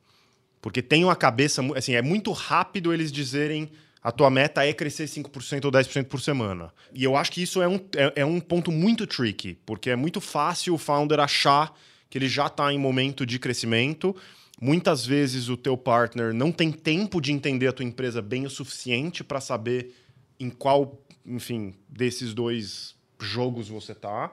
Porque 0.62 0.82
tem 0.82 1.04
uma 1.04 1.16
cabeça, 1.16 1.62
assim, 1.76 1.96
é 1.96 2.02
muito 2.02 2.32
rápido 2.32 2.94
eles 2.94 3.12
dizerem 3.12 3.70
a 4.02 4.12
tua 4.12 4.30
meta 4.30 4.66
é 4.66 4.72
crescer 4.72 5.06
5% 5.06 5.66
ou 5.66 5.72
10% 5.72 6.06
por 6.06 6.22
semana. 6.22 6.74
E 6.94 7.04
eu 7.04 7.18
acho 7.18 7.32
que 7.32 7.42
isso 7.42 7.62
é 7.62 7.68
um, 7.68 7.76
é, 7.96 8.22
é 8.22 8.26
um 8.26 8.40
ponto 8.40 8.72
muito 8.72 9.06
tricky, 9.06 9.58
porque 9.66 9.90
é 9.90 9.96
muito 9.96 10.22
fácil 10.22 10.74
o 10.74 10.78
founder 10.78 11.20
achar 11.20 11.74
que 12.10 12.18
ele 12.18 12.30
já 12.30 12.48
está 12.48 12.72
em 12.72 12.80
momento 12.80 13.26
de 13.26 13.38
crescimento 13.38 14.16
Muitas 14.62 15.06
vezes 15.06 15.48
o 15.48 15.56
teu 15.56 15.78
partner 15.78 16.34
não 16.34 16.52
tem 16.52 16.72
tempo 16.72 17.22
de 17.22 17.32
entender 17.32 17.68
a 17.68 17.74
tua 17.74 17.86
empresa 17.86 18.22
bem 18.22 18.46
o 18.46 18.50
suficiente 18.50 19.24
para 19.24 19.40
saber 19.40 19.96
em 20.40 20.50
qual, 20.50 21.02
enfim, 21.26 21.74
desses 21.88 22.34
dois 22.34 22.96
jogos 23.22 23.70
você 23.70 23.96
tá, 23.96 24.32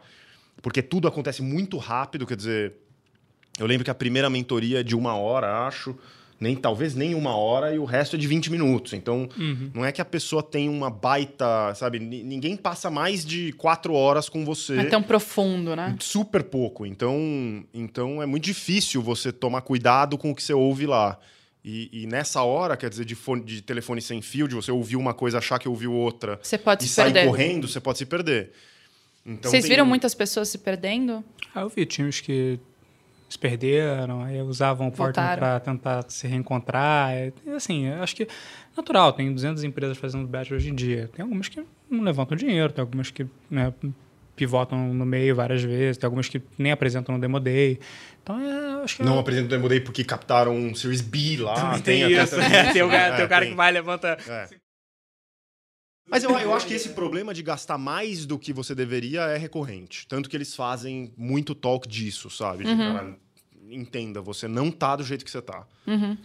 porque 0.61 0.83
tudo 0.83 1.07
acontece 1.07 1.43
muito 1.43 1.77
rápido, 1.79 2.27
quer 2.27 2.37
dizer, 2.37 2.75
eu 3.59 3.67
lembro 3.67 3.85
que 3.85 3.91
a 3.91 3.95
primeira 3.95 4.29
mentoria 4.29 4.81
é 4.81 4.83
de 4.83 4.97
uma 4.97 5.15
hora, 5.17 5.67
acho, 5.67 5.97
nem 6.39 6.55
talvez 6.55 6.95
nem 6.95 7.15
uma 7.15 7.35
hora 7.35 7.75
e 7.75 7.79
o 7.79 7.85
resto 7.85 8.17
é 8.17 8.19
de 8.19 8.27
20 8.27 8.51
minutos. 8.51 8.93
Então, 8.93 9.29
uhum. 9.39 9.71
não 9.75 9.85
é 9.85 9.91
que 9.91 10.01
a 10.01 10.05
pessoa 10.05 10.43
tem 10.43 10.69
uma 10.69 10.91
baita, 10.91 11.75
sabe? 11.75 11.99
Ninguém 11.99 12.57
passa 12.57 12.91
mais 12.91 13.25
de 13.25 13.53
quatro 13.53 13.95
horas 13.95 14.29
com 14.29 14.45
você. 14.45 14.79
É 14.79 14.85
tão 14.85 15.03
profundo, 15.03 15.75
né? 15.75 15.97
Super 15.99 16.43
pouco. 16.43 16.85
Então, 16.85 17.65
então 17.73 18.23
é 18.23 18.27
muito 18.27 18.45
difícil 18.45 19.03
você 19.03 19.33
tomar 19.33 19.63
cuidado 19.63 20.19
com 20.19 20.31
o 20.31 20.35
que 20.35 20.43
você 20.43 20.53
ouve 20.53 20.87
lá. 20.87 21.19
E, 21.65 22.03
e 22.03 22.07
nessa 22.07 22.43
hora, 22.43 22.77
quer 22.77 22.89
dizer, 22.89 23.05
de, 23.05 23.17
fone, 23.17 23.43
de 23.43 23.61
telefone 23.61 24.01
sem 24.01 24.23
fio, 24.23 24.47
de 24.47 24.55
você 24.55 24.71
ouvir 24.71 24.95
uma 24.95 25.13
coisa, 25.13 25.39
achar 25.39 25.59
que 25.59 25.69
ouviu 25.69 25.93
outra. 25.93 26.39
Você 26.41 26.57
pode 26.57 26.85
e 26.85 26.87
se 26.87 26.95
sair 26.95 27.13
perder. 27.13 27.29
correndo, 27.29 27.67
você 27.67 27.81
pode 27.81 27.99
se 27.99 28.07
perder. 28.07 28.53
Então, 29.25 29.51
Vocês 29.51 29.65
tem... 29.65 29.71
viram 29.71 29.85
muitas 29.85 30.15
pessoas 30.15 30.49
se 30.49 30.59
perdendo? 30.59 31.25
Ah, 31.53 31.63
eu 31.63 31.69
vi 31.69 31.85
times 31.85 32.21
que 32.21 32.61
se 33.37 33.39
perderam, 33.39 34.23
aí 34.23 34.41
usavam 34.41 34.89
o 34.89 34.93
partner 34.93 35.39
para 35.39 35.61
tentar 35.61 36.05
se 36.09 36.27
reencontrar. 36.27 37.13
É, 37.13 37.33
assim, 37.55 37.89
acho 37.89 38.17
que 38.17 38.25
é 38.25 38.29
natural, 38.77 39.13
tem 39.13 39.33
200 39.33 39.63
empresas 39.63 39.97
fazendo 39.99 40.27
batch 40.27 40.51
hoje 40.51 40.71
em 40.71 40.75
dia. 40.75 41.09
Tem 41.15 41.23
algumas 41.23 41.49
que 41.49 41.63
não 41.89 42.03
levantam 42.03 42.37
dinheiro, 42.37 42.73
tem 42.73 42.83
algumas 42.83 43.11
que 43.11 43.27
né, 43.51 43.73
pivotam 44.35 44.93
no 44.93 45.07
meio 45.07 45.37
várias 45.37 45.63
vezes, 45.63 45.99
tem 45.99 46.07
algumas 46.07 46.29
que 46.29 46.43
nem 46.59 46.73
apresentam 46.73 47.15
no 47.15 47.21
Demo 47.21 47.39
Day. 47.39 47.79
Então, 48.23 48.41
é, 48.41 48.83
acho 48.83 48.97
que 48.97 49.03
Não 49.03 49.17
é... 49.17 49.21
apresentam 49.21 49.45
no 49.45 49.51
Demo 49.51 49.69
Day 49.69 49.81
porque 49.81 50.03
captaram 50.03 50.57
um 50.57 50.75
Series 50.75 51.03
B 51.03 51.37
lá. 51.39 51.55
Também 51.55 51.83
tem, 51.83 52.09
tem 52.09 52.23
isso. 52.23 52.35
Até... 52.35 52.73
tem 52.73 52.83
o 52.83 52.89
cara, 52.89 53.15
é, 53.15 53.17
tem 53.17 53.25
o 53.25 53.29
cara 53.29 53.43
tem. 53.43 53.51
que 53.51 53.57
vai 53.57 53.71
levanta... 53.71 54.19
É. 54.27 54.49
Mas 56.09 56.23
eu, 56.23 56.31
eu 56.39 56.55
acho 56.55 56.67
que 56.67 56.75
esse 56.75 56.91
problema 56.91 57.35
de 57.35 57.43
gastar 57.43 57.77
mais 57.77 58.25
do 58.25 58.39
que 58.39 58.53
você 58.53 58.77
deveria 58.77 59.23
é 59.23 59.37
recorrente. 59.37 60.07
Tanto 60.07 60.31
que 60.31 60.37
eles 60.37 60.55
fazem 60.55 61.13
muito 61.17 61.53
talk 61.53 61.89
disso, 61.89 62.31
sabe? 62.31 62.63
De, 62.63 62.71
uhum. 62.71 62.79
cara, 62.79 63.19
entenda, 63.71 64.21
você 64.21 64.47
não 64.49 64.71
tá 64.71 64.97
do 64.97 65.05
jeito 65.05 65.25
que 65.25 65.31
você 65.31 65.43
tá. 65.43 65.67
Uhum. 65.87 66.17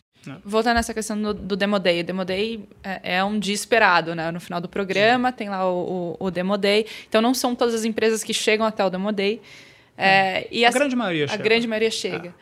Voltando 0.46 0.76
nessa 0.76 0.94
questão 0.94 1.20
do, 1.20 1.34
do 1.34 1.56
Demo 1.58 1.80
Day. 1.80 2.02
O 2.02 2.04
Demo 2.04 2.24
Day 2.24 2.64
é, 2.84 3.16
é, 3.16 3.24
um 3.24 3.40
dia 3.40 3.56
esperado, 3.56 4.14
né? 4.14 4.30
No 4.30 4.40
final 4.40 4.62
do 4.62 4.70
programa 4.70 5.32
Sim. 5.32 5.38
tem 5.38 5.50
lá 5.50 5.68
o, 5.68 6.18
o, 6.20 6.26
o, 6.28 6.32
Demo 6.32 6.58
Day. 6.58 6.86
Então 7.10 7.22
não 7.22 7.34
são 7.34 7.56
todas 7.56 7.74
as 7.74 7.86
empresas 7.86 8.24
que 8.24 8.34
chegam 8.34 8.66
até 8.66 8.86
o 8.86 8.90
Demo 8.90 9.12
Day. 9.12 9.42
É, 9.98 10.48
e 10.52 10.64
a, 10.64 10.70
a 10.70 10.72
grande 10.72 10.96
maioria 10.96 11.26
a 11.26 11.28
chega. 11.28 11.42
A 11.42 11.44
grande 11.44 11.68
maioria 11.68 11.92
chega. 11.92 12.36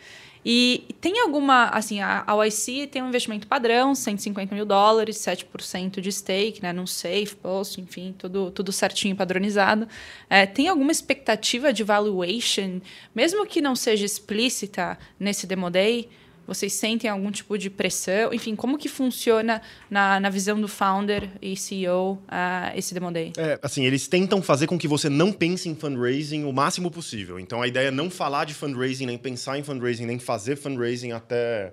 E 0.46 0.96
tem 1.02 1.20
alguma, 1.20 1.66
assim, 1.70 2.00
a, 2.00 2.24
a 2.26 2.46
YC 2.46 2.88
tem 2.88 3.04
um 3.04 3.10
investimento 3.10 3.46
padrão, 3.46 3.94
150 3.94 4.56
mil 4.56 4.66
dólares, 4.66 5.18
7% 5.18 6.00
de 6.00 6.12
stake, 6.12 6.62
né, 6.62 6.72
num 6.72 6.88
safe, 6.88 7.36
post, 7.36 7.82
enfim, 7.82 8.16
tudo, 8.18 8.50
tudo 8.52 8.72
certinho, 8.72 9.16
padronizado. 9.16 9.88
É, 10.30 10.46
tem 10.46 10.68
alguma 10.68 10.92
expectativa 10.92 11.74
de 11.74 11.84
valuation, 11.84 12.80
mesmo 13.14 13.46
que 13.46 13.62
não 13.62 13.76
seja 13.76 14.06
explícita 14.06 14.98
nesse 15.20 15.46
Demo 15.46 15.70
Day, 15.70 16.10
vocês 16.50 16.74
sentem 16.74 17.10
algum 17.10 17.30
tipo 17.32 17.58
de 17.58 17.70
pressão? 17.70 18.34
Enfim, 18.34 18.56
como 18.56 18.78
que 18.78 18.90
funciona 18.90 19.62
na, 19.90 20.20
na 20.20 20.30
visão 20.30 20.60
do 20.60 20.68
founder 20.68 21.30
e 21.40 21.56
CEO 21.56 22.14
uh, 22.14 22.76
esse 22.76 22.94
Demo 22.94 23.12
Day? 23.12 23.32
É, 23.38 23.60
assim, 23.62 23.86
eles 23.86 24.08
tentam 24.08 24.42
fazer 24.42 24.66
com 24.66 24.78
que 24.78 24.88
você 24.88 25.10
não 25.10 25.32
pense 25.32 25.70
em 25.70 25.76
fundraising 25.76 26.44
o 26.46 26.52
máximo 26.52 26.90
possível. 26.90 27.40
Então, 27.40 27.62
a 27.62 27.68
ideia 27.68 27.90
é 27.90 27.92
não 27.92 28.10
falar 28.10 28.46
de 28.46 28.56
fundraising, 28.56 29.06
nem 29.06 29.18
pensar 29.18 29.60
em 29.60 29.64
fundraising, 29.64 30.08
nem 30.08 30.18
fazer 30.18 30.56
fundraising 30.56 31.12
até 31.12 31.72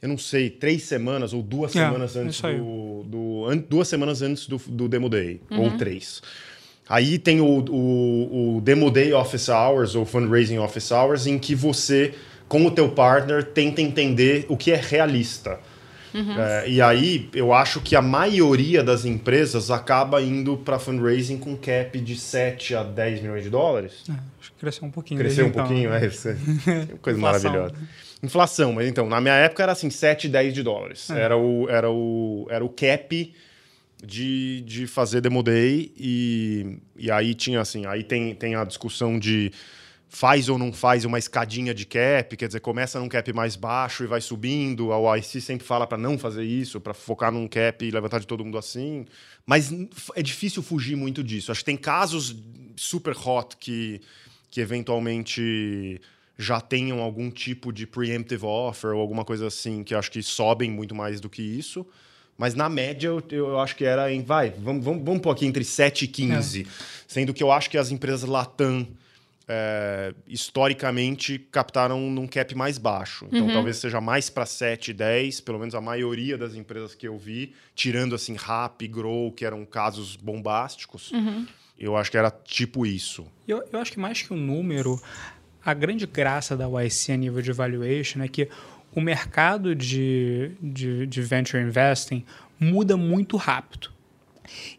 eu 0.00 0.08
não 0.08 0.18
sei, 0.18 0.50
três 0.50 0.84
semanas 0.84 1.32
ou 1.32 1.42
duas 1.42 1.74
é, 1.74 1.80
semanas 1.80 2.16
antes 2.16 2.40
do, 2.40 3.02
do 3.04 3.46
an, 3.46 3.56
duas 3.56 3.88
semanas 3.88 4.22
antes 4.22 4.46
do, 4.46 4.56
do 4.68 4.88
Demo 4.88 5.08
Day, 5.08 5.40
uhum. 5.50 5.64
ou 5.64 5.76
três. 5.76 6.22
Aí 6.88 7.18
tem 7.18 7.40
o, 7.40 7.64
o, 7.68 8.56
o 8.56 8.60
Demo 8.60 8.90
Day 8.90 9.12
Office 9.12 9.48
Hours, 9.48 9.96
ou 9.96 10.04
Fundraising 10.04 10.58
Office 10.58 10.92
Hours, 10.92 11.26
em 11.26 11.38
que 11.38 11.54
você 11.54 12.14
com 12.48 12.66
o 12.66 12.70
teu 12.70 12.88
partner, 12.88 13.44
tenta 13.44 13.80
entender 13.80 14.46
o 14.48 14.56
que 14.56 14.72
é 14.72 14.76
realista. 14.76 15.58
Uhum. 16.14 16.40
É, 16.40 16.68
e 16.68 16.80
aí, 16.80 17.28
eu 17.34 17.52
acho 17.52 17.80
que 17.80 17.94
a 17.94 18.00
maioria 18.00 18.82
das 18.82 19.04
empresas 19.04 19.70
acaba 19.70 20.22
indo 20.22 20.56
para 20.56 20.78
fundraising 20.78 21.36
com 21.36 21.54
cap 21.56 22.00
de 22.00 22.16
7 22.16 22.74
a 22.74 22.82
10 22.82 23.20
milhões 23.20 23.44
de 23.44 23.50
dólares. 23.50 24.04
É, 24.08 24.12
acho 24.40 24.52
que 24.52 24.58
cresceu 24.58 24.88
um 24.88 24.90
pouquinho. 24.90 25.20
Cresceu 25.20 25.44
um 25.44 25.48
então. 25.48 25.66
pouquinho, 25.66 25.92
é. 25.92 26.06
Isso 26.06 26.28
é 26.28 26.36
coisa 27.02 27.18
maravilhosa. 27.18 27.74
Inflação, 28.22 28.72
mas 28.72 28.88
então, 28.88 29.06
na 29.06 29.20
minha 29.20 29.34
época 29.34 29.62
era 29.62 29.72
assim, 29.72 29.90
7, 29.90 30.28
10 30.28 30.54
de 30.54 30.62
dólares. 30.62 31.10
É. 31.10 31.20
Era, 31.20 31.36
o, 31.36 31.68
era, 31.68 31.90
o, 31.90 32.46
era 32.48 32.64
o 32.64 32.68
cap 32.70 33.34
de, 34.02 34.62
de 34.62 34.86
fazer 34.86 35.20
Demo 35.20 35.42
Day. 35.42 35.92
E, 35.98 36.78
e 36.96 37.10
aí 37.10 37.34
tinha 37.34 37.60
assim, 37.60 37.84
aí 37.84 38.02
tem, 38.02 38.34
tem 38.34 38.54
a 38.54 38.64
discussão 38.64 39.18
de 39.18 39.52
faz 40.08 40.48
ou 40.48 40.56
não 40.56 40.72
faz 40.72 41.04
uma 41.04 41.18
escadinha 41.18 41.74
de 41.74 41.84
cap, 41.84 42.36
quer 42.36 42.46
dizer, 42.46 42.60
começa 42.60 42.98
num 42.98 43.08
cap 43.08 43.30
mais 43.32 43.56
baixo 43.56 44.04
e 44.04 44.06
vai 44.06 44.20
subindo. 44.20 44.92
A 44.92 44.98
OIC 44.98 45.40
sempre 45.40 45.66
fala 45.66 45.86
para 45.86 45.98
não 45.98 46.18
fazer 46.18 46.44
isso, 46.44 46.80
para 46.80 46.94
focar 46.94 47.32
num 47.32 47.46
cap 47.48 47.84
e 47.84 47.90
levantar 47.90 48.20
de 48.20 48.26
todo 48.26 48.44
mundo 48.44 48.58
assim. 48.58 49.04
Mas 49.44 49.72
é 50.14 50.22
difícil 50.22 50.62
fugir 50.62 50.96
muito 50.96 51.22
disso. 51.22 51.50
Acho 51.50 51.60
que 51.60 51.66
tem 51.66 51.76
casos 51.76 52.36
super 52.76 53.16
hot 53.16 53.56
que, 53.58 54.00
que 54.50 54.60
eventualmente 54.60 56.00
já 56.38 56.60
tenham 56.60 57.00
algum 57.00 57.30
tipo 57.30 57.72
de 57.72 57.86
preemptive 57.86 58.44
offer 58.44 58.90
ou 58.90 59.00
alguma 59.00 59.24
coisa 59.24 59.46
assim, 59.46 59.82
que 59.82 59.94
acho 59.94 60.10
que 60.10 60.22
sobem 60.22 60.70
muito 60.70 60.94
mais 60.94 61.20
do 61.20 61.28
que 61.28 61.42
isso. 61.42 61.86
Mas 62.38 62.54
na 62.54 62.68
média 62.68 63.08
eu, 63.08 63.22
eu 63.30 63.58
acho 63.58 63.74
que 63.74 63.84
era 63.84 64.12
em. 64.12 64.22
Vai, 64.22 64.50
vamos, 64.50 64.84
vamos, 64.84 65.02
vamos 65.02 65.22
pôr 65.22 65.30
aqui 65.30 65.46
entre 65.46 65.64
7 65.64 66.04
e 66.04 66.08
15. 66.08 66.62
É. 66.62 66.66
Sendo 67.08 67.32
que 67.32 67.42
eu 67.42 67.50
acho 67.50 67.70
que 67.70 67.78
as 67.78 67.90
empresas 67.90 68.28
Latam 68.28 68.86
é, 69.48 70.12
historicamente 70.26 71.38
captaram 71.38 72.10
num 72.10 72.26
cap 72.26 72.54
mais 72.54 72.78
baixo. 72.78 73.26
Então 73.28 73.46
uhum. 73.46 73.52
talvez 73.52 73.76
seja 73.76 74.00
mais 74.00 74.28
para 74.28 74.44
7, 74.44 74.92
10, 74.92 75.40
pelo 75.40 75.58
menos 75.58 75.74
a 75.74 75.80
maioria 75.80 76.36
das 76.36 76.54
empresas 76.54 76.94
que 76.94 77.06
eu 77.06 77.16
vi, 77.16 77.54
tirando 77.74 78.14
assim 78.14 78.34
Rap, 78.34 78.86
Grow, 78.88 79.30
que 79.32 79.44
eram 79.44 79.64
casos 79.64 80.16
bombásticos. 80.16 81.12
Uhum. 81.12 81.46
Eu 81.78 81.96
acho 81.96 82.10
que 82.10 82.16
era 82.16 82.30
tipo 82.30 82.86
isso. 82.86 83.26
Eu, 83.46 83.62
eu 83.72 83.78
acho 83.78 83.92
que 83.92 84.00
mais 84.00 84.22
que 84.22 84.32
o 84.32 84.36
um 84.36 84.40
número, 84.40 85.00
a 85.64 85.74
grande 85.74 86.06
graça 86.06 86.56
da 86.56 86.66
YC 86.66 87.12
a 87.12 87.16
nível 87.16 87.42
de 87.42 87.52
valuation 87.52 88.22
é 88.22 88.28
que 88.28 88.48
o 88.94 89.00
mercado 89.00 89.74
de, 89.74 90.52
de, 90.60 91.06
de 91.06 91.22
venture 91.22 91.62
investing 91.62 92.24
muda 92.58 92.96
muito 92.96 93.36
rápido. 93.36 93.90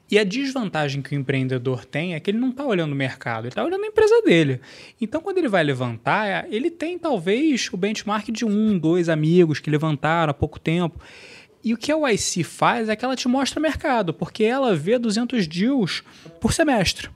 E 0.09 0.17
a 0.17 0.23
desvantagem 0.23 1.01
que 1.01 1.13
o 1.13 1.19
empreendedor 1.19 1.83
tem 1.83 2.15
é 2.15 2.19
que 2.19 2.31
ele 2.31 2.37
não 2.37 2.49
está 2.49 2.65
olhando 2.65 2.93
o 2.93 2.95
mercado, 2.95 3.43
ele 3.43 3.49
está 3.49 3.63
olhando 3.63 3.83
a 3.83 3.87
empresa 3.87 4.21
dele. 4.21 4.61
Então, 5.01 5.19
quando 5.19 5.37
ele 5.37 5.49
vai 5.49 5.63
levantar, 5.63 6.47
ele 6.49 6.71
tem 6.71 6.97
talvez 6.97 7.69
o 7.73 7.77
benchmark 7.77 8.31
de 8.31 8.45
um, 8.45 8.77
dois 8.77 9.09
amigos 9.09 9.59
que 9.59 9.69
levantaram 9.69 10.31
há 10.31 10.33
pouco 10.33 10.59
tempo. 10.59 10.99
E 11.61 11.73
o 11.73 11.77
que 11.77 11.91
a 11.91 12.09
YC 12.09 12.43
faz 12.43 12.87
é 12.87 12.95
que 12.95 13.03
ela 13.03 13.17
te 13.17 13.27
mostra 13.27 13.59
mercado, 13.59 14.13
porque 14.13 14.45
ela 14.45 14.73
vê 14.73 14.97
200 14.97 15.45
deals 15.45 16.03
por 16.39 16.53
semestre. 16.53 17.09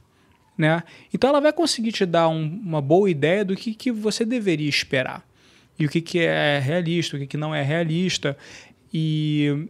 Né? 0.57 0.83
Então, 1.13 1.29
ela 1.29 1.39
vai 1.39 1.53
conseguir 1.53 1.93
te 1.93 2.05
dar 2.05 2.27
um, 2.27 2.43
uma 2.43 2.81
boa 2.81 3.09
ideia 3.09 3.45
do 3.45 3.55
que, 3.55 3.73
que 3.73 3.89
você 3.89 4.25
deveria 4.25 4.67
esperar. 4.67 5.25
E 5.79 5.85
o 5.85 5.89
que, 5.89 6.01
que 6.01 6.19
é 6.19 6.59
realista, 6.59 7.15
o 7.15 7.19
que, 7.19 7.25
que 7.25 7.37
não 7.37 7.55
é 7.55 7.63
realista. 7.63 8.37
E 8.93 9.69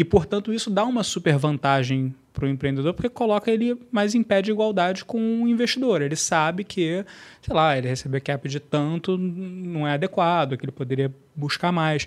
e, 0.00 0.04
portanto, 0.04 0.50
isso 0.50 0.70
dá 0.70 0.82
uma 0.82 1.02
super 1.02 1.36
vantagem 1.36 2.14
para 2.32 2.44
o 2.44 2.48
empreendedor, 2.48 2.94
porque 2.94 3.08
coloca 3.08 3.50
ele 3.50 3.76
mais 3.90 4.14
em 4.14 4.22
pé 4.22 4.40
de 4.40 4.50
igualdade 4.50 5.04
com 5.04 5.42
o 5.42 5.48
investidor. 5.48 6.00
Ele 6.02 6.16
sabe 6.16 6.64
que, 6.64 7.04
sei 7.42 7.54
lá, 7.54 7.76
ele 7.76 7.88
receber 7.88 8.20
cap 8.20 8.48
de 8.48 8.60
tanto 8.60 9.18
não 9.18 9.86
é 9.86 9.94
adequado, 9.94 10.56
que 10.56 10.64
ele 10.64 10.72
poderia 10.72 11.12
buscar 11.34 11.72
mais. 11.72 12.06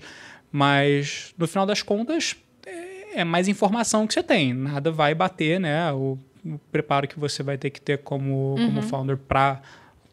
Mas, 0.51 1.33
no 1.37 1.47
final 1.47 1.65
das 1.65 1.81
contas, 1.81 2.35
é, 2.65 3.21
é 3.21 3.23
mais 3.23 3.47
informação 3.47 4.07
que 4.07 4.13
você 4.13 4.23
tem. 4.23 4.53
Nada 4.53 4.91
vai 4.91 5.13
bater 5.13 5.59
né, 5.59 5.91
o, 5.91 6.17
o 6.45 6.59
preparo 6.71 7.07
que 7.07 7.19
você 7.19 7.43
vai 7.43 7.57
ter 7.57 7.69
que 7.69 7.81
ter 7.81 7.99
como, 7.99 8.55
uhum. 8.57 8.67
como 8.67 8.81
founder 8.81 9.17
para 9.17 9.61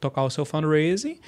tocar 0.01 0.23
o 0.23 0.31
seu 0.31 0.44
fundraising 0.44 1.18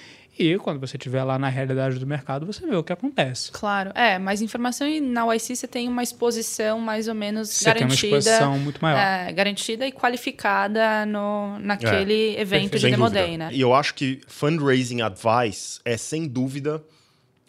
e 0.43 0.59
quando 0.59 0.81
você 0.81 0.97
estiver 0.97 1.23
lá 1.25 1.39
na 1.39 1.49
realidade 1.49 1.99
do 1.99 2.07
mercado, 2.07 2.45
você 2.45 2.67
vê 2.67 2.77
o 2.77 2.83
que 2.83 2.93
acontece. 2.93 3.51
Claro. 3.53 3.91
É, 3.95 4.19
mais 4.19 4.43
informação 4.43 4.87
e 4.87 5.01
na 5.01 5.33
YC 5.35 5.57
você 5.57 5.69
tem 5.69 5.89
uma 5.89 6.03
exposição 6.03 6.79
mais 6.81 7.09
ou 7.09 7.15
menos 7.15 7.51
você 7.51 7.65
garantida. 7.65 7.97
Tem 7.99 8.11
uma 8.11 8.19
exposição 8.19 8.59
muito 8.59 8.79
maior. 8.81 8.99
É, 8.99 9.33
garantida 9.33 9.87
e 9.87 9.93
qualificada 9.93 11.07
no, 11.07 11.59
naquele 11.59 12.37
é, 12.37 12.41
evento 12.41 12.79
de 12.79 12.91
Demo 12.91 13.09
Day, 13.09 13.37
né? 13.37 13.51
E 13.53 13.61
eu 13.61 13.75
acho 13.75 13.95
que 13.95 14.21
fundraising 14.27 15.03
advice 15.03 15.81
é, 15.85 15.97
sem 15.97 16.27
dúvida, 16.27 16.83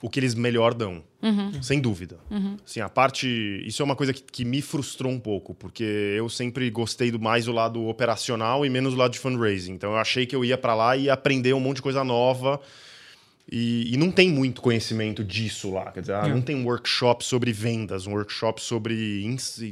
o 0.04 0.10
que 0.10 0.20
eles 0.20 0.36
melhor 0.36 0.74
dão. 0.74 1.02
Uhum. 1.22 1.64
Sem 1.64 1.80
dúvida. 1.80 2.20
Uhum. 2.30 2.58
Assim, 2.66 2.82
a 2.82 2.90
parte. 2.90 3.26
Isso 3.66 3.82
é 3.82 3.86
uma 3.86 3.96
coisa 3.96 4.12
que, 4.12 4.22
que, 4.22 4.44
me 4.44 4.62
frustrou 4.62 5.10
um 5.10 5.18
pouco, 5.18 5.54
porque 5.54 5.82
eu 6.18 6.28
sempre 6.28 6.70
gostei 6.70 7.10
do 7.10 7.18
mais 7.18 7.46
do 7.46 7.54
lado 7.54 7.88
operacional 7.88 8.66
e 8.66 8.70
menos 8.70 8.96
do 8.96 9.00
lado 9.00 9.14
de 9.14 9.20
fundraising. 9.20 9.72
Então 9.72 9.92
eu 9.92 9.98
achei 9.98 10.26
que 10.26 10.36
eu 10.36 10.44
ia 10.44 10.58
para 10.58 10.76
lá 10.76 10.98
e 10.98 11.04
ia 11.04 11.14
aprender 11.14 11.54
um 11.54 11.60
monte 11.62 11.78
de 11.78 11.84
coisa 11.84 12.04
nova. 12.04 12.60
E, 13.50 13.94
e, 13.94 13.98
não 13.98 14.12
tem 14.12 14.30
muito 14.30 14.62
conhecimento 14.62 15.24
disso 15.24 15.72
lá. 15.72 15.90
Quer 15.92 16.02
dizer, 16.02 16.16
ah, 16.16 16.28
não 16.28 16.42
tem 16.42 16.54
um 16.58 16.66
workshop 16.66 17.24
sobre 17.24 17.54
vendas, 17.54 18.06
um 18.06 18.12
workshop 18.12 18.62
sobre 18.62 19.24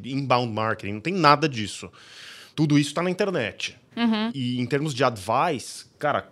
inbound 0.05 0.53
marketing, 0.53 0.93
não 0.93 1.01
tem 1.01 1.13
nada 1.13 1.47
disso. 1.47 1.91
Tudo 2.55 2.79
isso 2.79 2.91
está 2.91 3.03
na 3.03 3.09
internet. 3.09 3.77
Uhum. 3.97 4.31
E 4.33 4.61
em 4.61 4.65
termos 4.65 4.93
de 4.93 5.03
advice, 5.03 5.85
cara, 5.99 6.29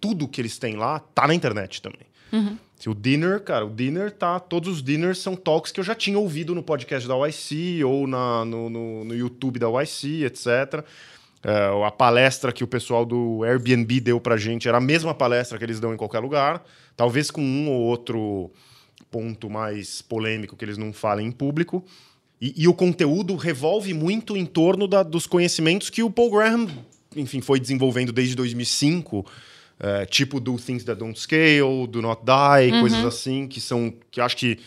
tudo 0.00 0.26
que 0.26 0.40
eles 0.40 0.58
têm 0.58 0.74
lá 0.74 0.98
tá 0.98 1.28
na 1.28 1.34
internet 1.34 1.80
também. 1.80 2.06
Uhum. 2.32 2.58
O 2.86 2.94
dinner, 2.94 3.40
cara, 3.40 3.66
o 3.66 3.70
dinner 3.70 4.12
tá. 4.12 4.38
Todos 4.38 4.76
os 4.76 4.82
dinners 4.82 5.18
são 5.18 5.34
talks 5.34 5.72
que 5.72 5.80
eu 5.80 5.84
já 5.84 5.94
tinha 5.94 6.18
ouvido 6.18 6.54
no 6.54 6.62
podcast 6.62 7.08
da 7.08 7.14
YC 7.26 7.82
ou 7.84 8.06
na, 8.06 8.44
no, 8.44 8.70
no, 8.70 9.04
no 9.04 9.14
YouTube 9.14 9.58
da 9.58 9.66
YC, 9.82 10.24
etc. 10.24 10.84
É, 11.42 11.86
a 11.86 11.90
palestra 11.90 12.52
que 12.52 12.62
o 12.62 12.66
pessoal 12.66 13.04
do 13.04 13.42
Airbnb 13.44 14.00
deu 14.00 14.20
pra 14.20 14.36
gente 14.36 14.68
era 14.68 14.78
a 14.78 14.80
mesma 14.80 15.14
palestra 15.14 15.56
que 15.56 15.64
eles 15.64 15.80
dão 15.80 15.94
em 15.94 15.96
qualquer 15.96 16.18
lugar, 16.18 16.64
talvez 16.96 17.30
com 17.30 17.40
um 17.40 17.68
ou 17.68 17.80
outro 17.82 18.50
ponto 19.10 19.48
mais 19.48 20.02
polêmico 20.02 20.56
que 20.56 20.64
eles 20.64 20.76
não 20.78 20.92
falem 20.92 21.26
em 21.26 21.32
público. 21.32 21.84
E, 22.40 22.54
e 22.56 22.68
o 22.68 22.74
conteúdo 22.74 23.34
revolve 23.34 23.92
muito 23.92 24.36
em 24.36 24.46
torno 24.46 24.86
da, 24.86 25.02
dos 25.02 25.26
conhecimentos 25.26 25.90
que 25.90 26.02
o 26.02 26.10
Paul 26.10 26.30
Graham, 26.30 26.68
enfim, 27.16 27.40
foi 27.40 27.58
desenvolvendo 27.58 28.12
desde 28.12 28.36
2005 28.36 29.24
é, 29.80 30.04
tipo 30.06 30.40
Do 30.40 30.56
Things 30.56 30.84
That 30.84 30.98
Don't 30.98 31.18
Scale, 31.18 31.86
Do 31.88 32.02
Not 32.02 32.22
Die, 32.22 32.80
coisas 32.80 33.04
assim, 33.04 33.46
que 33.46 33.60
são, 33.60 33.92
que 34.10 34.20
acho 34.20 34.36
que 34.36 34.58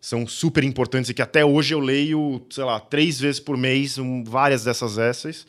são 0.00 0.26
super 0.26 0.62
importantes 0.62 1.10
e 1.10 1.14
que 1.14 1.22
até 1.22 1.44
hoje 1.44 1.74
eu 1.74 1.80
leio, 1.80 2.40
sei 2.50 2.64
lá, 2.64 2.78
três 2.78 3.18
vezes 3.18 3.40
por 3.40 3.56
mês, 3.56 3.98
um, 3.98 4.22
várias 4.22 4.64
dessas 4.64 4.96
essays. 4.96 5.46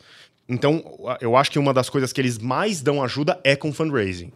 Então, 0.48 0.82
eu 1.20 1.36
acho 1.36 1.48
que 1.50 1.60
uma 1.60 1.72
das 1.72 1.88
coisas 1.88 2.12
que 2.12 2.20
eles 2.20 2.36
mais 2.36 2.80
dão 2.82 3.02
ajuda 3.04 3.38
é 3.44 3.54
com 3.54 3.72
fundraising. 3.72 4.32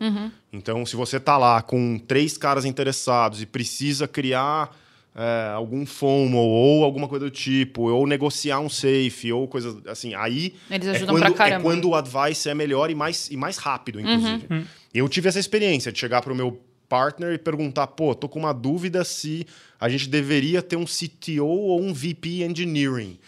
Então, 0.52 0.86
se 0.86 0.94
você 0.94 1.18
tá 1.18 1.36
lá 1.36 1.60
com 1.60 1.98
três 1.98 2.38
caras 2.38 2.64
interessados 2.64 3.42
e 3.42 3.46
precisa 3.46 4.06
criar 4.06 4.70
é, 5.14 5.52
algum 5.54 5.86
FOMO 5.86 6.38
ou 6.38 6.82
alguma 6.84 7.06
coisa 7.06 7.26
do 7.26 7.30
tipo, 7.30 7.82
ou 7.90 8.06
negociar 8.06 8.58
um 8.60 8.68
safe, 8.68 9.32
ou 9.32 9.46
coisa 9.46 9.80
assim, 9.86 10.14
aí 10.14 10.54
Eles 10.70 10.88
é 10.88 10.90
ajudam 10.90 11.14
quando, 11.14 11.20
pra 11.20 11.30
é 11.30 11.50
caramba. 11.50 11.62
quando 11.62 11.88
o 11.88 11.94
advice 11.94 12.48
é 12.48 12.54
melhor 12.54 12.90
e 12.90 12.94
mais, 12.94 13.30
e 13.30 13.36
mais 13.36 13.56
rápido, 13.58 14.00
inclusive. 14.00 14.66
Eu 14.92 15.08
tive 15.08 15.28
essa 15.28 15.38
experiência 15.38 15.92
de 15.92 15.98
chegar 15.98 16.20
pro 16.22 16.34
meu 16.34 16.60
partner 16.88 17.32
e 17.32 17.38
perguntar, 17.38 17.86
pô, 17.88 18.14
tô 18.14 18.28
com 18.28 18.38
uma 18.38 18.52
dúvida 18.52 19.04
se 19.04 19.46
a 19.80 19.88
gente 19.88 20.08
deveria 20.08 20.62
ter 20.62 20.76
um 20.76 20.84
CTO 20.84 21.44
ou 21.46 21.80
um 21.80 21.92
VP 21.92 22.42
Engineering. 22.42 23.18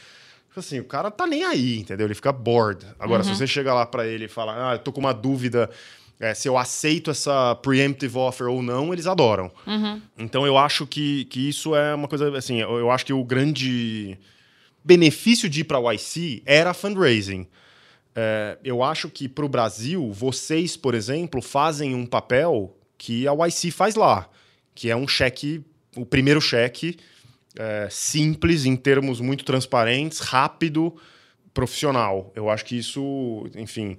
Assim, 0.57 0.81
o 0.81 0.85
cara 0.85 1.11
tá 1.11 1.27
nem 1.27 1.45
aí, 1.45 1.79
entendeu? 1.81 2.07
Ele 2.07 2.15
fica 2.15 2.33
bored. 2.33 2.87
Agora, 2.99 3.23
se 3.23 3.29
você 3.29 3.47
chega 3.47 3.75
lá 3.75 3.85
para 3.85 4.07
ele 4.07 4.25
e 4.25 4.29
falar, 4.29 4.71
ah, 4.71 4.75
eu 4.75 4.79
tô 4.79 4.91
com 4.91 5.01
uma 5.01 5.13
dúvida 5.13 5.69
é, 6.19 6.33
se 6.33 6.49
eu 6.49 6.57
aceito 6.57 7.11
essa 7.11 7.55
preemptive 7.57 8.17
offer 8.17 8.47
ou 8.47 8.63
não, 8.63 8.93
eles 8.93 9.07
adoram. 9.07 9.51
Então, 10.17 10.47
eu 10.47 10.57
acho 10.57 10.87
que, 10.87 11.27
que 11.27 11.49
isso 11.49 11.75
é 11.77 11.95
uma 11.95 12.09
coisa, 12.09 12.37
assim, 12.37 12.61
eu, 12.61 12.79
eu 12.79 12.91
acho 12.91 13.05
que 13.05 13.13
o 13.13 13.25
grande 13.25 14.19
benefício 14.83 15.49
de 15.49 15.61
ir 15.61 15.65
para 15.65 15.79
o 15.79 15.93
YC 15.93 16.43
era 16.47 16.73
fundraising. 16.73 17.47
É, 18.15 18.57
eu 18.65 18.83
acho 18.83 19.11
que 19.11 19.29
para 19.29 19.45
o 19.45 19.49
Brasil, 19.49 20.11
vocês, 20.11 20.75
por 20.77 20.95
exemplo, 20.95 21.43
fazem 21.43 21.95
um 21.95 22.07
papel 22.07 22.75
que 22.97 23.29
a 23.29 23.33
YC 23.47 23.71
faz 23.71 23.95
lá, 23.95 24.29
que 24.75 24.89
é 24.89 24.97
um 24.97 25.07
cheque, 25.07 25.63
o 25.95 26.07
primeiro 26.07 26.41
cheque, 26.41 26.97
é, 27.59 27.89
simples, 27.91 28.65
em 28.65 28.75
termos 28.75 29.21
muito 29.21 29.45
transparentes, 29.45 30.21
rápido, 30.21 30.97
profissional. 31.53 32.33
Eu 32.35 32.49
acho 32.49 32.65
que 32.65 32.79
isso, 32.79 33.47
enfim, 33.55 33.99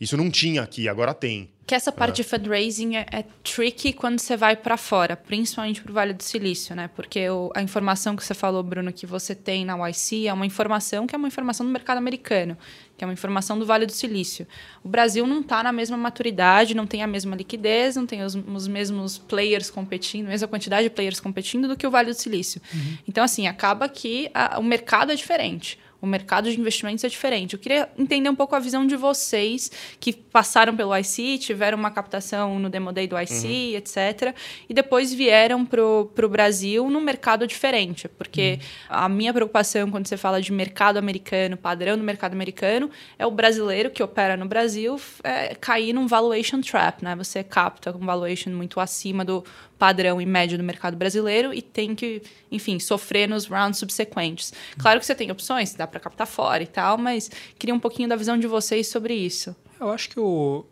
isso 0.00 0.16
não 0.16 0.30
tinha 0.30 0.62
aqui, 0.62 0.88
agora 0.88 1.12
tem. 1.14 1.50
Que 1.66 1.74
essa 1.74 1.92
parte 1.92 2.16
de 2.16 2.24
fundraising 2.24 2.96
é, 2.96 3.04
é 3.12 3.24
tricky 3.44 3.92
quando 3.92 4.18
você 4.18 4.38
vai 4.38 4.56
para 4.56 4.78
fora, 4.78 5.14
principalmente 5.14 5.82
para 5.82 5.90
o 5.90 5.94
Vale 5.94 6.14
do 6.14 6.22
Silício, 6.22 6.74
né? 6.74 6.88
Porque 6.96 7.28
o- 7.28 7.50
a 7.54 7.60
informação 7.60 8.16
que 8.16 8.24
você 8.24 8.32
falou, 8.32 8.62
Bruno, 8.62 8.90
que 8.90 9.04
você 9.04 9.34
tem 9.34 9.66
na 9.66 9.76
YC 9.90 10.28
é 10.28 10.32
uma 10.32 10.46
informação 10.46 11.06
que 11.06 11.14
é 11.14 11.18
uma 11.18 11.28
informação 11.28 11.66
do 11.66 11.70
mercado 11.72 11.98
americano, 11.98 12.56
que 12.96 13.04
é 13.04 13.06
uma 13.06 13.12
informação 13.12 13.58
do 13.58 13.66
Vale 13.66 13.84
do 13.84 13.92
Silício. 13.92 14.46
O 14.82 14.88
Brasil 14.88 15.26
não 15.26 15.40
está 15.42 15.62
na 15.62 15.70
mesma 15.70 15.98
maturidade, 15.98 16.74
não 16.74 16.86
tem 16.86 17.02
a 17.02 17.06
mesma 17.06 17.36
liquidez, 17.36 17.96
não 17.96 18.06
tem 18.06 18.22
os, 18.22 18.34
os 18.34 18.66
mesmos 18.66 19.18
players 19.18 19.68
competindo, 19.70 20.24
a 20.26 20.30
mesma 20.30 20.48
quantidade 20.48 20.84
de 20.84 20.90
players 20.90 21.20
competindo 21.20 21.68
do 21.68 21.76
que 21.76 21.86
o 21.86 21.90
Vale 21.90 22.12
do 22.12 22.18
Silício. 22.18 22.62
Então, 23.06 23.22
assim, 23.22 23.46
acaba 23.46 23.90
que 23.90 24.30
a- 24.32 24.58
o 24.58 24.62
mercado 24.62 25.12
é 25.12 25.14
diferente. 25.14 25.78
O 26.00 26.06
mercado 26.06 26.50
de 26.50 26.58
investimentos 26.58 27.02
é 27.02 27.08
diferente. 27.08 27.54
Eu 27.54 27.58
queria 27.58 27.88
entender 27.98 28.28
um 28.28 28.34
pouco 28.34 28.54
a 28.54 28.60
visão 28.60 28.86
de 28.86 28.94
vocês 28.94 29.70
que 29.98 30.12
passaram 30.12 30.76
pelo 30.76 30.96
IC, 30.96 31.38
tiveram 31.38 31.76
uma 31.76 31.90
captação 31.90 32.58
no 32.58 32.70
Demo 32.70 32.92
Day 32.92 33.08
do 33.08 33.18
IC, 33.18 33.74
etc. 33.74 34.34
E 34.68 34.74
depois 34.74 35.12
vieram 35.12 35.66
para 35.66 35.82
o 35.82 36.28
Brasil 36.28 36.88
num 36.88 37.00
mercado 37.00 37.46
diferente. 37.46 38.08
Porque 38.08 38.60
a 38.88 39.08
minha 39.08 39.32
preocupação 39.32 39.90
quando 39.90 40.06
você 40.06 40.16
fala 40.16 40.40
de 40.40 40.52
mercado 40.52 40.98
americano, 40.98 41.56
padrão 41.56 41.96
do 41.96 42.04
mercado 42.04 42.32
americano, 42.32 42.88
é 43.18 43.26
o 43.26 43.30
brasileiro 43.30 43.90
que 43.90 44.02
opera 44.02 44.36
no 44.36 44.46
Brasil 44.46 45.00
é, 45.24 45.56
cair 45.56 45.92
num 45.92 46.06
valuation 46.06 46.60
trap. 46.60 47.02
Né? 47.02 47.16
Você 47.16 47.42
capta 47.42 47.90
um 47.96 48.06
valuation 48.06 48.50
muito 48.50 48.78
acima 48.78 49.24
do 49.24 49.44
padrão 49.78 50.20
e 50.20 50.26
médio 50.26 50.58
do 50.58 50.64
mercado 50.64 50.96
brasileiro 50.96 51.54
e 51.54 51.62
tem 51.62 51.94
que, 51.94 52.22
enfim, 52.50 52.78
sofrer 52.78 53.28
nos 53.28 53.46
rounds 53.46 53.78
subsequentes. 53.78 54.52
Claro 54.78 54.98
que 54.98 55.06
você 55.06 55.14
tem 55.14 55.30
opções, 55.30 55.74
dá 55.74 55.86
para 55.88 56.00
captar 56.00 56.26
fora 56.26 56.62
e 56.62 56.66
tal, 56.66 56.96
mas 56.98 57.30
queria 57.58 57.74
um 57.74 57.80
pouquinho 57.80 58.08
da 58.08 58.16
visão 58.16 58.38
de 58.38 58.46
vocês 58.46 58.86
sobre 58.88 59.14
isso. 59.14 59.54
Eu 59.80 59.90
acho 59.90 60.08
que 60.10 60.20
o, 60.20 60.64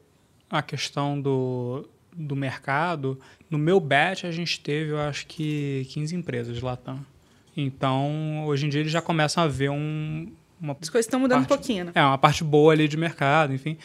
a 0.51 0.63
questão 0.63 1.21
do, 1.21 1.89
do 2.15 2.35
mercado, 2.37 3.19
no 3.51 3.59
meu 3.59 3.79
batch 3.81 4.25
a 4.25 4.31
gente 4.31 4.61
teve, 4.61 4.91
eu 4.93 4.99
acho 5.01 5.27
que 5.27 5.87
15 5.91 6.15
empresas 6.17 6.57
de 6.57 6.65
Latam. 6.65 7.05
Então, 7.57 8.45
hoje 8.47 8.67
em 8.67 8.69
dia 8.69 8.81
eles 8.81 8.93
já 8.93 9.01
começam 9.01 9.43
a 9.43 9.47
ver 9.49 9.71
um, 9.71 10.31
uma 10.61 10.77
As 10.81 10.91
coisas 10.91 11.07
estão 11.07 11.19
mudando 11.21 11.39
um 11.41 11.45
Parte- 11.45 11.59
pouquinho, 11.59 11.87
né? 11.87 11.93
É, 11.95 12.03
uma 12.03 12.19
parte 12.19 12.45
boa 12.45 12.73
ali 12.73 12.87
de 12.87 12.97
mercado, 12.97 13.55
enfim. 13.55 13.79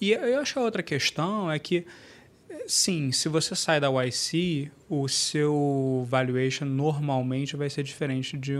E 0.00 0.12
eu 0.12 0.38
acho 0.40 0.52
que 0.52 0.58
a 0.58 0.62
outra 0.62 0.82
questão 0.82 1.50
é 1.50 1.58
que, 1.58 1.86
sim, 2.66 3.10
se 3.12 3.28
você 3.28 3.54
sai 3.56 3.80
da 3.80 3.88
YC, 3.88 4.70
o 4.90 5.08
seu 5.08 6.06
valuation 6.08 6.66
normalmente 6.66 7.56
vai 7.56 7.70
ser 7.70 7.82
diferente 7.82 8.36
de, 8.36 8.52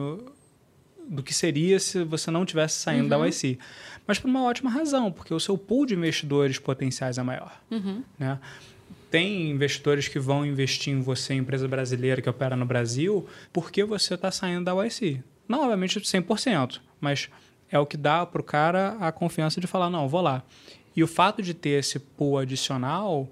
do 1.08 1.22
que 1.22 1.32
seria 1.32 1.78
se 1.78 2.04
você 2.04 2.30
não 2.30 2.44
tivesse 2.44 2.78
saindo 2.78 3.08
da 3.08 3.26
YC. 3.26 3.58
Mas 4.06 4.18
por 4.18 4.28
uma 4.28 4.44
ótima 4.44 4.70
razão, 4.70 5.10
porque 5.10 5.32
o 5.32 5.40
seu 5.40 5.56
pool 5.56 5.86
de 5.86 5.94
investidores 5.94 6.58
potenciais 6.58 7.18
é 7.18 7.22
maior. 7.22 7.60
Né? 8.18 8.38
Tem 9.10 9.50
investidores 9.50 10.08
que 10.08 10.18
vão 10.18 10.44
investir 10.44 10.92
em 10.92 11.00
você, 11.00 11.34
empresa 11.34 11.66
brasileira 11.66 12.20
que 12.20 12.28
opera 12.28 12.56
no 12.56 12.66
Brasil, 12.66 13.26
porque 13.52 13.84
você 13.84 14.14
está 14.14 14.30
saindo 14.30 14.64
da 14.64 14.84
YC. 14.84 15.22
Não, 15.48 15.62
obviamente, 15.62 16.00
100%, 16.00 16.80
mas 17.00 17.28
é 17.70 17.78
o 17.78 17.86
que 17.86 17.96
dá 17.96 18.26
para 18.26 18.40
o 18.40 18.44
cara 18.44 18.96
a 19.00 19.12
confiança 19.12 19.60
de 19.60 19.66
falar, 19.66 19.90
não, 19.90 20.08
vou 20.08 20.20
lá. 20.20 20.42
E 20.94 21.02
o 21.02 21.06
fato 21.06 21.42
de 21.42 21.54
ter 21.54 21.80
esse 21.80 21.98
pool 21.98 22.38
adicional 22.38 23.28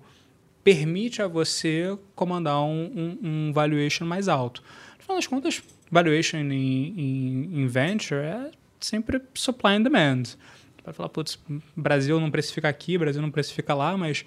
permite 0.63 1.21
a 1.21 1.29
você 1.29 1.97
comandar 2.15 2.63
um, 2.63 3.19
um, 3.23 3.29
um 3.49 3.53
valuation 3.53 4.05
mais 4.05 4.29
alto. 4.29 4.63
No 4.97 5.03
final 5.03 5.17
das 5.17 5.27
contas, 5.27 5.63
valuation 5.91 6.39
em, 6.39 6.53
em, 6.99 7.61
em 7.63 7.67
venture 7.67 8.21
é 8.21 8.51
sempre 8.81 9.21
supply 9.35 9.73
and 9.75 9.83
demand. 9.83 10.23
Vai 10.85 10.93
falar, 10.93 11.09
putz, 11.09 11.39
Brasil 11.77 12.21
não 12.21 12.31
precifica 12.31 12.69
aqui, 12.69 12.99
Brasil 12.99 13.23
não 13.23 13.31
precifica 13.31 13.73
lá, 13.75 13.97
mas 13.97 14.25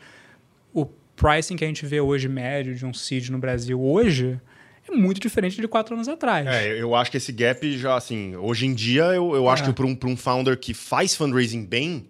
o 0.73 0.85
pricing 1.15 1.55
que 1.55 1.63
a 1.63 1.67
gente 1.67 1.85
vê 1.85 2.01
hoje 2.01 2.27
médio 2.27 2.73
de 2.75 2.85
um 2.85 2.93
seed 2.93 3.29
no 3.29 3.37
Brasil 3.37 3.79
hoje 3.79 4.39
é 4.87 4.95
muito 4.95 5.19
diferente 5.19 5.59
de 5.59 5.67
quatro 5.67 5.93
anos 5.93 6.07
atrás. 6.07 6.47
É, 6.47 6.81
eu 6.81 6.95
acho 6.95 7.11
que 7.11 7.17
esse 7.17 7.31
gap 7.31 7.77
já, 7.77 7.95
assim, 7.95 8.35
hoje 8.35 8.65
em 8.65 8.73
dia, 8.73 9.03
eu, 9.13 9.35
eu 9.35 9.49
acho 9.49 9.63
É. 9.63 9.65
que 9.67 9.73
para 9.73 9.85
um, 9.85 9.95
pra 9.95 10.09
um 10.09 10.17
founder 10.17 10.57
que 10.57 10.73
faz 10.73 11.13
fundraising 11.15 11.65
bem, 11.65 12.07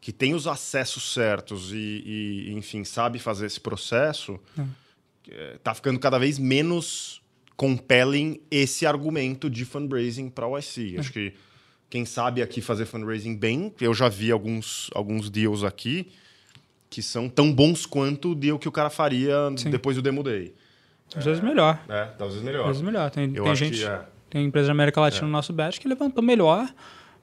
que 0.00 0.12
tem 0.12 0.34
os 0.34 0.46
acessos 0.46 1.12
certos 1.14 1.72
e, 1.72 1.76
e, 2.04 2.52
enfim, 2.52 2.84
sabe 2.84 3.18
fazer 3.18 3.46
esse 3.46 3.60
processo, 3.60 4.38
é, 5.30 5.56
tá 5.62 5.72
ficando 5.74 5.98
cada 5.98 6.18
vez 6.18 6.38
menos 6.38 7.22
compelling 7.58 8.40
esse 8.52 8.86
argumento 8.86 9.50
de 9.50 9.64
fundraising 9.64 10.30
para 10.30 10.46
o 10.46 10.56
IC. 10.56 10.96
Acho 10.96 11.12
que 11.12 11.34
quem 11.90 12.04
sabe 12.04 12.40
aqui 12.40 12.60
fazer 12.60 12.86
fundraising 12.86 13.36
bem, 13.36 13.74
eu 13.80 13.92
já 13.92 14.08
vi 14.08 14.30
alguns, 14.30 14.88
alguns 14.94 15.28
deals 15.28 15.64
aqui 15.64 16.06
que 16.88 17.02
são 17.02 17.28
tão 17.28 17.52
bons 17.52 17.84
quanto 17.84 18.30
o 18.30 18.34
deal 18.34 18.60
que 18.60 18.68
o 18.68 18.72
cara 18.72 18.88
faria 18.88 19.34
Sim. 19.56 19.70
depois 19.70 19.96
do 19.96 20.02
Demo 20.02 20.22
Day. 20.22 20.54
Às 21.14 21.24
vezes 21.24 21.42
melhor. 21.42 21.82
É, 21.88 22.04
talvez 22.16 22.38
Às 22.38 22.44
melhor. 22.44 22.66
vezes 22.68 22.80
melhor. 22.80 23.10
Tem, 23.10 23.32
tem 23.32 23.56
gente, 23.56 23.84
é. 23.84 24.02
tem 24.30 24.46
empresa 24.46 24.68
da 24.68 24.72
América 24.72 25.00
Latina 25.00 25.26
no 25.26 25.32
nosso 25.32 25.52
batch 25.52 25.80
que 25.80 25.88
levantou 25.88 26.22
melhor 26.22 26.72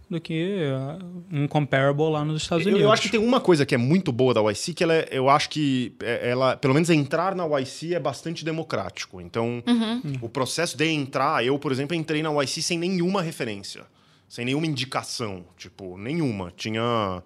do 0.09 0.21
que 0.21 0.59
uh, 0.69 1.23
um 1.31 1.47
comparable 1.47 2.09
lá 2.11 2.23
nos 2.23 2.41
Estados 2.43 2.65
Eu, 2.65 2.71
Unidos. 2.71 2.85
eu 2.85 2.91
acho 2.91 3.01
que 3.01 3.09
tem 3.09 3.19
uma 3.19 3.41
coisa 3.41 3.65
que 3.65 3.73
é 3.73 3.77
muito 3.77 4.11
boa 4.11 4.33
da 4.33 4.41
YC, 4.51 4.73
que 4.73 4.83
ela 4.83 4.93
é- 4.93 5.07
eu 5.11 5.29
acho 5.29 5.49
que 5.49 5.93
é- 6.01 6.29
ela, 6.29 6.55
pelo 6.57 6.73
menos 6.73 6.89
entrar 6.89 7.35
na 7.35 7.45
YC 7.45 7.95
é 7.95 7.99
bastante 7.99 8.45
democrático. 8.45 9.19
Então, 9.19 9.63
o 10.21 10.29
processo 10.29 10.77
de 10.77 10.85
entrar, 10.87 11.43
eu, 11.45 11.57
por 11.57 11.71
exemplo, 11.71 11.95
entrei 11.95 12.21
na 12.21 12.29
YC 12.43 12.61
sem 12.61 12.77
nenhuma 12.77 13.21
referência, 13.21 13.83
sem 14.29 14.45
nenhuma 14.45 14.67
indicação, 14.67 15.43
tipo, 15.57 15.97
nenhuma. 15.97 16.53
Tinha 16.55 17.23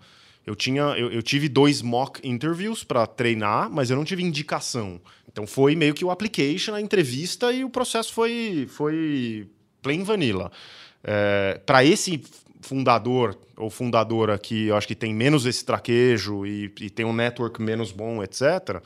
eu 0.47 0.55
tinha 0.55 0.82
eu, 0.97 1.11
eu 1.11 1.21
tive 1.21 1.47
dois 1.49 1.82
mock 1.82 2.19
interviews 2.27 2.84
para 2.84 3.05
treinar, 3.05 3.69
mas 3.69 3.89
eu 3.91 3.95
não 3.97 4.03
tive 4.05 4.23
indicação. 4.23 4.99
Então 5.32 5.45
foi 5.45 5.75
meio 5.75 5.93
que 5.93 6.03
o 6.03 6.09
application, 6.09 6.73
a 6.73 6.82
entrevista 6.82 7.51
e 7.51 7.63
o 7.63 7.69
processo 7.69 8.13
foi 8.13 8.67
foi 8.69 9.47
plain 9.82 10.03
vanilla. 10.03 10.51
para 11.65 11.84
esse 11.86 12.21
fundador 12.62 13.38
ou 13.57 13.70
fundadora 13.70 14.38
que 14.38 14.68
eu 14.68 14.76
acho 14.76 14.88
que 14.88 14.95
tem 14.95 15.14
menos 15.14 15.45
esse 15.45 15.64
traquejo 15.66 16.45
e, 16.45 16.72
e 16.82 16.89
tem 16.89 17.05
um 17.05 17.14
network 17.14 17.62
menos 17.62 17.91
bom, 17.91 18.22
etc., 18.24 18.82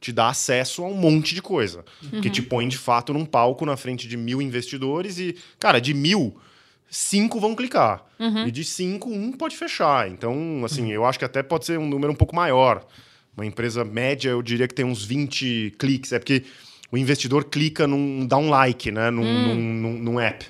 te 0.00 0.10
dá 0.12 0.28
acesso 0.30 0.82
a 0.82 0.88
um 0.88 0.94
monte 0.94 1.32
de 1.34 1.40
coisa. 1.40 1.84
Que 2.20 2.28
te 2.28 2.42
põe 2.42 2.66
de 2.66 2.76
fato 2.76 3.12
num 3.12 3.24
palco 3.24 3.64
na 3.64 3.76
frente 3.76 4.08
de 4.08 4.16
mil 4.16 4.42
investidores 4.42 5.16
e, 5.18 5.36
cara, 5.60 5.80
de 5.80 5.94
mil, 5.94 6.34
cinco 6.90 7.38
vão 7.38 7.54
clicar. 7.54 8.04
E 8.46 8.50
de 8.50 8.64
cinco, 8.64 9.08
um 9.10 9.30
pode 9.32 9.56
fechar. 9.56 10.08
Então, 10.10 10.62
assim, 10.64 10.90
eu 10.90 11.04
acho 11.04 11.18
que 11.18 11.24
até 11.24 11.42
pode 11.42 11.66
ser 11.66 11.78
um 11.78 11.86
número 11.88 12.12
um 12.12 12.16
pouco 12.16 12.34
maior. 12.34 12.84
Uma 13.36 13.46
empresa 13.46 13.84
média, 13.84 14.30
eu 14.30 14.42
diria 14.42 14.66
que 14.66 14.74
tem 14.74 14.84
uns 14.84 15.04
20 15.04 15.74
cliques. 15.78 16.12
É 16.12 16.18
porque 16.18 16.42
o 16.90 16.98
investidor 16.98 17.44
clica 17.44 17.86
num. 17.86 18.26
dá 18.26 18.36
um 18.36 18.50
like, 18.50 18.90
né? 18.90 19.08
Num, 19.10 19.22
num, 19.22 19.54
num- 19.56 19.98
num 19.98 20.20
app. 20.20 20.44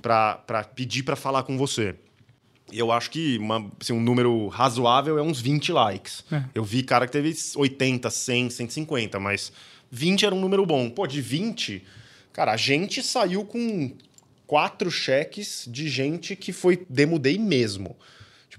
Pra, 0.00 0.34
pra 0.34 0.64
pedir 0.64 1.02
pra 1.02 1.16
falar 1.16 1.42
com 1.44 1.56
você. 1.56 1.94
eu 2.72 2.92
acho 2.92 3.10
que 3.10 3.38
uma, 3.38 3.70
assim, 3.80 3.92
um 3.92 4.00
número 4.00 4.48
razoável 4.48 5.18
é 5.18 5.22
uns 5.22 5.40
20 5.40 5.72
likes. 5.72 6.24
É. 6.30 6.44
Eu 6.54 6.64
vi 6.64 6.82
cara 6.82 7.06
que 7.06 7.12
teve 7.12 7.34
80, 7.56 8.08
100, 8.10 8.50
150, 8.50 9.18
mas 9.20 9.52
20 9.90 10.26
era 10.26 10.34
um 10.34 10.40
número 10.40 10.64
bom. 10.64 10.88
Pô, 10.88 11.06
de 11.06 11.20
20, 11.20 11.82
cara, 12.32 12.52
a 12.52 12.56
gente 12.56 13.02
saiu 13.02 13.44
com 13.44 13.92
quatro 14.46 14.90
cheques 14.90 15.64
de 15.70 15.88
gente 15.88 16.34
que 16.34 16.52
foi 16.52 16.84
demo 16.88 17.18
day 17.18 17.38
mesmo. 17.38 17.96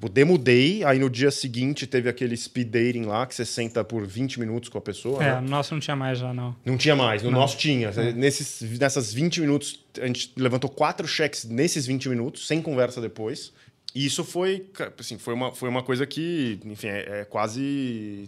Tipo, 0.01 0.09
demo 0.09 0.35
day, 0.35 0.83
aí 0.83 0.97
no 0.97 1.11
dia 1.11 1.29
seguinte 1.29 1.85
teve 1.85 2.09
aquele 2.09 2.35
speed 2.35 2.69
dating 2.69 3.03
lá, 3.03 3.27
que 3.27 3.35
você 3.35 3.45
senta 3.45 3.83
por 3.83 4.03
20 4.07 4.39
minutos 4.39 4.67
com 4.67 4.79
a 4.79 4.81
pessoa. 4.81 5.23
É, 5.23 5.35
né? 5.35 5.41
no 5.41 5.49
nosso 5.49 5.75
não 5.75 5.79
tinha 5.79 5.95
mais 5.95 6.17
já, 6.17 6.33
não. 6.33 6.55
Não 6.65 6.75
tinha 6.75 6.95
mais, 6.95 7.21
no 7.21 7.29
Não. 7.29 7.37
nosso 7.41 7.55
tinha. 7.55 7.91
Nesses, 8.15 8.63
nessas 8.79 9.13
20 9.13 9.41
minutos, 9.41 9.85
a 10.01 10.07
gente 10.07 10.31
levantou 10.35 10.71
quatro 10.71 11.07
cheques 11.07 11.45
nesses 11.45 11.85
20 11.85 12.09
minutos, 12.09 12.47
sem 12.47 12.63
conversa 12.63 12.99
depois. 12.99 13.53
E 13.93 14.03
isso 14.03 14.23
foi, 14.23 14.65
assim, 14.99 15.19
foi, 15.19 15.35
uma, 15.35 15.53
foi 15.53 15.69
uma 15.69 15.83
coisa 15.83 16.07
que, 16.07 16.59
enfim, 16.65 16.87
é, 16.87 17.19
é 17.21 17.25
quase 17.25 18.27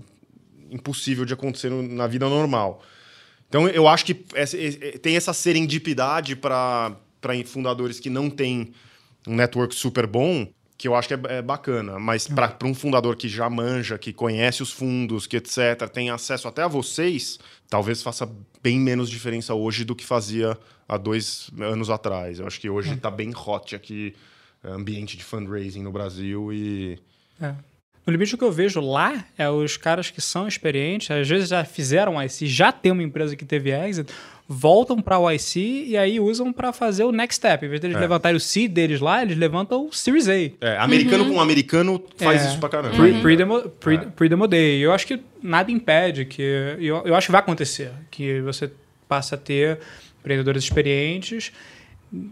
impossível 0.70 1.26
de 1.26 1.34
acontecer 1.34 1.72
na 1.72 2.06
vida 2.06 2.30
normal. 2.30 2.84
Então, 3.50 3.68
eu 3.68 3.88
acho 3.88 4.06
que 4.06 4.24
essa- 4.36 4.58
tem 5.02 5.16
essa 5.16 5.34
serendipidade 5.34 6.36
para 6.36 6.96
fundadores 7.48 8.00
que 8.00 8.12
não 8.12 8.30
têm 8.30 8.74
um 9.28 9.34
network 9.36 9.74
super 9.74 10.06
bom, 10.06 10.48
que 10.84 10.88
eu 10.90 10.96
acho 10.96 11.08
que 11.08 11.14
é, 11.14 11.20
é 11.38 11.42
bacana. 11.42 11.98
Mas 11.98 12.28
para 12.28 12.58
um 12.66 12.76
fundador 12.76 13.16
que 13.16 13.30
já 13.30 13.50
manja, 13.50 13.98
que 13.98 14.12
conhece 14.12 14.62
os 14.62 14.70
fundos, 14.70 15.26
que 15.26 15.38
etc., 15.38 15.88
tem 15.90 16.10
acesso 16.10 16.46
até 16.46 16.62
a 16.62 16.68
vocês, 16.68 17.40
talvez 17.70 18.04
faça 18.04 18.30
bem 18.62 18.78
menos 18.82 19.10
diferença 19.10 19.54
hoje 19.54 19.86
do 19.86 19.96
que 19.96 20.06
fazia 20.06 20.58
há 20.86 20.98
dois 20.98 21.50
anos 21.58 21.90
atrás. 21.90 22.40
Eu 22.40 22.48
acho 22.48 22.60
que 22.60 22.70
hoje 22.70 22.96
está 22.96 23.10
bem 23.10 23.32
hot 23.34 23.74
aqui, 23.74 24.14
é, 24.62 24.72
ambiente 24.72 25.16
de 25.16 25.24
fundraising 25.24 25.82
no 25.82 25.92
Brasil 25.92 26.52
e... 26.52 27.00
É. 27.42 27.56
No 28.06 28.12
limite, 28.12 28.36
o 28.36 28.38
que 28.38 28.44
eu 28.44 28.52
vejo 28.52 28.82
lá 28.82 29.26
é 29.38 29.50
os 29.50 29.78
caras 29.78 30.12
que 30.12 30.20
são 30.20 30.46
experientes, 30.46 31.10
às 31.10 31.30
vezes 31.30 31.48
já 31.48 31.64
fizeram 31.64 32.22
IC, 32.22 32.46
já 32.46 32.74
tem 32.74 32.92
uma 32.92 33.02
empresa 33.02 33.38
que 33.38 33.46
teve 33.46 33.72
exit, 33.72 34.14
voltam 34.48 35.02
para 35.02 35.18
o 35.18 35.32
IC 35.32 35.86
e 35.88 35.98
aí 35.98 36.20
usam 36.20 36.52
para 36.52 36.72
fazer 36.74 37.04
o 37.06 37.12
next 37.12 37.36
step. 37.38 37.66
Em 37.66 37.70
vez 37.70 37.80
deles 37.82 37.96
É. 37.98 38.00
levantarem 38.00 38.36
o 38.38 38.40
C 38.40 38.68
deles 38.68 39.00
lá, 39.00 39.22
eles 39.24 39.38
levantam 39.38 39.88
o 39.88 39.94
Series 39.94 40.28
A. 40.28 40.34
É, 40.62 40.78
americano 40.80 41.26
com 41.32 41.40
americano 41.40 42.04
faz 42.18 42.44
É. 42.44 42.50
isso 42.50 42.60
pra 42.60 42.70
caramba. 42.70 42.96
Pre- 42.96 43.22
Pre-demo 43.22 43.62
pre, 43.70 43.96
É. 43.96 43.98
pre-demo 44.00 44.48
day. 44.48 44.80
Eu 44.80 44.92
acho 44.92 45.08
que 45.08 45.20
nada 45.42 45.72
impede 45.72 46.26
que. 46.26 46.42
Eu, 46.80 47.04
eu 47.06 47.16
acho 47.16 47.28
que 47.28 47.32
vai 47.32 47.40
acontecer. 47.42 47.92
Que 48.12 48.42
você 48.42 48.70
passa 49.08 49.36
a 49.36 49.38
ter 49.38 49.80
empreendedores 50.20 50.64
experientes, 50.64 51.52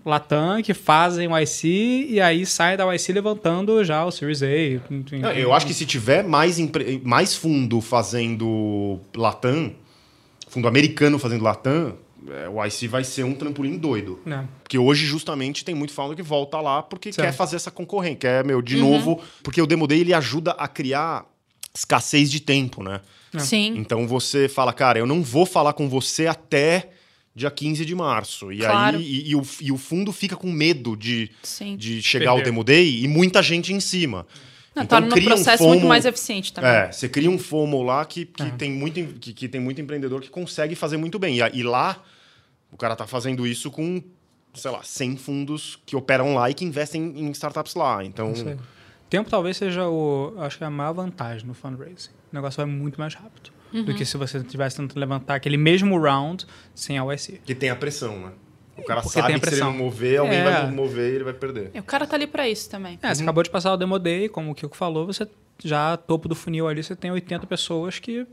Latam, 0.06 0.62
que 0.62 0.74
fazem 0.76 1.28
o 1.28 1.38
IC 1.40 2.06
e 2.10 2.22
aí 2.22 2.46
saem 2.46 2.78
da 2.78 2.94
IC 2.94 3.14
levantando 3.14 3.84
já 3.84 4.06
o 4.06 4.12
Series 4.12 4.44
A. 4.44 4.46
Não, 5.18 5.32
eu 5.32 5.52
acho 5.54 5.66
que 5.66 5.74
se 5.74 5.86
tiver 5.88 6.24
mais, 6.24 6.60
empre- 6.60 7.02
mais 7.04 7.36
fundo 7.36 7.82
fazendo 7.82 9.00
Latam, 9.16 9.72
fundo 10.52 10.68
americano 10.68 11.18
fazendo 11.18 11.44
Latam, 11.44 11.96
é, 12.28 12.48
o 12.48 12.64
IC 12.64 12.88
vai 12.88 13.04
ser 13.04 13.24
um 13.24 13.34
trampolim 13.34 13.78
doido. 13.78 14.20
Né? 14.26 14.48
Porque 14.62 14.78
hoje, 14.78 15.06
justamente, 15.06 15.66
tem 15.66 15.74
muito 15.74 15.92
founder 15.94 16.16
que 16.16 16.22
volta 16.22 16.60
lá 16.62 16.84
porque 16.84 17.12
Certo. 17.12 17.26
quer 17.28 17.34
fazer 17.34 17.56
essa 17.56 17.72
concorrência, 17.72 18.18
quer, 18.20 18.46
meu, 18.46 18.62
de 18.62 18.78
novo. 18.78 19.20
Porque 19.42 19.60
o 19.62 19.66
Demo 19.66 19.88
Day 19.88 20.02
ele 20.02 20.14
ajuda 20.14 20.52
a 20.52 20.68
criar 20.68 21.26
escassez 21.74 22.30
de 22.30 22.40
tempo, 22.42 22.84
né? 22.84 23.02
Sim. 23.40 23.74
Então 23.78 24.06
você 24.08 24.48
fala, 24.50 24.74
cara, 24.74 25.00
eu 25.00 25.06
não 25.08 25.24
vou 25.24 25.46
falar 25.46 25.74
com 25.74 25.88
você 25.88 26.28
até 26.28 26.90
dia 27.34 27.50
15 27.50 27.86
de 27.86 27.96
março. 27.96 28.52
E 28.52 28.58
Claro. 28.58 28.98
aí 28.98 29.04
e, 29.04 29.30
e 29.32 29.36
o, 29.36 29.42
e 29.62 29.72
o 29.72 29.78
fundo 29.78 30.12
fica 30.12 30.36
com 30.36 30.52
medo 30.52 30.98
de, 30.98 31.32
Sim. 31.42 31.78
de 31.78 32.02
chegar 32.04 32.32
ao 32.32 32.36
Perder. 32.38 32.52
Demo 32.52 32.64
Day 32.64 33.04
e 33.04 33.08
muita 33.08 33.42
gente 33.42 33.72
em 33.74 33.80
cima. 33.80 34.28
Não, 34.76 34.84
Então, 34.84 35.00
torna 35.02 35.08
o 35.08 35.12
cria 35.18 35.28
um 35.28 35.32
processo 35.34 35.64
muito 35.64 35.80
FOMO. 35.80 35.90
mais 35.90 36.06
eficiente 36.06 36.54
também. 36.54 36.70
É, 36.72 36.92
você 36.92 37.10
cria 37.10 37.30
um 37.30 37.38
FOMO 37.38 37.82
lá 37.84 38.06
que, 38.06 38.26
que, 38.26 38.44
É. 38.44 38.50
tem 38.52 38.72
muito, 38.72 39.04
que, 39.20 39.34
que 39.34 39.48
tem 39.50 39.60
muito 39.60 39.82
empreendedor 39.82 40.22
que 40.22 40.30
consegue 40.30 40.76
fazer 40.76 40.98
muito 40.98 41.20
bem. 41.20 41.40
E, 41.40 41.60
e 41.60 41.64
lá, 41.64 42.02
o 42.72 42.78
cara 42.78 42.96
tá 42.96 43.06
fazendo 43.06 43.46
isso 43.46 43.70
com, 43.70 44.02
sei 44.54 44.72
lá, 44.72 44.82
100 44.82 45.18
fundos 45.18 45.78
que 45.86 45.96
operam 45.96 46.34
lá 46.36 46.50
e 46.50 46.54
que 46.54 46.64
investem 46.64 47.02
em 47.18 47.30
startups 47.32 47.76
lá. 47.76 48.04
Então. 48.04 48.34
Tempo 49.10 49.30
talvez 49.30 49.58
seja 49.58 49.90
o. 49.90 50.34
Acho 50.38 50.58
que 50.58 50.64
é 50.64 50.68
a 50.68 50.70
maior 50.70 50.94
vantagem 50.94 51.46
no 51.46 51.54
fundraising. 51.54 52.12
O 52.32 52.36
negócio 52.36 52.56
vai 52.58 52.66
muito 52.66 52.98
mais 52.98 53.14
rápido 53.14 53.52
do 53.74 53.94
que 53.94 54.06
se 54.06 54.16
você 54.18 54.42
tivesse 54.42 54.78
tentando 54.78 54.98
levantar 55.00 55.36
aquele 55.36 55.58
mesmo 55.58 55.98
round 56.00 56.46
sem 56.74 56.98
a 56.98 57.04
OSC. 57.04 57.42
que 57.46 57.54
tem 57.56 57.70
a 57.70 57.76
pressão, 57.76 58.18
né? 58.20 58.32
O 58.82 58.86
cara 58.86 59.02
Porque 59.02 59.20
sabe 59.20 59.40
que 59.40 59.48
se 59.50 59.56
ele 59.56 59.62
não 59.64 59.74
mover, 59.74 60.20
alguém 60.20 60.40
É. 60.40 60.44
vai 60.44 60.72
mover 60.72 61.12
e 61.12 61.16
ele 61.16 61.24
vai 61.24 61.34
perder. 61.34 61.72
E 61.74 61.80
O 61.80 61.84
cara 61.84 62.06
tá 62.08 62.16
ali 62.16 62.28
pra 62.28 62.48
isso 62.50 62.70
também. 62.70 62.98
É, 63.02 63.14
você 63.14 63.22
acabou 63.24 63.44
de 63.44 63.50
passar 63.50 63.74
o 63.74 63.78
Demo 63.78 63.98
Day, 64.00 64.28
como 64.28 64.52
o 64.52 64.56
Kiko 64.56 64.76
falou, 64.76 65.06
você 65.06 65.28
já 65.64 65.96
topo 65.98 66.28
do 66.28 66.36
funil 66.36 66.68
ali, 66.68 66.84
você 66.84 66.96
tem 66.96 67.12
80 67.12 67.46
pessoas 67.48 68.00
que. 68.00 68.26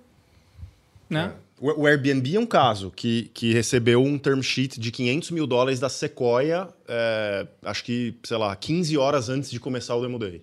Né? 1.08 1.32
É. 1.44 1.48
O, 1.60 1.86
Airbnb 1.86 2.36
é 2.36 2.38
um 2.40 2.46
caso 2.46 2.92
que, 2.94 3.30
que 3.34 3.52
recebeu 3.52 4.02
um 4.02 4.16
term 4.16 4.40
sheet 4.40 4.78
de 4.78 4.92
500 4.92 5.32
mil 5.32 5.44
dólares 5.46 5.80
da 5.80 5.88
Sequoia, 5.88 6.68
é, 6.86 7.46
acho 7.64 7.82
que, 7.82 8.14
sei 8.22 8.36
lá, 8.36 8.54
15 8.54 8.96
horas 8.96 9.28
antes 9.28 9.50
de 9.50 9.58
começar 9.58 9.96
o 9.96 10.00
Demo 10.00 10.18
Day. 10.20 10.40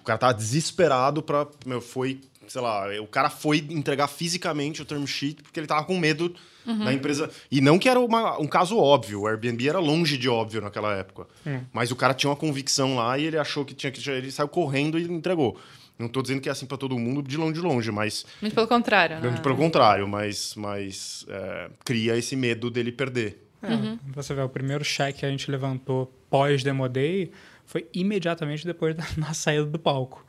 O 0.00 0.04
cara 0.04 0.18
tava 0.18 0.34
desesperado 0.34 1.22
pra. 1.22 1.46
Meu, 1.64 1.80
foi, 1.80 2.20
sei 2.48 2.60
lá, 2.60 2.86
o 3.00 3.06
cara 3.06 3.28
foi 3.30 3.58
entregar 3.70 4.06
fisicamente 4.08 4.82
o 4.82 4.84
term 4.84 5.04
sheet 5.06 5.42
porque 5.42 5.58
ele 5.60 5.66
tava 5.66 5.84
com 5.84 5.98
medo 5.98 6.34
da 6.64 6.92
empresa. 6.92 7.30
E 7.50 7.60
não 7.60 7.78
que 7.78 7.88
era 7.88 8.00
uma- 8.00 8.38
um 8.40 8.46
caso 8.46 8.78
óbvio, 8.78 9.20
o 9.22 9.26
Airbnb 9.26 9.68
era 9.68 9.78
longe 9.78 10.16
de 10.16 10.28
óbvio 10.28 10.60
naquela 10.62 10.94
época. 10.96 11.26
Mas 11.72 11.90
o 11.90 11.96
cara 11.96 12.14
tinha 12.14 12.30
uma 12.30 12.36
convicção 12.36 12.96
lá 12.96 13.18
e 13.18 13.24
ele 13.24 13.36
achou 13.38 13.64
que 13.64 13.74
tinha 13.74 13.90
que. 13.92 14.08
Ele 14.10 14.30
saiu 14.30 14.48
correndo 14.48 14.98
e 14.98 15.02
entregou. 15.04 15.58
Não 15.98 16.08
tô 16.08 16.22
dizendo 16.22 16.40
que 16.40 16.48
é 16.48 16.52
assim 16.52 16.66
pra 16.66 16.76
todo 16.76 16.98
mundo, 16.98 17.22
de 17.22 17.36
longe 17.36 17.52
de 17.54 17.60
longe, 17.60 17.90
mas 17.92 18.26
Muito 18.42 18.52
pelo 18.54 18.66
contrário, 18.66 19.16
né? 19.16 19.22
muito 19.28 19.40
pelo 19.40 19.56
contrário, 19.56 20.08
mas, 20.08 20.52
mas 20.56 21.24
é, 21.28 21.70
cria 21.84 22.16
esse 22.16 22.34
medo 22.34 22.68
dele 22.68 22.90
perder. 22.90 23.46
É, 23.62 23.68
Você 24.12 24.34
vê, 24.34 24.42
o 24.42 24.48
primeiro 24.48 24.82
cheque 24.84 25.20
que 25.20 25.26
a 25.26 25.30
gente 25.30 25.48
levantou 25.50 26.12
pós-Demo 26.28 26.88
Day 26.88 27.30
foi 27.64 27.86
imediatamente 27.94 28.66
depois 28.66 28.96
da 28.96 29.04
nossa 29.16 29.34
saída 29.34 29.66
do 29.66 29.78
palco. 29.78 30.26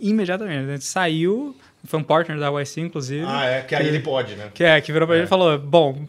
Imediatamente. 0.00 0.68
A 0.68 0.72
gente 0.72 0.84
saiu, 0.84 1.54
foi 1.84 1.98
um 2.00 2.02
partner 2.04 2.38
da 2.38 2.48
YC, 2.60 2.80
inclusive. 2.80 3.24
é, 3.26 3.62
que 3.62 3.74
aí 3.74 3.86
ele 3.88 4.00
pode, 4.00 4.34
né? 4.34 4.50
Que 4.54 4.64
é, 4.64 4.80
que 4.80 4.92
virou 4.92 5.06
pra 5.06 5.16
É. 5.16 5.18
ele 5.20 5.26
e 5.26 5.28
falou: 5.28 5.58
Bom, 5.58 6.06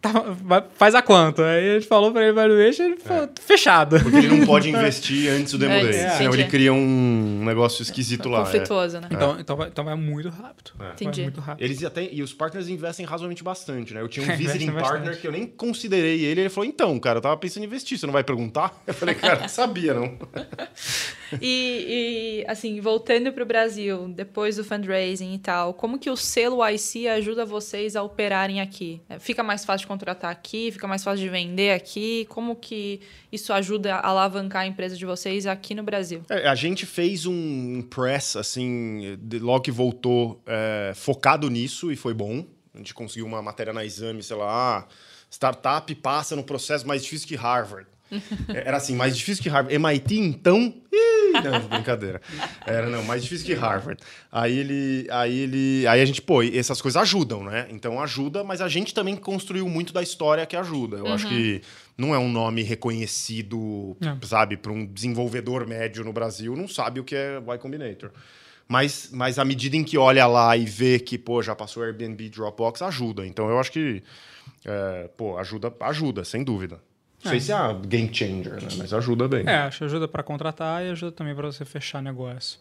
tá- 0.00 0.64
faz 0.74 0.94
a 0.94 1.02
quanto? 1.02 1.42
Aí 1.42 1.70
a 1.70 1.74
gente 1.74 1.86
falou 1.88 2.12
pra 2.12 2.22
ele 2.22 2.32
valuation 2.32 2.84
ele 2.84 2.96
falou: 2.96 3.28
fechado. 3.40 3.98
Porque 4.00 4.16
ele 4.18 4.28
não 4.28 4.46
pode 4.46 4.68
investir 4.70 5.30
antes 5.30 5.52
do 5.52 5.58
Demo 5.58 5.74
É, 5.74 5.82
Day. 5.82 5.94
é. 6.00 6.10
Senão 6.10 6.32
ele 6.34 6.44
cria 6.44 6.72
um 6.72 7.42
negócio 7.44 7.82
esquisito 7.82 8.28
lá. 8.28 8.40
é. 8.40 8.44
Conflituoso, 8.44 9.00
né? 9.00 9.08
Então, 9.10 9.36
então, 9.40 9.56
vai, 9.56 9.68
então 9.68 9.84
vai 9.84 9.94
muito 9.96 10.28
rápido. 10.28 10.70
É. 10.78 10.82
Vai 10.84 10.92
Entendi. 10.92 11.22
muito 11.22 11.40
rápido. 11.40 11.64
Eles 11.64 11.82
até, 11.84 12.08
e 12.10 12.22
os 12.22 12.32
partners 12.32 12.68
investem 12.68 13.04
razoavelmente 13.04 13.42
bastante, 13.42 13.92
né? 13.92 14.00
Eu 14.00 14.08
tinha 14.08 14.24
um 14.24 14.28
visiting 14.36 14.70
bastante. 14.70 14.88
partner 14.90 15.20
que 15.20 15.26
eu 15.26 15.32
nem 15.32 15.46
considerei 15.46 16.24
ele. 16.24 16.42
Ele 16.42 16.48
falou: 16.48 16.68
então, 16.68 16.98
cara, 17.00 17.18
eu 17.18 17.22
tava 17.22 17.36
pensando 17.36 17.64
em 17.64 17.66
investir, 17.66 17.98
você 17.98 18.06
não 18.06 18.12
vai 18.12 18.22
perguntar? 18.24 18.80
Eu 18.86 18.94
falei, 18.94 19.14
cara, 19.14 19.40
não 19.40 19.48
sabia, 19.48 19.92
não. 19.94 20.16
E, 21.40 22.42
e, 22.42 22.44
assim, 22.50 22.80
voltando 22.80 23.32
para 23.32 23.42
o 23.42 23.46
Brasil, 23.46 24.08
depois 24.08 24.56
do 24.56 24.64
fundraising 24.64 25.34
e 25.34 25.38
tal, 25.38 25.74
como 25.74 25.98
que 25.98 26.08
o 26.10 26.16
selo 26.16 26.66
IC 26.66 27.06
ajuda 27.08 27.44
vocês 27.44 27.96
a 27.96 28.02
operarem 28.02 28.60
aqui? 28.60 29.00
É, 29.08 29.18
Fica 29.18 29.42
mais 29.42 29.64
fácil 29.64 29.84
de 29.84 29.88
contratar 29.88 30.30
aqui? 30.30 30.70
Fica 30.72 30.86
mais 30.86 31.04
fácil 31.04 31.22
de 31.24 31.28
vender 31.28 31.72
aqui? 31.72 32.26
Como 32.30 32.56
que 32.56 33.00
isso 33.30 33.52
ajuda 33.52 33.96
a 33.96 34.08
alavancar 34.08 34.62
a 34.62 34.66
empresa 34.66 34.96
de 34.96 35.04
vocês 35.04 35.46
aqui 35.46 35.74
no 35.74 35.82
Brasil? 35.82 36.22
É, 36.30 36.48
a 36.48 36.54
gente 36.54 36.86
fez 36.86 37.26
um 37.26 37.82
press, 37.82 38.36
assim, 38.36 39.18
de- 39.20 39.38
logo 39.38 39.60
que 39.60 39.70
voltou, 39.70 40.40
é, 40.46 40.92
focado 40.94 41.48
nisso 41.50 41.92
e 41.92 41.96
foi 41.96 42.14
bom. 42.14 42.46
A 42.74 42.78
gente 42.78 42.94
conseguiu 42.94 43.26
uma 43.26 43.42
matéria 43.42 43.72
na 43.72 43.84
exame, 43.84 44.22
sei 44.22 44.36
lá, 44.36 44.78
ah, 44.78 44.86
startup 45.30 45.92
passa 45.96 46.34
no 46.36 46.42
processo 46.44 46.86
mais 46.86 47.02
difícil 47.02 47.28
que 47.28 47.34
Harvard. 47.36 47.86
É, 48.54 48.66
Era 48.68 48.78
assim, 48.78 48.94
mais 48.96 49.14
difícil 49.16 49.42
que 49.42 49.48
Harvard. 49.50 49.74
MIT, 49.74 50.18
então? 50.18 50.72
Não, 51.44 51.68
brincadeira. 51.68 52.20
Era, 52.66 52.88
não, 52.88 53.02
mais 53.04 53.22
difícil 53.22 53.46
que 53.46 53.54
Harvard. 53.54 54.00
Aí 54.30 54.58
ele. 54.58 55.06
Aí 55.10 55.38
ele. 55.38 55.86
Aí 55.86 56.00
a 56.00 56.04
gente, 56.04 56.22
pô, 56.22 56.42
essas 56.42 56.80
coisas 56.80 57.00
ajudam, 57.00 57.44
né? 57.44 57.66
Então 57.70 58.00
ajuda, 58.00 58.44
mas 58.44 58.60
a 58.60 58.68
gente 58.68 58.94
também 58.94 59.16
construiu 59.16 59.68
muito 59.68 59.92
da 59.92 60.02
história 60.02 60.44
que 60.46 60.56
ajuda. 60.56 60.98
Eu 60.98 61.08
acho 61.08 61.28
que 61.28 61.62
não 61.96 62.14
é 62.14 62.18
um 62.18 62.30
nome 62.30 62.62
reconhecido, 62.62 63.96
Não. 64.00 64.20
sabe, 64.22 64.56
para 64.56 64.70
um 64.70 64.86
desenvolvedor 64.86 65.66
médio 65.66 66.04
no 66.04 66.12
Brasil, 66.12 66.54
não 66.56 66.68
sabe 66.68 67.00
o 67.00 67.04
que 67.04 67.16
é 67.16 67.38
Y 67.38 67.58
Combinator. 67.58 68.10
Mas, 68.68 69.08
mas 69.10 69.38
à 69.38 69.44
medida 69.44 69.76
em 69.76 69.82
que 69.82 69.96
olha 69.96 70.26
lá 70.26 70.56
e 70.56 70.66
vê 70.66 70.98
que, 70.98 71.16
pô, 71.16 71.42
já 71.42 71.56
passou 71.56 71.82
Airbnb 71.82 72.28
Dropbox, 72.28 72.82
ajuda. 72.82 73.26
Então 73.26 73.48
eu 73.48 73.58
acho 73.58 73.72
que, 73.72 74.02
é, 74.64 75.08
pô, 75.16 75.38
ajuda, 75.38 75.74
ajuda, 75.80 76.24
sem 76.24 76.44
dúvida. 76.44 76.78
Não 77.24 77.30
sei 77.30 77.40
se 77.40 77.52
é 77.52 77.54
a 77.54 77.72
game 77.72 78.12
changer, 78.12 78.62
né? 78.62 78.68
Mas 78.76 78.92
ajuda 78.92 79.26
bem. 79.26 79.44
É, 79.46 79.56
acho 79.58 79.78
que 79.78 79.84
ajuda 79.84 80.06
para 80.06 80.22
contratar 80.22 80.84
e 80.84 80.90
ajuda 80.90 81.12
também 81.12 81.34
para 81.34 81.50
você 81.50 81.64
fechar 81.64 82.00
negócio. 82.00 82.60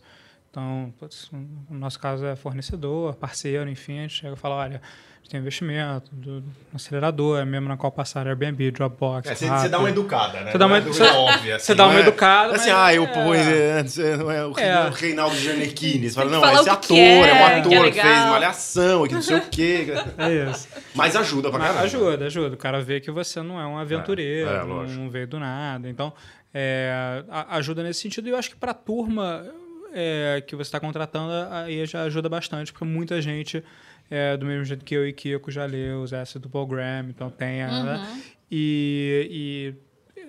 Então, 0.49 0.91
putz, 0.97 1.30
no 1.32 1.78
nosso 1.78 1.99
caso 1.99 2.26
é 2.26 2.36
fornecedor, 2.36 3.16
parceiro, 3.16 3.70
enfim, 3.70 3.99
a 3.99 4.01
gente 4.01 4.16
chega 4.16 4.34
e 4.34 4.38
fala, 4.38 4.55
olha, 4.55 4.82
tem 5.30 5.39
investimento, 5.39 6.09
do, 6.13 6.41
do 6.41 6.49
acelerador, 6.73 7.45
mesmo 7.45 7.67
na 7.67 7.78
qual 7.78 7.91
passaram 7.91 8.30
Airbnb, 8.30 8.71
Dropbox. 8.71 9.30
É, 9.30 9.36
você, 9.36 9.47
você 9.47 9.69
dá 9.69 9.80
uma 9.80 9.89
educada, 9.89 10.41
né? 10.41 10.51
Você 10.51 10.57
dá 10.57 10.65
uma, 10.65 10.78
é 10.78 10.82
você, 10.82 11.03
óbvia, 11.03 11.55
assim, 11.55 11.65
você 11.65 11.75
dá 11.75 11.84
não 11.84 11.91
uma 11.91 11.99
é- 11.99 12.01
educada. 12.03 12.55
Assim, 12.55 12.69
mas 12.71 12.80
ah, 12.80 12.93
eu 12.93 13.03
é- 13.03 13.07
pô, 13.07 13.34
é, 13.34 13.84
não 14.17 14.32
é 14.32 14.45
o 14.45 14.59
É. 14.59 14.89
Reinaldo 14.89 15.36
Giannettini. 15.36 16.09
Você 16.09 16.15
fala, 16.15 16.30
não, 16.32 16.59
esse 16.59 16.69
ator, 16.69 16.97
é, 16.97 17.01
é, 17.01 17.21
um 17.21 17.23
que 17.23 17.73
é 17.75 17.78
ator 17.78 17.91
que, 17.91 18.01
fez 18.01 18.19
malhação, 18.25 19.07
que 19.07 19.13
não 19.13 19.21
sei 19.21 19.38
o 19.38 19.41
quê. 19.49 19.88
É 20.17 20.49
isso. 20.51 20.67
Mas 20.95 21.15
ajuda 21.15 21.49
pra 21.49 21.59
caramba. 21.59 21.82
ajuda, 21.82 22.25
ajuda. 22.25 22.55
O 22.55 22.57
cara 22.57 22.82
vê 22.82 22.99
que 22.99 23.11
você 23.11 23.41
não 23.41 23.59
é 23.59 23.65
um 23.65 23.78
aventureiro, 23.78 24.49
É, 24.49 24.55
é, 24.61 24.65
não, 24.65 25.09
veio 25.09 25.28
do 25.28 25.39
nada. 25.39 25.89
Então, 25.89 26.13
é, 26.53 27.23
ajuda 27.49 27.84
nesse 27.84 28.01
sentido. 28.01 28.28
E 28.28 28.32
eu 28.32 28.38
acho 28.38 28.49
que 28.49 28.55
para 28.55 28.71
a 28.71 28.73
turma 28.73 29.45
é, 29.93 30.43
que 30.45 30.55
você 30.55 30.67
está 30.67 30.80
contratando, 30.80 31.32
aí 31.51 31.86
já 31.86 32.03
ajuda 32.03 32.30
bastante, 32.30 32.71
porque 32.71 32.86
muita 32.86 33.21
gente, 33.21 33.63
é, 34.10 34.36
do 34.38 34.45
mesmo 34.45 34.64
jeito 34.66 34.84
que 34.86 34.95
eu 34.95 35.08
e 35.08 35.14
Kiko, 35.14 35.49
já 35.51 35.66
leu 35.66 36.01
os 36.01 36.14
Assets 36.14 36.41
do 36.41 36.49
Paul 36.49 36.66
Graham, 36.68 37.08
então 37.10 37.30
tem. 37.30 37.64
a- 37.64 37.70
Uhum. 37.70 38.22
E, 38.49 39.76
e, 40.16 40.20
é, 40.20 40.24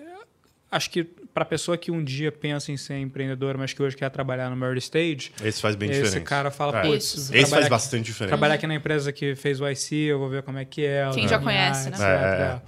acho 0.71 0.89
que 0.89 1.03
para 1.33 1.43
a 1.43 1.45
pessoa 1.45 1.77
que 1.77 1.89
um 1.91 2.03
dia 2.03 2.31
pensa 2.31 2.71
em 2.71 2.75
ser 2.77 2.97
empreendedora, 2.97 3.57
mas 3.57 3.71
que 3.71 3.81
hoje 3.81 3.95
quer 3.95 4.09
trabalhar 4.09 4.49
no 4.49 4.65
early 4.65 4.79
stage, 4.79 5.31
Esse 5.43 5.61
faz 5.61 5.75
bem 5.75 5.89
esse 5.89 6.01
diferente. 6.03 6.25
cara 6.25 6.51
fala, 6.51 6.79
É. 6.79 6.81
putz, 6.81 7.31
Esse 7.31 7.49
faz 7.49 7.53
aqui- 7.63 7.69
bastante 7.69 8.05
diferença. 8.05 8.29
Trabalhar 8.29 8.55
aqui 8.55 8.67
na 8.67 8.75
empresa 8.75 9.11
que 9.13 9.35
fez 9.35 9.61
o 9.61 9.67
IC, 9.69 9.95
eu 9.95 10.19
vou 10.19 10.27
ver 10.29 10.43
como 10.43 10.57
é 10.57 10.65
que 10.65 10.85
é. 10.85 11.09
Quem 11.13 11.27
já 11.27 11.39
conhece, 11.39 11.89
né? 11.89 11.95
etc. 11.95 12.01
É, 12.05 12.61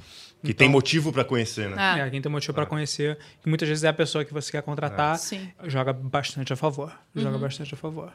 Que 0.43 0.53
tem 0.55 0.67
motivo 0.69 1.11
pra 1.11 1.23
conhecer, 1.23 1.69
né? 1.69 1.75
Ah, 1.77 1.99
É, 1.99 2.09
quem 2.09 2.19
tem 2.21 2.31
motivo 2.31 2.53
para 2.53 2.65
conhecer. 2.65 3.15
E 3.45 3.49
muitas 3.49 3.67
vezes 3.69 3.83
é 3.83 3.89
a 3.89 3.93
pessoa 3.93 4.23
que 4.25 4.33
você 4.33 4.51
quer 4.51 4.63
contratar, 4.63 5.19
joga 5.65 5.93
bastante 5.93 6.51
a 6.53 6.55
favor. 6.55 6.91
Joga 7.15 7.37
bastante 7.37 7.73
a 7.73 7.77
favor. 7.77 8.11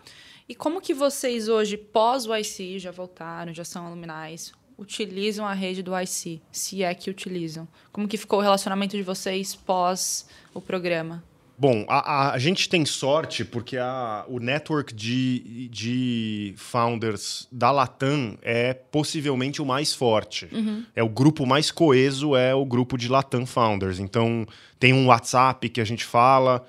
E 0.49 0.55
como 0.55 0.81
que 0.81 0.95
vocês 0.95 1.49
hoje, 1.49 1.77
pós 1.77 2.27
o 2.27 2.35
IC, 2.35 2.79
já 2.79 2.91
voltaram, 2.91 3.53
já 3.53 3.65
são 3.65 3.87
aluminais, 3.87 4.53
utilizam 4.79 5.45
a 5.45 5.53
rede 5.53 5.83
do 5.83 5.99
IC, 5.99 6.41
se 6.53 6.83
é 6.85 6.95
que 6.95 7.11
utilizam? 7.11 7.67
Como 7.93 8.07
que 8.07 8.17
ficou 8.17 8.39
o 8.39 8.43
relacionamento 8.43 8.97
de 8.97 9.03
vocês 9.03 9.55
pós 9.57 10.27
o 10.55 10.61
programa? 10.61 11.25
Bom, 11.59 11.87
a, 11.89 12.33
a- 12.35 12.39
gente 12.39 12.69
tem 12.69 12.85
sorte 12.85 13.43
porque 13.43 13.79
a- 13.79 14.25
o 14.29 14.39
network 14.39 14.95
de, 14.95 15.69
de 15.69 16.55
founders 16.59 17.49
da 17.51 17.71
Latam 17.71 18.37
é 18.43 18.75
possivelmente 18.75 19.63
o 19.63 19.67
mais 19.67 19.95
forte. 19.95 20.47
É 20.95 21.03
o 21.03 21.09
grupo 21.09 21.47
mais 21.47 21.71
coeso, 21.71 22.37
é 22.37 22.55
o 22.55 22.65
grupo 22.67 22.99
de 22.99 23.09
Latam 23.09 23.47
Founders. 23.47 23.99
Então, 23.99 24.47
tem 24.79 24.93
um 24.93 25.07
WhatsApp 25.07 25.67
que 25.71 25.81
a 25.81 25.85
gente 25.85 26.05
fala, 26.05 26.63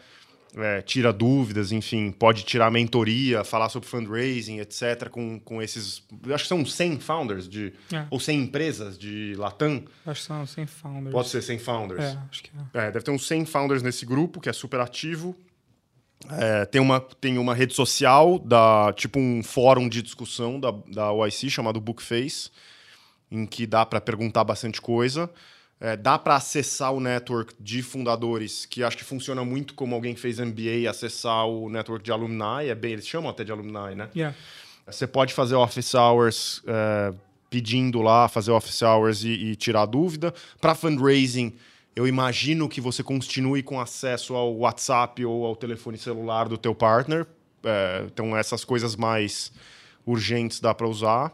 é, 0.57 0.81
tira 0.81 1.13
dúvidas, 1.13 1.71
enfim, 1.71 2.11
pode 2.11 2.43
tirar 2.43 2.71
mentoria, 2.71 3.43
falar 3.43 3.69
sobre 3.69 3.87
fundraising, 3.87 4.59
etc., 4.59 5.09
com, 5.09 5.39
com 5.39 5.61
esses. 5.61 6.03
Acho 6.33 6.43
que 6.43 6.47
são 6.47 6.65
100 6.65 6.99
founders 6.99 7.47
de, 7.47 7.73
É. 7.93 8.05
ou 8.09 8.19
100 8.19 8.41
empresas 8.41 8.97
de 8.97 9.35
Latam. 9.37 9.83
Acho 10.05 10.21
que 10.21 10.27
são 10.27 10.45
100 10.45 10.65
founders. 10.67 11.11
Pode 11.11 11.29
ser 11.29 11.41
100 11.41 11.59
founders. 11.59 12.03
É, 12.03 12.17
acho 12.29 12.43
que 12.43 12.51
é. 12.73 12.87
É, 12.87 12.91
deve 12.91 13.03
ter 13.05 13.11
uns 13.11 13.27
100 13.27 13.45
founders 13.45 13.81
nesse 13.83 14.05
grupo, 14.05 14.39
que 14.41 14.49
é 14.49 14.53
super 14.53 14.79
ativo. 14.79 15.35
É, 16.31 16.65
tem, 16.65 16.81
uma, 16.81 16.99
tem 16.99 17.37
uma 17.37 17.53
rede 17.53 17.73
social, 17.73 18.39
da, 18.39 18.91
tipo 18.95 19.19
um 19.19 19.43
fórum 19.43 19.87
de 19.87 20.01
discussão 20.01 20.59
da, 20.59 20.71
da 20.71 21.11
OIC, 21.11 21.49
chamado 21.49 21.79
Bookface, 21.79 22.49
em 23.29 23.45
que 23.45 23.67
dá 23.67 23.85
para 23.85 24.01
perguntar 24.01 24.43
bastante 24.43 24.81
coisa. 24.81 25.29
É, 25.80 25.95
dá 25.95 26.17
para 26.17 26.36
acessar 26.36 26.91
o 26.91 26.99
network 26.99 27.53
de 27.59 27.84
fundadores, 27.84 28.65
que 28.65 28.84
acho 28.84 28.97
que 28.97 29.03
funciona 29.03 29.45
muito 29.45 29.75
como 29.75 29.93
alguém 29.93 30.15
que 30.15 30.19
fez 30.19 30.39
MBA, 30.39 30.89
acessar 30.89 31.45
o 31.45 31.69
network 31.69 32.03
de 32.03 32.11
alumni. 32.11 32.67
É 32.67 32.73
bem, 32.73 32.93
eles 32.93 33.07
chamam 33.07 33.30
até 33.30 33.43
de 33.43 33.51
alumni, 33.51 33.95
né? 33.95 34.09
Yeah. 34.15 34.36
Você 34.88 35.05
pode 35.05 35.34
fazer 35.34 35.55
office 35.55 35.93
hours 35.93 36.63
é, 36.65 37.13
pedindo 37.49 38.01
lá, 38.01 38.28
fazer 38.28 38.51
office 38.51 38.82
hours 38.82 39.23
e, 39.23 39.30
e 39.30 39.55
tirar 39.55 39.86
dúvida. 39.86 40.34
Para 40.59 40.73
fundraising, 40.73 41.53
eu 41.95 42.07
imagino 42.07 42.67
que 42.67 42.82
você 42.82 43.03
continue 43.03 43.61
com 43.61 43.80
acesso 43.80 44.34
ao 44.34 44.55
WhatsApp 44.55 45.23
ou 45.25 45.45
ao 45.45 45.55
telefone 45.55 45.97
celular 45.97 46.47
do 46.47 46.57
teu 46.57 46.73
partner. 46.73 47.28
É, 47.63 48.03
então, 48.05 48.36
essas 48.36 48.63
coisas 48.63 48.95
mais 48.95 49.51
urgentes 50.05 50.59
dá 50.59 50.73
para 50.73 50.88
usar. 50.88 51.32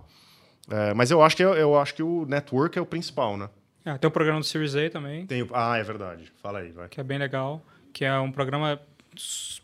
É, 0.70 0.94
mas 0.94 1.12
eu 1.12 1.22
acho, 1.22 1.36
que, 1.36 1.44
eu 1.44 1.78
acho 1.78 1.94
que 1.94 2.04
o 2.04 2.26
network 2.26 2.78
é 2.78 2.82
o 2.82 2.86
principal, 2.86 3.38
né? 3.38 3.50
É, 3.86 3.98
tem 3.98 4.08
o 4.08 4.12
programa 4.12 4.40
do 4.40 4.46
Series 4.46 4.76
A 4.76 4.90
também, 4.90 5.26
Tem 5.26 5.42
o- 5.42 5.50
ah, 5.54 5.78
é 5.78 5.84
verdade. 5.84 6.32
Fala 6.42 6.60
aí, 6.60 6.72
vai. 6.72 6.88
que 6.88 7.00
é 7.00 7.04
bem 7.04 7.18
legal, 7.18 7.62
que 7.92 8.06
é 8.06 8.18
um 8.20 8.32
programa 8.32 8.80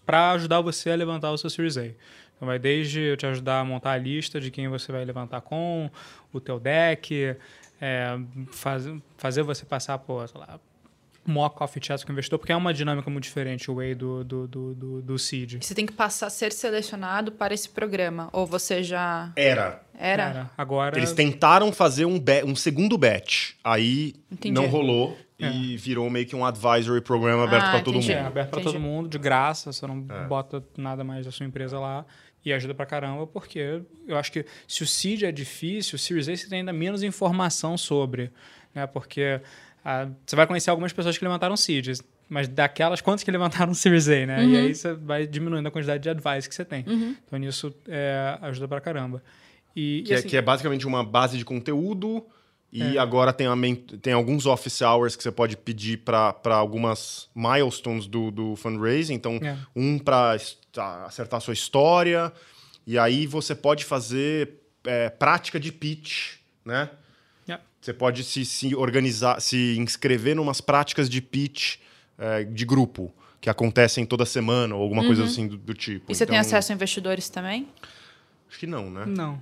para 0.05 0.31
ajudar 0.31 0.61
você 0.61 0.91
a 0.91 0.95
levantar 0.95 1.31
o 1.31 1.37
seu 1.37 1.49
Series 1.49 1.77
A. 1.77 1.85
Então 1.85 2.45
vai 2.47 2.59
desde 2.59 3.01
eu 3.01 3.17
te 3.17 3.25
ajudar 3.25 3.59
a 3.59 3.65
montar 3.65 3.91
a 3.91 3.97
lista 3.97 4.39
de 4.39 4.51
quem 4.51 4.67
você 4.67 4.91
vai 4.91 5.03
levantar 5.05 5.41
com, 5.41 5.89
o 6.31 6.39
teu 6.39 6.59
deck, 6.59 7.35
é, 7.81 8.17
faz, 8.51 8.85
fazer 9.17 9.43
você 9.43 9.65
passar 9.65 9.97
por, 9.97 10.29
lá, 10.35 10.59
mock 11.29 11.55
coffee 11.57 11.81
chats 11.83 12.03
com 12.03 12.09
o 12.11 12.13
investidor, 12.13 12.39
porque 12.39 12.51
é 12.51 12.55
uma 12.55 12.73
dinâmica 12.73 13.09
muito 13.09 13.23
diferente 13.23 13.69
o 13.69 13.75
way 13.75 13.93
do, 13.95 14.23
do, 14.23 14.47
do, 14.47 14.73
do, 14.75 15.01
do 15.01 15.19
seed. 15.19 15.57
Você 15.63 15.73
tem 15.75 15.85
que 15.85 15.93
passar 15.93 16.27
a 16.27 16.29
ser 16.29 16.51
selecionado 16.51 17.31
para 17.31 17.53
esse 17.53 17.69
programa, 17.69 18.29
ou 18.33 18.45
você 18.45 18.83
já 18.83 19.31
Era. 19.35 19.81
era? 19.97 20.23
Cara, 20.25 20.51
agora... 20.57 20.97
Eles 20.97 21.13
tentaram 21.13 21.71
fazer 21.71 22.05
um, 22.05 22.19
be- 22.19 22.43
um 22.43 22.55
segundo 22.55 22.97
batch. 22.97 23.53
Aí 23.63 24.15
Entendi. 24.31 24.53
não 24.53 24.67
rolou 24.67 25.17
e 25.37 25.77
virou 25.77 26.09
meio 26.09 26.25
que 26.25 26.35
um 26.35 26.43
advisory 26.45 26.99
program 27.01 27.41
aberto 27.41 27.63
Ah, 27.65 27.71
para 27.71 27.81
todo 27.81 27.95
entendi. 27.97 28.11
É, 28.11 28.17
mundo. 28.17 28.27
aberto 28.27 28.49
para 28.49 28.61
todo 28.61 28.79
mundo, 28.79 29.07
de 29.07 29.17
graça, 29.17 29.71
você 29.71 29.87
não 29.87 30.05
É. 30.09 30.25
bota 30.27 30.61
nada 30.77 31.03
mais 31.03 31.25
da 31.25 31.31
sua 31.31 31.45
empresa 31.45 31.79
lá 31.79 32.05
e 32.43 32.51
ajuda 32.51 32.73
pra 32.73 32.85
caramba, 32.85 33.25
porque 33.27 33.81
eu 34.07 34.17
acho 34.17 34.31
que 34.31 34.45
se 34.67 34.83
o 34.83 34.87
seed 34.87 35.23
é 35.23 35.31
difícil, 35.31 35.95
o 35.95 35.99
Series 35.99 36.27
A 36.27 36.35
você 36.35 36.47
tem 36.49 36.59
ainda 36.59 36.73
menos 36.73 37.03
informação 37.03 37.77
sobre, 37.77 38.31
né? 38.73 38.85
Porque 38.87 39.41
ah, 39.83 40.07
você 40.25 40.35
vai 40.35 40.45
conhecer 40.47 40.69
algumas 40.69 40.91
pessoas 40.93 41.17
que 41.17 41.23
levantaram 41.23 41.55
seeds, 41.57 42.01
mas 42.27 42.47
daquelas, 42.47 43.01
quantas 43.01 43.23
que 43.23 43.31
levantaram 43.31 43.73
Series 43.75 44.07
A, 44.07 44.25
né? 44.25 44.43
Uhum. 44.43 44.49
E 44.51 44.57
aí 44.57 44.75
você 44.75 44.93
vai 44.93 45.25
diminuindo 45.25 45.67
a 45.67 45.71
quantidade 45.71 46.03
de 46.03 46.09
advice 46.09 46.47
que 46.47 46.53
você 46.55 46.65
tem. 46.65 46.85
Então 47.25 47.39
nisso 47.39 47.73
é, 47.87 48.37
ajuda 48.41 48.67
pra 48.67 48.79
caramba. 48.81 49.23
E, 49.75 50.03
Que, 50.05 50.11
e 50.11 50.13
é, 50.13 50.17
assim, 50.19 50.27
que 50.27 50.37
é 50.37 50.41
basicamente 50.41 50.85
uma 50.85 51.03
base 51.03 51.37
de 51.37 51.45
conteúdo. 51.45 52.25
E 52.71 52.97
É. 52.97 52.99
agora 52.99 53.33
tem, 53.33 53.47
tem 53.99 54.13
alguns 54.13 54.45
office 54.45 54.81
hours 54.81 55.15
que 55.15 55.23
você 55.23 55.31
pode 55.31 55.57
pedir 55.57 55.97
para 55.97 56.35
algumas 56.55 57.27
milestones 57.33 58.05
do, 58.05 58.29
do 58.29 58.55
fundraising. 58.55 59.15
Então, 59.15 59.39
É. 59.41 59.57
um 59.75 59.97
para 59.97 60.37
acertar 61.07 61.37
a 61.37 61.39
sua 61.39 61.53
história. 61.53 62.31
E 62.85 62.97
aí 62.99 63.25
você 63.25 63.55
pode 63.55 63.85
fazer 63.85 64.59
é, 64.83 65.09
prática 65.09 65.59
de 65.59 65.71
pitch, 65.71 66.35
né? 66.63 66.89
Você 67.81 67.93
pode 67.93 68.23
se, 68.23 68.43
se 68.45 68.75
organizar, 68.75 69.39
se 69.39 69.77
inscrever 69.77 70.35
numas 70.35 70.59
práticas 70.59 71.09
de 71.09 71.21
pitch 71.21 71.77
é, 72.17 72.43
de 72.43 72.65
grupo, 72.65 73.13
que 73.39 73.49
acontecem 73.49 74.05
toda 74.05 74.25
semana, 74.25 74.75
ou 74.75 74.81
alguma 74.81 75.05
coisa 75.05 75.23
assim 75.23 75.47
do, 75.47 75.57
do 75.57 75.73
tipo. 75.73 76.07
Uhum. 76.07 76.11
E 76.11 76.15
você 76.15 76.25
tem 76.25 76.35
Então, 76.35 76.41
acesso 76.47 76.71
a 76.71 76.75
investidores 76.75 77.29
também? 77.29 77.69
Acho 78.49 78.59
que 78.59 78.67
não, 78.67 78.89
né? 78.89 79.05
Não. 79.05 79.41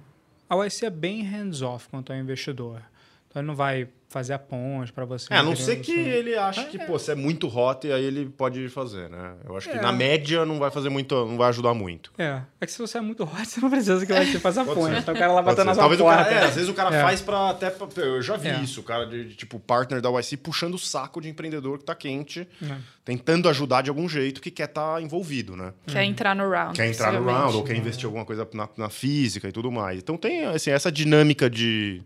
A 0.49 0.55
OIC 0.55 0.85
é 0.85 0.89
bem 0.89 1.23
hands-off 1.23 1.89
quanto 1.89 2.13
ao 2.13 2.19
investidor. 2.19 2.81
Então 3.29 3.41
ele 3.41 3.47
não 3.47 3.55
vai 3.55 3.87
fazer 4.09 4.31
a 4.31 4.39
ponte 4.39 4.93
para 4.93 5.03
você. 5.03 5.27
É, 5.33 5.37
a 5.37 5.43
não 5.43 5.53
ser 5.53 5.75
que 5.81 5.91
Você- 5.93 5.99
ele 6.09 6.37
ache 6.37 6.63
que, 6.67 6.79
pô, 6.79 6.97
você 6.97 7.11
é 7.11 7.15
muito 7.15 7.45
hot 7.49 7.85
e 7.85 7.91
aí 7.91 8.05
ele 8.05 8.25
pode 8.29 8.69
fazer, 8.69 9.09
né? 9.09 9.33
Eu 9.45 9.57
acho 9.57 9.69
que 9.69 9.77
É. 9.77 9.81
na 9.81 9.91
média 9.91 10.45
não 10.45 10.57
vai 10.59 10.71
fazer 10.71 10.87
muito, 10.87 11.13
não 11.25 11.35
vai 11.37 11.49
ajudar 11.49 11.73
muito. 11.73 12.13
É, 12.17 12.41
é 12.61 12.65
que 12.65 12.71
se 12.71 12.79
você 12.79 12.99
é 12.99 13.01
muito 13.01 13.23
hot, 13.23 13.31
você 13.45 13.59
não 13.59 13.69
precisa 13.69 14.05
que 14.05 14.13
vai 14.13 14.25
te 14.25 14.39
fazer 14.39 14.61
a 14.61 14.65
ponte. 14.65 14.93
ser. 14.93 14.99
Então 14.99 15.13
o 15.13 15.17
cara 15.17 15.33
lá 15.33 15.41
batendo 15.41 15.65
na 15.65 15.73
sua 15.73 15.81
Talvez 15.81 15.99
o 15.99 16.05
porta. 16.05 16.23
cara, 16.23 16.35
é, 16.37 16.43
às 16.45 16.55
vezes 16.55 16.69
o 16.69 16.73
cara 16.73 16.95
É. 16.95 17.01
faz 17.01 17.21
pra 17.21 17.49
até 17.49 17.69
pra- 17.69 17.87
eu 18.01 18.21
já 18.21 18.37
vi 18.37 18.47
É. 18.47 18.59
isso, 18.61 18.79
o 18.79 18.83
cara 18.83 19.05
de, 19.05 19.25
de, 19.25 19.35
tipo 19.35 19.59
partner 19.59 19.99
da 20.01 20.09
YC 20.09 20.37
puxando 20.37 20.75
o 20.75 20.79
saco 20.79 21.19
de 21.19 21.27
empreendedor 21.27 21.77
que 21.77 21.83
tá 21.83 21.93
quente, 21.93 22.47
É. 22.63 22.77
tentando 23.03 23.49
ajudar 23.49 23.81
de 23.83 23.89
algum 23.89 24.07
jeito 24.07 24.39
que 24.41 24.49
quer 24.49 24.69
estar 24.69 25.01
envolvido, 25.03 25.57
né? 25.57 25.73
Quer 25.85 26.05
entrar 26.05 26.33
no 26.33 26.49
round. 26.49 26.77
Quer 26.77 26.87
entrar 26.89 27.11
no 27.11 27.25
round 27.25 27.57
ou 27.57 27.63
quer 27.63 27.75
investir 27.75 28.05
alguma 28.05 28.23
coisa 28.23 28.47
na, 28.53 28.69
na 28.77 28.89
física 28.89 29.49
e 29.49 29.51
tudo 29.51 29.69
mais. 29.69 29.99
Então 29.99 30.15
tem 30.15 30.45
assim, 30.45 30.71
essa 30.71 30.89
dinâmica 30.89 31.49
de 31.49 32.01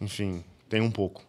enfim, 0.00 0.44
tem 0.68 0.80
um 0.80 0.90
pouco. 0.90 1.22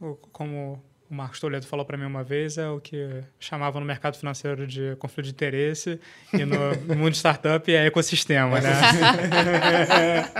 O- 0.00 0.14
Como 0.32 0.82
o 1.10 1.14
Marcos 1.14 1.40
Toledo 1.40 1.66
falou 1.66 1.84
para 1.84 1.96
mim 1.96 2.04
uma 2.04 2.22
vez, 2.22 2.56
é 2.56 2.68
o 2.68 2.80
que 2.80 3.22
chamava 3.38 3.80
no 3.80 3.86
mercado 3.86 4.16
financeiro 4.16 4.66
de 4.66 4.94
conflito 4.96 5.26
de 5.26 5.32
interesse 5.32 5.98
e 6.32 6.44
no 6.44 6.56
mundo 6.96 7.10
de 7.10 7.16
startup 7.16 7.72
é 7.74 7.86
ecossistema, 7.86 8.60
né? 8.60 8.70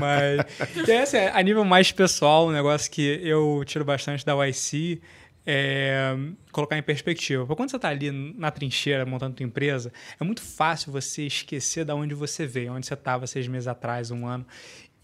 Mas, 0.00 0.86
e 0.86 0.90
aí, 0.92 0.98
assim, 1.02 1.16
a 1.18 1.42
nível 1.42 1.64
mais 1.64 1.90
pessoal, 1.92 2.48
um 2.48 2.52
negócio 2.52 2.90
que 2.90 3.20
eu 3.22 3.62
tiro 3.66 3.84
bastante 3.84 4.24
da 4.24 4.34
YC 4.46 5.00
é 5.46 6.14
colocar 6.52 6.76
em 6.78 6.82
perspectiva. 6.82 7.44
Porque 7.44 7.56
quando 7.60 7.70
você 7.70 7.76
está 7.76 7.88
ali 7.88 8.10
na 8.10 8.50
trincheira 8.50 9.04
montando 9.04 9.36
tua 9.36 9.44
empresa, 9.44 9.92
é 10.18 10.24
muito 10.24 10.40
fácil 10.42 10.90
você 10.92 11.26
esquecer 11.26 11.84
de 11.84 11.92
onde 11.92 12.14
você 12.14 12.46
veio, 12.46 12.72
onde 12.72 12.86
você 12.86 12.94
estava 12.94 13.26
seis 13.26 13.46
meses 13.46 13.68
atrás, 13.68 14.10
um 14.10 14.26
ano. 14.26 14.46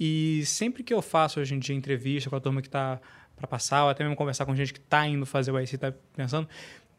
E 0.00 0.42
sempre 0.46 0.82
que 0.82 0.94
eu 0.94 1.02
faço 1.02 1.38
hoje 1.38 1.54
em 1.54 1.58
dia 1.58 1.76
entrevista 1.76 2.30
com 2.30 2.36
a 2.36 2.40
turma 2.40 2.62
que 2.62 2.68
está 2.68 2.98
para 3.36 3.46
passar, 3.46 3.84
ou 3.84 3.90
até 3.90 4.02
mesmo 4.02 4.16
conversar 4.16 4.46
com 4.46 4.56
gente 4.56 4.72
que 4.72 4.78
está 4.78 5.06
indo 5.06 5.26
fazer 5.26 5.50
o 5.50 5.60
IC, 5.60 5.74
está 5.74 5.92
pensando, 6.16 6.48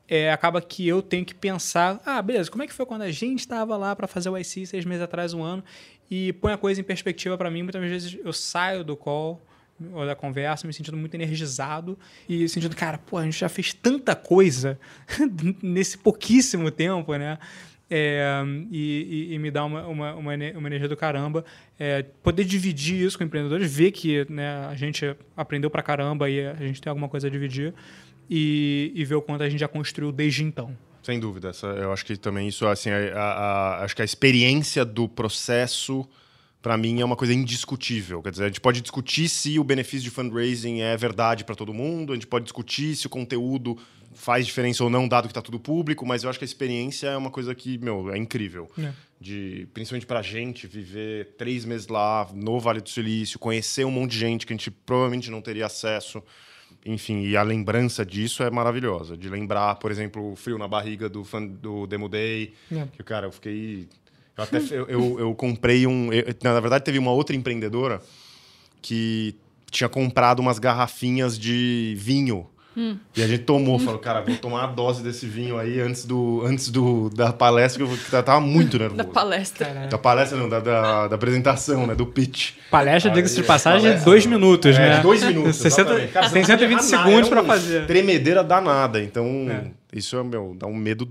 é, 0.07 0.31
acaba 0.31 0.61
que 0.61 0.87
eu 0.87 1.01
tenho 1.01 1.25
que 1.25 1.33
pensar, 1.33 1.99
ah, 2.05 2.21
beleza, 2.21 2.51
como 2.51 2.63
é 2.63 2.67
que 2.67 2.73
foi 2.73 2.85
quando 2.85 3.01
a 3.03 3.11
gente 3.11 3.39
estava 3.39 3.75
lá 3.75 3.95
para 3.95 4.07
fazer 4.07 4.29
o 4.29 4.37
IC 4.37 4.67
seis 4.67 4.85
meses 4.85 5.01
atrás, 5.01 5.33
um 5.33 5.41
ano, 5.41 5.63
e 6.09 6.33
põe 6.33 6.53
a 6.53 6.57
coisa 6.57 6.79
em 6.79 6.83
perspectiva 6.83 7.37
para 7.37 7.49
mim. 7.49 7.63
Muitas 7.63 7.81
vezes 7.81 8.19
eu 8.23 8.33
saio 8.33 8.83
do 8.83 8.95
call 8.95 9.41
ou 9.93 10.05
da 10.05 10.13
conversa 10.13 10.67
me 10.67 10.73
sentindo 10.73 10.97
muito 10.97 11.15
energizado 11.15 11.97
e 12.29 12.47
sentindo, 12.47 12.75
cara, 12.75 12.97
pô, 12.99 13.17
a 13.17 13.23
gente 13.23 13.39
já 13.39 13.49
fez 13.49 13.73
tanta 13.73 14.15
coisa 14.15 14.79
nesse 15.63 15.97
pouquíssimo 15.97 16.69
tempo, 16.69 17.15
né? 17.15 17.39
É, 17.93 18.41
e, 18.71 19.27
e, 19.31 19.33
e, 19.33 19.37
me 19.37 19.51
dá 19.51 19.65
uma, 19.65 19.85
uma, 19.85 20.15
uma, 20.15 20.33
energia 20.33 20.87
do 20.87 20.95
caramba. 20.95 21.43
É, 21.77 22.03
poder 22.23 22.45
dividir 22.45 23.05
isso 23.05 23.17
com 23.17 23.25
empreendedores, 23.25 23.69
ver 23.75 23.91
que 23.91 24.25
né, 24.31 24.65
a 24.65 24.75
gente 24.75 25.13
aprendeu 25.35 25.69
pra 25.69 25.83
caramba 25.83 26.29
e 26.29 26.47
a 26.47 26.55
gente 26.55 26.79
tem 26.79 26.89
alguma 26.89 27.09
coisa 27.09 27.27
a 27.27 27.29
dividir 27.29 27.73
e, 28.29 28.93
e 28.95 29.03
ver 29.03 29.15
o 29.15 29.21
quanto 29.21 29.43
a 29.43 29.49
gente 29.49 29.59
já 29.59 29.67
construiu 29.67 30.09
desde 30.09 30.41
então. 30.41 30.73
Sem 31.03 31.19
dúvida. 31.19 31.49
Essa, 31.49 31.67
eu 31.67 31.91
acho 31.91 32.05
que 32.05 32.15
também 32.15 32.47
isso, 32.47 32.65
assim, 32.65 32.91
a, 32.91 33.13
a, 33.13 33.21
a, 33.79 33.83
acho 33.83 33.93
que 33.93 34.01
a 34.01 34.05
experiência 34.05 34.85
do 34.85 35.09
processo, 35.09 36.07
para 36.61 36.77
mim, 36.77 37.01
é 37.01 37.03
uma 37.03 37.17
coisa 37.17 37.33
indiscutível. 37.33 38.21
Quer 38.21 38.31
dizer, 38.31 38.43
a 38.45 38.47
gente 38.47 38.61
pode 38.61 38.79
discutir 38.79 39.27
se 39.27 39.59
o 39.59 39.65
benefício 39.65 40.05
de 40.05 40.11
fundraising 40.11 40.79
é 40.79 40.95
verdade 40.95 41.43
para 41.43 41.55
todo 41.55 41.73
mundo, 41.73 42.13
a 42.13 42.15
gente 42.15 42.27
pode 42.27 42.45
discutir 42.45 42.95
se 42.95 43.05
o 43.05 43.09
conteúdo 43.09 43.77
faz 44.13 44.45
diferença 44.45 44.83
ou 44.83 44.89
não, 44.89 45.07
dado 45.07 45.23
que 45.23 45.31
está 45.31 45.41
tudo 45.41 45.59
público, 45.59 46.05
mas 46.05 46.23
eu 46.23 46.29
acho 46.29 46.37
que 46.37 46.45
a 46.45 46.47
experiência 46.47 47.07
é 47.07 47.17
uma 47.17 47.29
coisa 47.29 47.53
que, 47.55 47.77
meu, 47.77 48.13
é 48.13 48.17
incrível. 48.17 48.69
É. 48.77 48.91
De, 49.19 49.67
principalmente 49.73 50.05
pra 50.05 50.21
gente, 50.21 50.67
viver 50.67 51.35
três 51.37 51.63
meses 51.65 51.87
lá, 51.87 52.27
no 52.33 52.59
Vale 52.59 52.81
do 52.81 52.89
Silício, 52.89 53.37
conhecer 53.37 53.85
um 53.85 53.91
monte 53.91 54.11
de 54.11 54.19
gente 54.19 54.45
que 54.45 54.53
a 54.53 54.55
gente 54.55 54.71
provavelmente 54.71 55.29
não 55.29 55.41
teria 55.41 55.65
acesso. 55.65 56.21
Enfim, 56.85 57.23
e 57.23 57.37
a 57.37 57.43
lembrança 57.43 58.05
disso 58.05 58.41
é 58.41 58.49
maravilhosa. 58.49 59.15
De 59.15 59.29
lembrar, 59.29 59.75
por 59.75 59.91
exemplo, 59.91 60.31
o 60.31 60.35
frio 60.35 60.57
na 60.57 60.67
barriga 60.67 61.07
do, 61.07 61.23
fan, 61.23 61.45
do 61.45 61.85
Demo 61.85 62.09
Day, 62.09 62.53
é. 62.71 62.87
que, 62.91 63.03
cara, 63.03 63.27
eu 63.27 63.31
fiquei... 63.31 63.87
Eu 64.35 64.43
até 64.43 64.57
eu, 64.71 64.87
eu, 64.87 65.19
eu 65.19 65.35
comprei 65.35 65.85
um... 65.85 66.11
Eu, 66.11 66.25
na 66.43 66.59
verdade, 66.59 66.83
teve 66.83 66.97
uma 66.97 67.11
outra 67.11 67.35
empreendedora 67.35 68.01
que 68.81 69.35
tinha 69.69 69.87
comprado 69.87 70.39
umas 70.39 70.57
garrafinhas 70.57 71.37
de 71.37 71.95
vinho 71.97 72.49
Hum. 72.75 72.97
E 73.15 73.21
a 73.21 73.27
gente 73.27 73.43
tomou, 73.43 73.77
falou, 73.77 73.99
cara, 73.99 74.21
vou 74.21 74.35
tomar 74.37 74.65
uma 74.65 74.73
dose 74.73 75.03
desse 75.03 75.25
vinho 75.25 75.57
aí 75.57 75.79
antes, 75.81 76.05
do, 76.05 76.41
antes 76.45 76.69
do, 76.69 77.09
da 77.09 77.33
palestra, 77.33 77.85
que 77.85 78.15
eu 78.15 78.23
tava 78.23 78.39
muito 78.39 78.79
nervoso. 78.79 78.97
Da 78.97 79.03
palestra. 79.03 79.87
Da 79.89 79.97
palestra, 79.97 80.37
não, 80.37 80.47
da, 80.47 80.59
da, 80.59 81.07
da 81.09 81.15
apresentação, 81.15 81.85
né? 81.85 81.95
Do 81.95 82.05
pitch. 82.05 82.53
Palestra, 82.69 83.11
diga-se 83.11 83.35
de 83.35 83.43
passagem, 83.43 83.81
palestra, 83.81 84.05
dois 84.05 84.25
minutos, 84.25 84.77
é, 84.77 84.79
né? 84.79 84.99
Dois 85.01 85.23
minutos. 85.23 85.57
60, 85.57 86.07
cara, 86.07 86.29
tem 86.29 86.43
120 86.43 86.79
segundos 86.81 87.27
para 87.27 87.43
fazer. 87.43 87.85
Tremedeira 87.87 88.43
danada. 88.43 89.03
Então, 89.03 89.25
é. 89.49 89.97
isso 89.97 90.17
é, 90.17 90.23
meu, 90.23 90.55
dá 90.57 90.65
um 90.65 90.75
medo 90.75 91.07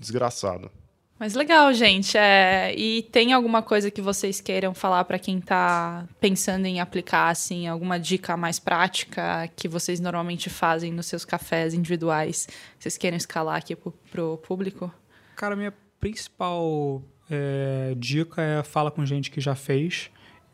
desgraçado. 0.00 0.70
Mas 1.18 1.34
legal, 1.34 1.72
gente. 1.72 2.16
É... 2.16 2.74
E 2.76 3.02
tem 3.02 3.32
alguma 3.32 3.62
coisa 3.62 3.90
que 3.90 4.02
vocês 4.02 4.40
queiram 4.40 4.74
falar 4.74 5.04
para 5.04 5.18
quem 5.18 5.38
está 5.38 6.06
pensando 6.20 6.66
em 6.66 6.80
aplicar, 6.80 7.30
assim, 7.30 7.66
alguma 7.66 7.98
dica 7.98 8.36
mais 8.36 8.58
prática 8.58 9.48
que 9.56 9.66
vocês 9.66 9.98
normalmente 9.98 10.50
fazem 10.50 10.92
nos 10.92 11.06
seus 11.06 11.24
cafés 11.24 11.72
individuais? 11.72 12.46
Vocês 12.78 12.98
querem 12.98 13.16
escalar 13.16 13.56
aqui 13.56 13.74
para 13.74 14.24
o 14.24 14.36
público? 14.36 14.92
Cara, 15.34 15.56
minha 15.56 15.72
principal 15.98 17.02
é, 17.30 17.94
dica 17.96 18.42
é 18.42 18.62
fala 18.62 18.90
com 18.90 19.04
gente 19.06 19.30
que 19.30 19.40
já 19.40 19.54
fez. 19.54 20.10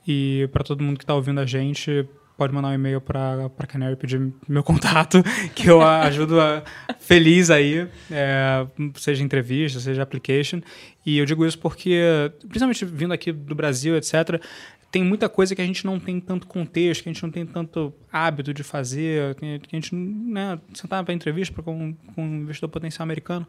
E 0.06 0.48
para 0.52 0.64
todo 0.64 0.82
mundo 0.82 0.98
que 0.98 1.04
está 1.04 1.14
ouvindo 1.14 1.40
a 1.40 1.46
gente, 1.46 2.08
pode 2.43 2.53
mandar 2.53 2.70
um 2.70 2.74
e-mail 2.74 3.01
para 3.01 3.49
Canary 3.68 3.95
pedir 3.95 4.32
meu 4.49 4.64
contato, 4.64 5.22
que 5.55 5.70
eu 5.70 5.80
ajudo 5.80 6.40
a, 6.40 6.64
feliz 6.99 7.51
aí, 7.51 7.86
é, 8.11 8.66
seja 8.97 9.22
entrevista, 9.22 9.78
seja 9.78 10.03
application. 10.03 10.61
E 11.07 11.18
eu 11.18 11.24
digo 11.24 11.47
isso 11.47 11.57
porque, 11.57 12.01
principalmente 12.40 12.84
vindo 12.84 13.14
aqui 13.14 13.30
do 13.30 13.55
Brasil, 13.55 13.97
etc., 13.97 14.43
tem 14.90 15.05
muita 15.05 15.28
coisa 15.28 15.55
que 15.55 15.62
a 15.62 15.64
gente 15.64 15.86
não 15.86 16.01
tem 16.01 16.18
tanto 16.18 16.49
contexto, 16.49 17.05
que 17.05 17.09
a 17.09 17.12
gente 17.12 17.22
não 17.22 17.30
tem 17.30 17.47
tanto 17.47 17.95
hábito 18.12 18.53
de 18.53 18.64
fazer, 18.64 19.36
que 19.36 19.61
a 19.72 19.76
gente, 19.76 19.95
né, 19.95 20.59
sentar 20.74 21.05
para 21.05 21.14
entrevista 21.14 21.62
com, 21.62 21.95
com 21.95 22.24
um 22.24 22.40
investidor 22.43 22.70
potencial 22.70 23.05
americano. 23.05 23.47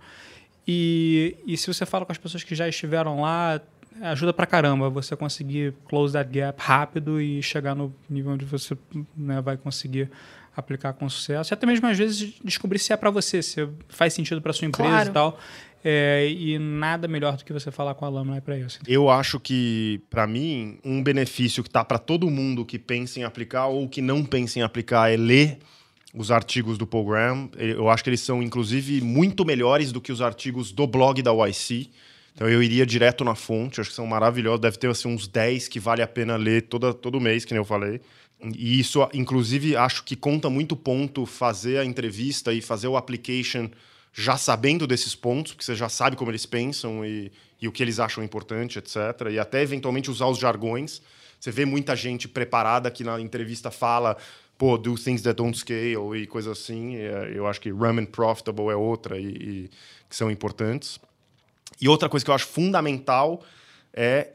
E, 0.67 1.35
e 1.47 1.57
se 1.57 1.65
você 1.65 1.83
fala 1.83 2.05
com 2.05 2.11
as 2.11 2.17
pessoas 2.19 2.43
que 2.43 2.53
já 2.53 2.69
estiveram 2.69 3.21
lá, 3.21 3.59
ajuda 4.01 4.33
pra 4.33 4.45
caramba 4.45 4.89
você 4.89 5.15
conseguir 5.15 5.73
close 5.87 6.13
that 6.13 6.29
gap 6.31 6.61
rápido 6.61 7.21
e 7.21 7.41
chegar 7.41 7.75
no 7.75 7.93
nível 8.09 8.33
onde 8.33 8.45
você 8.45 8.77
né, 9.15 9.41
vai 9.41 9.57
conseguir 9.57 10.09
aplicar 10.55 10.93
com 10.93 11.09
sucesso. 11.09 11.51
E 11.51 11.55
até 11.55 11.65
mesmo 11.65 11.87
às 11.87 11.97
vezes 11.97 12.33
descobrir 12.43 12.79
se 12.79 12.93
é 12.93 12.97
para 12.97 13.09
você, 13.09 13.41
se 13.41 13.67
faz 13.87 14.13
sentido 14.13 14.41
para 14.41 14.53
sua 14.53 14.67
empresa 14.67 14.89
claro. 14.89 15.09
e 15.09 15.13
tal. 15.13 15.39
É, 15.85 16.29
e 16.29 16.57
nada 16.57 17.09
melhor 17.09 17.35
do 17.35 17.43
que 17.43 17.51
você 17.51 17.69
falar 17.69 17.93
com 17.95 18.05
a 18.05 18.09
Lama 18.09 18.37
é 18.37 18.41
para 18.41 18.57
isso. 18.57 18.79
Eu 18.87 19.09
acho 19.09 19.37
que, 19.37 20.01
para 20.09 20.25
mim, 20.25 20.79
um 20.83 21.03
benefício 21.03 21.61
que 21.61 21.69
tá 21.69 21.83
para 21.83 21.97
todo 21.97 22.29
mundo 22.29 22.63
que 22.63 22.79
pensa 22.79 23.19
em 23.19 23.23
aplicar 23.23 23.67
ou 23.67 23.89
que 23.89 24.01
não 24.01 24.23
pensa 24.23 24.59
em 24.59 24.61
aplicar 24.61 25.11
é 25.11 25.17
ler 25.17 25.59
os 26.13 26.31
artigos 26.31 26.77
do 26.77 26.87
program. 26.87 27.49
Eu 27.57 27.89
acho 27.89 28.01
que 28.01 28.09
eles 28.09 28.21
são, 28.21 28.41
inclusive, 28.41 29.01
muito 29.01 29.43
melhores 29.43 29.91
do 29.91 29.99
que 29.99 30.11
os 30.11 30.21
artigos 30.21 30.71
do 30.71 30.87
blog 30.87 31.21
da 31.21 31.31
YC. 31.33 31.89
Então 32.33 32.49
eu 32.49 32.63
iria 32.63 32.85
direto 32.85 33.23
na 33.23 33.35
fonte, 33.35 33.79
acho 33.79 33.89
que 33.89 33.95
são 33.95 34.07
maravilhosos. 34.07 34.59
Deve 34.59 34.77
ter 34.77 34.89
assim, 34.89 35.07
uns 35.07 35.27
10 35.27 35.67
que 35.67 35.79
vale 35.79 36.01
a 36.01 36.07
pena 36.07 36.35
ler 36.35 36.63
toda, 36.63 36.93
todo 36.93 37.19
mês, 37.19 37.45
que 37.45 37.53
nem 37.53 37.59
eu 37.59 37.65
falei. 37.65 38.01
E 38.41 38.79
isso, 38.79 39.07
inclusive, 39.13 39.75
acho 39.75 40.03
que 40.03 40.15
conta 40.15 40.49
muito 40.49 40.75
ponto 40.75 41.25
fazer 41.25 41.77
a 41.77 41.85
entrevista 41.85 42.51
e 42.51 42.61
fazer 42.61 42.87
o 42.87 42.97
application 42.97 43.69
já 44.11 44.37
sabendo 44.37 44.85
desses 44.85 45.15
pontos, 45.15 45.53
porque 45.53 45.65
você 45.65 45.75
já 45.75 45.89
sabe 45.89 46.15
como 46.15 46.29
eles 46.29 46.45
pensam 46.45 47.05
e, 47.05 47.31
e 47.61 47.67
o 47.67 47.71
que 47.71 47.81
eles 47.81 47.99
acham 47.99 48.23
importante, 48.23 48.77
etc. 48.77 48.97
E 49.31 49.39
até 49.39 49.61
eventualmente 49.61 50.11
usar 50.11 50.27
os 50.27 50.37
jargões. 50.37 51.01
Você 51.39 51.51
vê 51.51 51.65
muita 51.65 51.95
gente 51.95 52.27
preparada 52.27 52.91
que 52.91 53.03
na 53.03 53.19
entrevista 53.19 53.71
fala, 53.71 54.15
pô, 54.57 54.77
do 54.77 54.95
things 54.95 55.21
that 55.23 55.35
don't 55.35 55.57
scale 55.57 56.15
e 56.15 56.27
coisa 56.27 56.51
assim. 56.51 56.95
E, 56.95 57.35
eu 57.35 57.47
acho 57.47 57.59
que 57.59 57.71
ramen 57.71 58.05
profitable 58.05 58.69
é 58.69 58.75
outra 58.75 59.19
e, 59.19 59.27
e 59.27 59.69
que 60.09 60.15
são 60.15 60.29
importantes. 60.29 60.99
E 61.81 61.87
outra 61.87 62.09
coisa 62.09 62.23
que 62.23 62.31
eu 62.31 62.35
acho 62.35 62.47
fundamental 62.47 63.43
é 63.93 64.33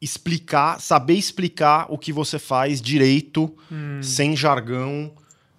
explicar, 0.00 0.80
saber 0.80 1.14
explicar 1.14 1.86
o 1.88 1.96
que 1.96 2.12
você 2.12 2.38
faz 2.38 2.82
direito, 2.82 3.54
hum. 3.70 4.00
sem 4.02 4.36
jargão, 4.36 5.12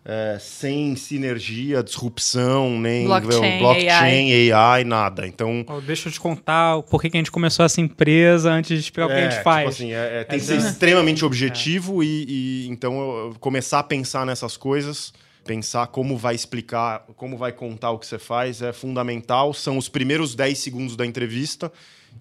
é, 0.05 0.37
sem 0.37 0.97
sinergia, 0.97 1.81
disrupção, 1.81 2.77
nem 2.77 3.05
blockchain, 3.05 3.59
blockchain 3.59 4.51
AI. 4.51 4.51
AI. 4.51 4.83
nada. 4.83 5.25
Então, 5.25 5.65
oh, 5.67 5.79
deixa 5.79 6.09
eu 6.09 6.13
te 6.13 6.19
contar 6.19 6.81
por 6.83 7.01
que 7.01 7.07
a 7.07 7.17
gente 7.17 7.31
começou 7.31 7.65
essa 7.65 7.79
empresa 7.79 8.51
antes 8.51 8.69
de 8.69 8.83
explicar 8.83 9.03
é, 9.03 9.05
o 9.05 9.15
que 9.15 9.21
a 9.21 9.29
gente 9.29 9.39
é, 9.39 9.43
faz. 9.43 9.75
Tipo 9.75 9.83
assim, 9.83 9.93
é, 9.93 10.19
é 10.19 10.23
tem 10.25 10.39
que 10.39 10.45
ser 10.45 10.57
extremamente 10.57 11.23
objetivo 11.23 12.03
e, 12.03 12.25
e, 12.27 12.67
então 12.67 13.33
começar 13.39 13.79
a 13.79 13.83
pensar 13.83 14.25
nessas 14.25 14.57
coisas 14.57 15.13
pensar 15.43 15.87
como 15.87 16.17
vai 16.17 16.35
explicar, 16.35 17.01
como 17.15 17.37
vai 17.37 17.51
contar 17.51 17.91
o 17.91 17.99
que 17.99 18.07
você 18.07 18.17
faz 18.17 18.61
é 18.61 18.71
fundamental. 18.71 19.53
São 19.53 19.77
os 19.77 19.89
primeiros 19.89 20.35
10 20.35 20.57
segundos 20.57 20.95
da 20.95 21.05
entrevista. 21.05 21.71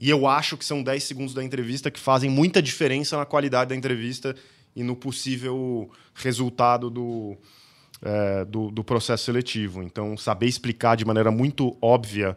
E 0.01 0.11
eu 0.11 0.27
acho 0.27 0.57
que 0.57 0.65
são 0.65 0.83
10 0.83 1.05
segundos 1.05 1.35
da 1.35 1.45
entrevista 1.45 1.91
que 1.91 2.01
fazem 2.01 2.31
muita 2.31 2.63
diferença 2.63 3.17
na 3.17 3.25
qualidade 3.25 3.71
da 3.71 3.77
entrevista 3.77 4.35
e 4.75 4.83
no 4.83 4.97
possível 4.97 5.91
resultado 6.15 6.91
do, 6.91 7.37
é, 8.03 8.45
do, 8.45 8.71
do, 8.71 8.83
processo 8.83 9.25
seletivo. 9.25 9.83
Então, 9.83 10.17
saber 10.17 10.47
explicar 10.47 10.97
de 10.97 11.05
maneira 11.05 11.31
muito 11.31 11.77
óbvia 11.81 12.37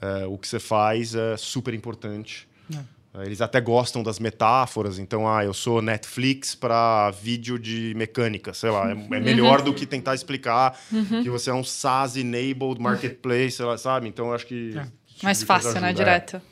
é, 0.00 0.26
o 0.26 0.38
que 0.38 0.48
você 0.48 0.58
faz 0.58 1.14
é 1.14 1.36
super 1.36 1.74
importante. 1.74 2.48
É. 2.74 2.93
Eles 3.22 3.40
até 3.40 3.60
gostam 3.60 4.02
das 4.02 4.18
metáforas, 4.18 4.98
então, 4.98 5.28
ah, 5.28 5.44
eu 5.44 5.54
sou 5.54 5.80
Netflix 5.80 6.54
para 6.54 7.12
vídeo 7.12 7.58
de 7.58 7.94
mecânica, 7.96 8.52
sei 8.52 8.70
lá, 8.70 8.88
é, 8.88 8.92
é 8.92 8.94
uhum. 8.94 9.08
melhor 9.08 9.62
do 9.62 9.72
que 9.72 9.86
tentar 9.86 10.16
explicar 10.16 10.76
uhum. 10.90 11.22
que 11.22 11.30
você 11.30 11.48
é 11.48 11.54
um 11.54 11.62
SaaS-enabled 11.62 12.80
marketplace, 12.80 13.62
lá, 13.62 13.78
sabe? 13.78 14.08
Então, 14.08 14.28
eu 14.28 14.34
acho 14.34 14.46
que... 14.46 14.76
É. 14.76 14.86
Mais 15.22 15.42
fácil, 15.44 15.80
né? 15.80 15.92
Direto. 15.92 16.42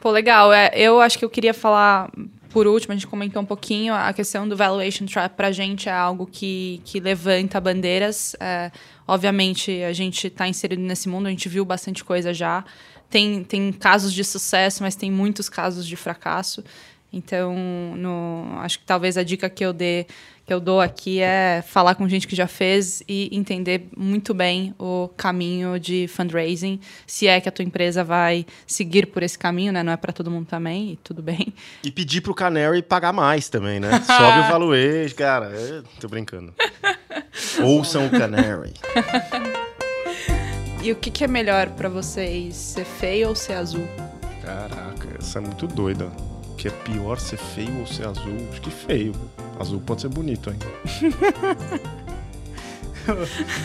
Pô, 0.00 0.10
legal. 0.10 0.50
É, 0.52 0.70
eu 0.74 0.98
acho 0.98 1.18
que 1.18 1.24
eu 1.24 1.30
queria 1.30 1.52
falar, 1.52 2.10
por 2.48 2.66
último, 2.66 2.92
a 2.92 2.96
gente 2.96 3.06
comentou 3.06 3.42
um 3.42 3.46
pouquinho, 3.46 3.94
a 3.94 4.12
questão 4.14 4.48
do 4.48 4.56
valuation 4.56 5.04
trap 5.04 5.34
para 5.34 5.48
a 5.48 5.52
gente 5.52 5.90
é 5.90 5.92
algo 5.92 6.26
que, 6.26 6.80
que 6.86 7.00
levanta 7.00 7.60
bandeiras. 7.60 8.34
É, 8.40 8.72
obviamente, 9.06 9.82
a 9.82 9.92
gente 9.92 10.28
está 10.28 10.48
inserido 10.48 10.80
nesse 10.80 11.06
mundo, 11.08 11.26
a 11.26 11.30
gente 11.30 11.48
viu 11.50 11.66
bastante 11.66 12.02
coisa 12.02 12.32
já 12.32 12.64
tem, 13.12 13.44
tem 13.44 13.70
casos 13.70 14.12
de 14.12 14.24
sucesso, 14.24 14.82
mas 14.82 14.96
tem 14.96 15.10
muitos 15.10 15.50
casos 15.50 15.86
de 15.86 15.96
fracasso. 15.96 16.64
Então, 17.12 17.54
no, 17.94 18.58
acho 18.60 18.78
que 18.78 18.86
talvez 18.86 19.18
a 19.18 19.22
dica 19.22 19.50
que 19.50 19.62
eu 19.62 19.74
dê, 19.74 20.06
que 20.46 20.54
eu 20.54 20.58
dou 20.58 20.80
aqui 20.80 21.20
é 21.20 21.62
falar 21.62 21.94
com 21.94 22.08
gente 22.08 22.26
que 22.26 22.34
já 22.34 22.46
fez 22.46 23.02
e 23.06 23.28
entender 23.30 23.86
muito 23.94 24.32
bem 24.32 24.74
o 24.78 25.10
caminho 25.14 25.78
de 25.78 26.08
fundraising, 26.08 26.80
se 27.06 27.26
é 27.26 27.38
que 27.38 27.50
a 27.50 27.52
tua 27.52 27.66
empresa 27.66 28.02
vai 28.02 28.46
seguir 28.66 29.08
por 29.08 29.22
esse 29.22 29.38
caminho, 29.38 29.74
né? 29.74 29.82
Não 29.82 29.92
é 29.92 29.96
para 29.98 30.10
todo 30.10 30.30
mundo 30.30 30.46
também, 30.46 30.92
e 30.92 30.96
tudo 30.96 31.22
bem. 31.22 31.52
E 31.84 31.90
pedir 31.90 32.22
pro 32.22 32.34
Canary 32.34 32.80
pagar 32.80 33.12
mais 33.12 33.50
também, 33.50 33.78
né? 33.78 33.90
Sobe 34.08 34.38
o 34.38 34.48
valuation, 34.48 35.14
cara. 35.14 35.50
Eu 35.50 35.82
tô 36.00 36.08
brincando. 36.08 36.54
Ouçam 37.62 38.06
o 38.06 38.10
Canary. 38.10 38.72
E 40.82 40.90
o 40.90 40.96
que, 40.96 41.10
que 41.10 41.22
é 41.24 41.28
melhor 41.28 41.68
pra 41.70 41.88
vocês, 41.88 42.56
ser 42.56 42.84
feio 42.84 43.28
ou 43.28 43.34
ser 43.36 43.52
azul? 43.54 43.86
Caraca, 44.44 45.08
essa 45.18 45.38
é 45.38 45.42
muito 45.42 45.66
doida. 45.68 46.06
O 46.50 46.54
que 46.56 46.66
é 46.68 46.70
pior 46.70 47.18
ser 47.20 47.36
feio 47.38 47.78
ou 47.80 47.86
ser 47.86 48.06
azul? 48.06 48.36
Acho 48.50 48.60
que 48.60 48.70
feio. 48.70 49.12
Azul 49.60 49.80
pode 49.80 50.00
ser 50.02 50.08
bonito 50.08 50.50
ainda. 50.50 50.66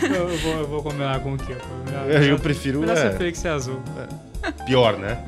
eu, 0.04 0.38
vou, 0.38 0.54
eu 0.54 0.68
vou 0.68 0.84
combinar 0.84 1.20
com 1.22 1.34
o. 1.34 1.38
Melhor, 1.38 2.10
Eu, 2.12 2.20
melhor- 2.20 2.40
prefiro 2.40 2.80
Melhor 2.82 2.98
é, 2.98 3.12
ser 3.12 3.18
feio 3.18 3.32
que 3.32 3.38
ser 3.38 3.50
azul. 3.50 3.82
pior, 4.66 4.98
né? 4.98 5.24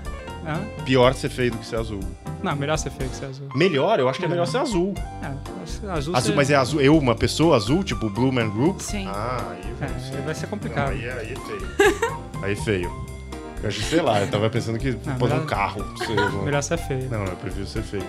Hã? 0.50 0.84
Pior 0.84 1.14
ser 1.14 1.30
feio 1.30 1.52
do 1.52 1.58
que 1.58 1.66
ser 1.66 1.76
azul. 1.78 2.00
Não, 2.42 2.56
melhor 2.56 2.78
ser 2.78 2.90
feio 2.90 3.10
que 3.10 3.16
ser 3.16 3.26
azul. 3.26 3.48
Melhor, 3.54 4.00
eu 4.00 4.10
acho 4.10 4.18
que 4.20 4.26
é 4.26 4.28
melhor 4.28 4.48
ser 4.48 4.58
azul. 4.58 4.94
É, 5.22 5.28
azul, 5.92 5.92
Azul, 5.92 6.14
você- 6.16 6.34
mas 6.36 6.50
é 6.50 6.56
azul. 6.56 6.82
Eu, 6.82 6.98
uma 6.98 7.14
pessoa 7.16 7.56
azul, 7.56 7.84
tipo 7.84 8.10
Blue 8.10 8.32
Man 8.32 8.50
Group? 8.50 8.80
Sim. 8.80 9.06
Ah, 9.08 9.52
aí, 9.52 9.60
É, 9.70 9.74
vai 9.86 10.00
ser- 10.00 10.16
aí 10.16 10.22
vai 10.24 10.36
ser 10.36 10.44
Não, 10.44 10.50
complicado. 10.50 10.90
aí, 10.92 11.06
é- 11.06 11.12
aí 11.14 11.34
é 11.34 11.36
feio. 11.36 11.68
aí 12.44 12.52
é 12.54 12.56
feio. 12.56 13.19
Eu 13.62 13.68
acho, 13.70 13.82
sei 13.84 14.02
lá, 14.02 14.22
eu 14.22 14.28
tava 14.28 14.50
pensando 14.50 14.80
que 14.80 14.92
Não, 15.06 15.16
pôr 15.16 15.28
um 15.30 15.34
melhor- 15.34 15.46
carro. 15.46 15.84
não 15.86 15.98
sei, 15.98 16.16
Melhor 16.46 16.62
ser 16.64 16.78
feio. 16.78 17.10
Não, 17.10 17.26
eu 17.26 17.36
prefiro 17.36 17.68
ser 17.68 17.84
feio. 17.84 18.04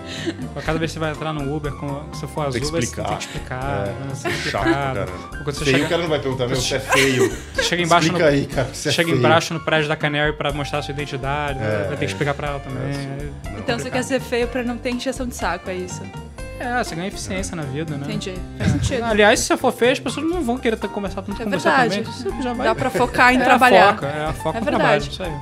Cada 0.65 0.79
vez 0.79 0.91
que 0.91 0.93
você 0.93 0.99
vai 0.99 1.11
entrar 1.11 1.33
no 1.33 1.53
Uber, 1.55 1.73
se 2.13 2.25
for 2.27 2.41
azul, 2.47 2.53
Tem 2.53 2.61
que 2.61 2.71
vai- 2.71 2.79
explicar. 2.81 3.07
tem 3.09 3.17
que 3.17 3.23
explicar. 3.25 3.87
É, 3.87 3.89
né? 3.89 4.15
Chato 4.15 4.31
explicar. 4.31 5.05
Quando 5.43 5.53
você 5.55 5.65
feio, 5.65 5.75
o 5.75 5.79
chega, 5.79 5.89
cara 5.89 6.01
não 6.03 6.09
vai 6.09 6.19
perguntar, 6.19 6.47
meu, 6.47 6.55
você 6.55 6.75
é 6.75 6.79
feio. 6.79 7.29
você 7.53 7.63
chega 7.63 7.81
embaixo 7.83 8.07
Explica 8.07 8.25
no, 8.25 8.31
aí, 8.31 8.45
cara, 8.47 8.67
você 8.73 8.89
é 8.89 8.91
chega 8.91 9.09
feio. 9.09 9.19
embaixo 9.19 9.53
no 9.53 9.59
prédio 9.59 9.89
da 9.89 9.95
Canary 9.95 10.33
pra 10.33 10.53
mostrar 10.53 10.81
sua 10.81 10.93
identidade, 10.93 11.59
É, 11.59 11.79
vai 11.79 11.87
ter 11.89 11.97
que 11.97 12.03
é. 12.05 12.07
explicar 12.07 12.33
pra 12.33 12.47
ela 12.49 12.59
também. 12.59 13.33
Não, 13.51 13.59
Então 13.59 13.77
você 13.77 13.89
quer 13.89 14.03
ser 14.03 14.19
feio 14.21 14.47
pra 14.47 14.63
não 14.63 14.77
ter 14.77 14.91
encheção 14.91 15.27
de 15.27 15.35
saco, 15.35 15.69
é 15.69 15.75
isso? 15.75 16.01
É, 16.61 16.83
você 16.83 16.95
ganha 16.95 17.07
eficiência 17.07 17.55
na 17.55 17.63
vida, 17.63 17.95
né? 17.97 18.05
Entendi. 18.07 18.33
Faz 18.57 18.71
sentido. 18.71 19.03
Aliás, 19.03 19.39
se 19.39 19.47
você 19.47 19.57
for 19.57 19.71
feio, 19.73 19.91
as 19.91 19.99
pessoas 19.99 20.25
não 20.29 20.41
vão 20.41 20.57
querer 20.57 20.77
ter 20.77 20.87
conversado 20.89 21.25
tanto 21.27 21.41
É 21.41 21.45
com 21.45 21.51
você 21.51 21.69
verdade. 21.69 22.01
também. 22.01 22.13
Você 22.13 22.43
já 22.43 22.53
vai... 22.53 22.67
Dá 22.67 22.75
pra 22.75 22.89
focar 22.89 23.33
em 23.33 23.37
é 23.41 23.43
trabalhar. 23.43 23.89
A 23.89 23.93
foca, 23.93 24.07
é 24.07 24.25
a 24.25 24.33
foca 24.33 24.57
É 24.57 24.61
no 24.61 24.65
trabalho, 24.67 25.01
verdade. 25.01 25.09
isso 25.11 25.23
aí. 25.23 25.33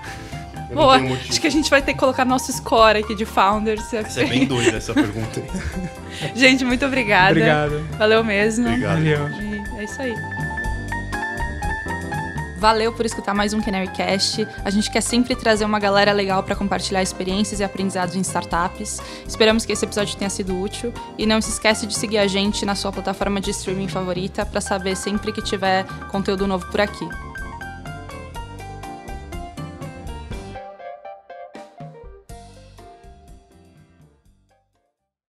Eu 0.70 0.76
Boa. 0.76 0.98
Acho 0.98 1.42
que 1.42 1.48
a 1.48 1.52
gente 1.52 1.68
vai 1.70 1.82
ter 1.82 1.94
que 1.94 2.00
colocar 2.00 2.24
nosso 2.24 2.52
score 2.54 3.00
aqui 3.00 3.16
de 3.16 3.26
founders. 3.26 3.92
Essa 3.92 4.22
é 4.22 4.26
bem 4.26 4.46
doida, 4.46 4.78
essa 4.78 4.94
pergunta 4.94 5.40
aí. 5.40 5.90
Gente, 6.36 6.64
muito 6.64 6.86
obrigada. 6.86 7.32
Obrigado. 7.32 7.88
Valeu 7.98 8.24
mesmo. 8.24 8.68
Obrigado. 8.68 8.98
Valeu. 8.98 9.30
E 9.30 9.80
é 9.80 9.84
isso 9.84 10.00
aí. 10.02 10.14
Valeu 12.60 12.91
por 12.91 13.05
escutar 13.05 13.34
mais 13.34 13.53
um 13.53 13.62
Canarycast. 13.62 14.45
A 14.66 14.70
gente 14.70 14.91
quer 14.91 14.99
sempre 14.99 15.34
trazer 15.34 15.64
uma 15.64 15.80
galera 15.80 16.12
legal 16.12 16.43
para 16.43 16.57
compartilhar 16.57 17.01
experiências 17.01 17.62
e 17.62 17.64
aprendizados 17.64 18.18
em 18.18 18.20
startups. 18.20 18.99
Esperamos 19.26 19.66
que 19.66 19.72
esse 19.72 19.86
episódio 19.86 20.18
tenha 20.18 20.30
sido 20.30 20.60
útil 20.60 20.93
e 21.18 21.26
não 21.26 21.39
se 21.41 21.51
esquece 21.51 21.88
de 21.88 21.97
seguir 21.97 22.18
a 22.18 22.28
gente 22.28 22.66
na 22.66 22.76
sua 22.76 22.91
plataforma 22.91 23.39
de 23.39 23.51
streaming 23.51 23.88
favorita 23.88 24.45
para 24.45 24.60
saber 24.60 24.97
sempre 24.97 25.32
que 25.32 25.41
tiver 25.41 25.86
conteúdo 26.12 26.45
novo 26.45 26.70
por 26.70 26.82
aqui. 26.82 27.29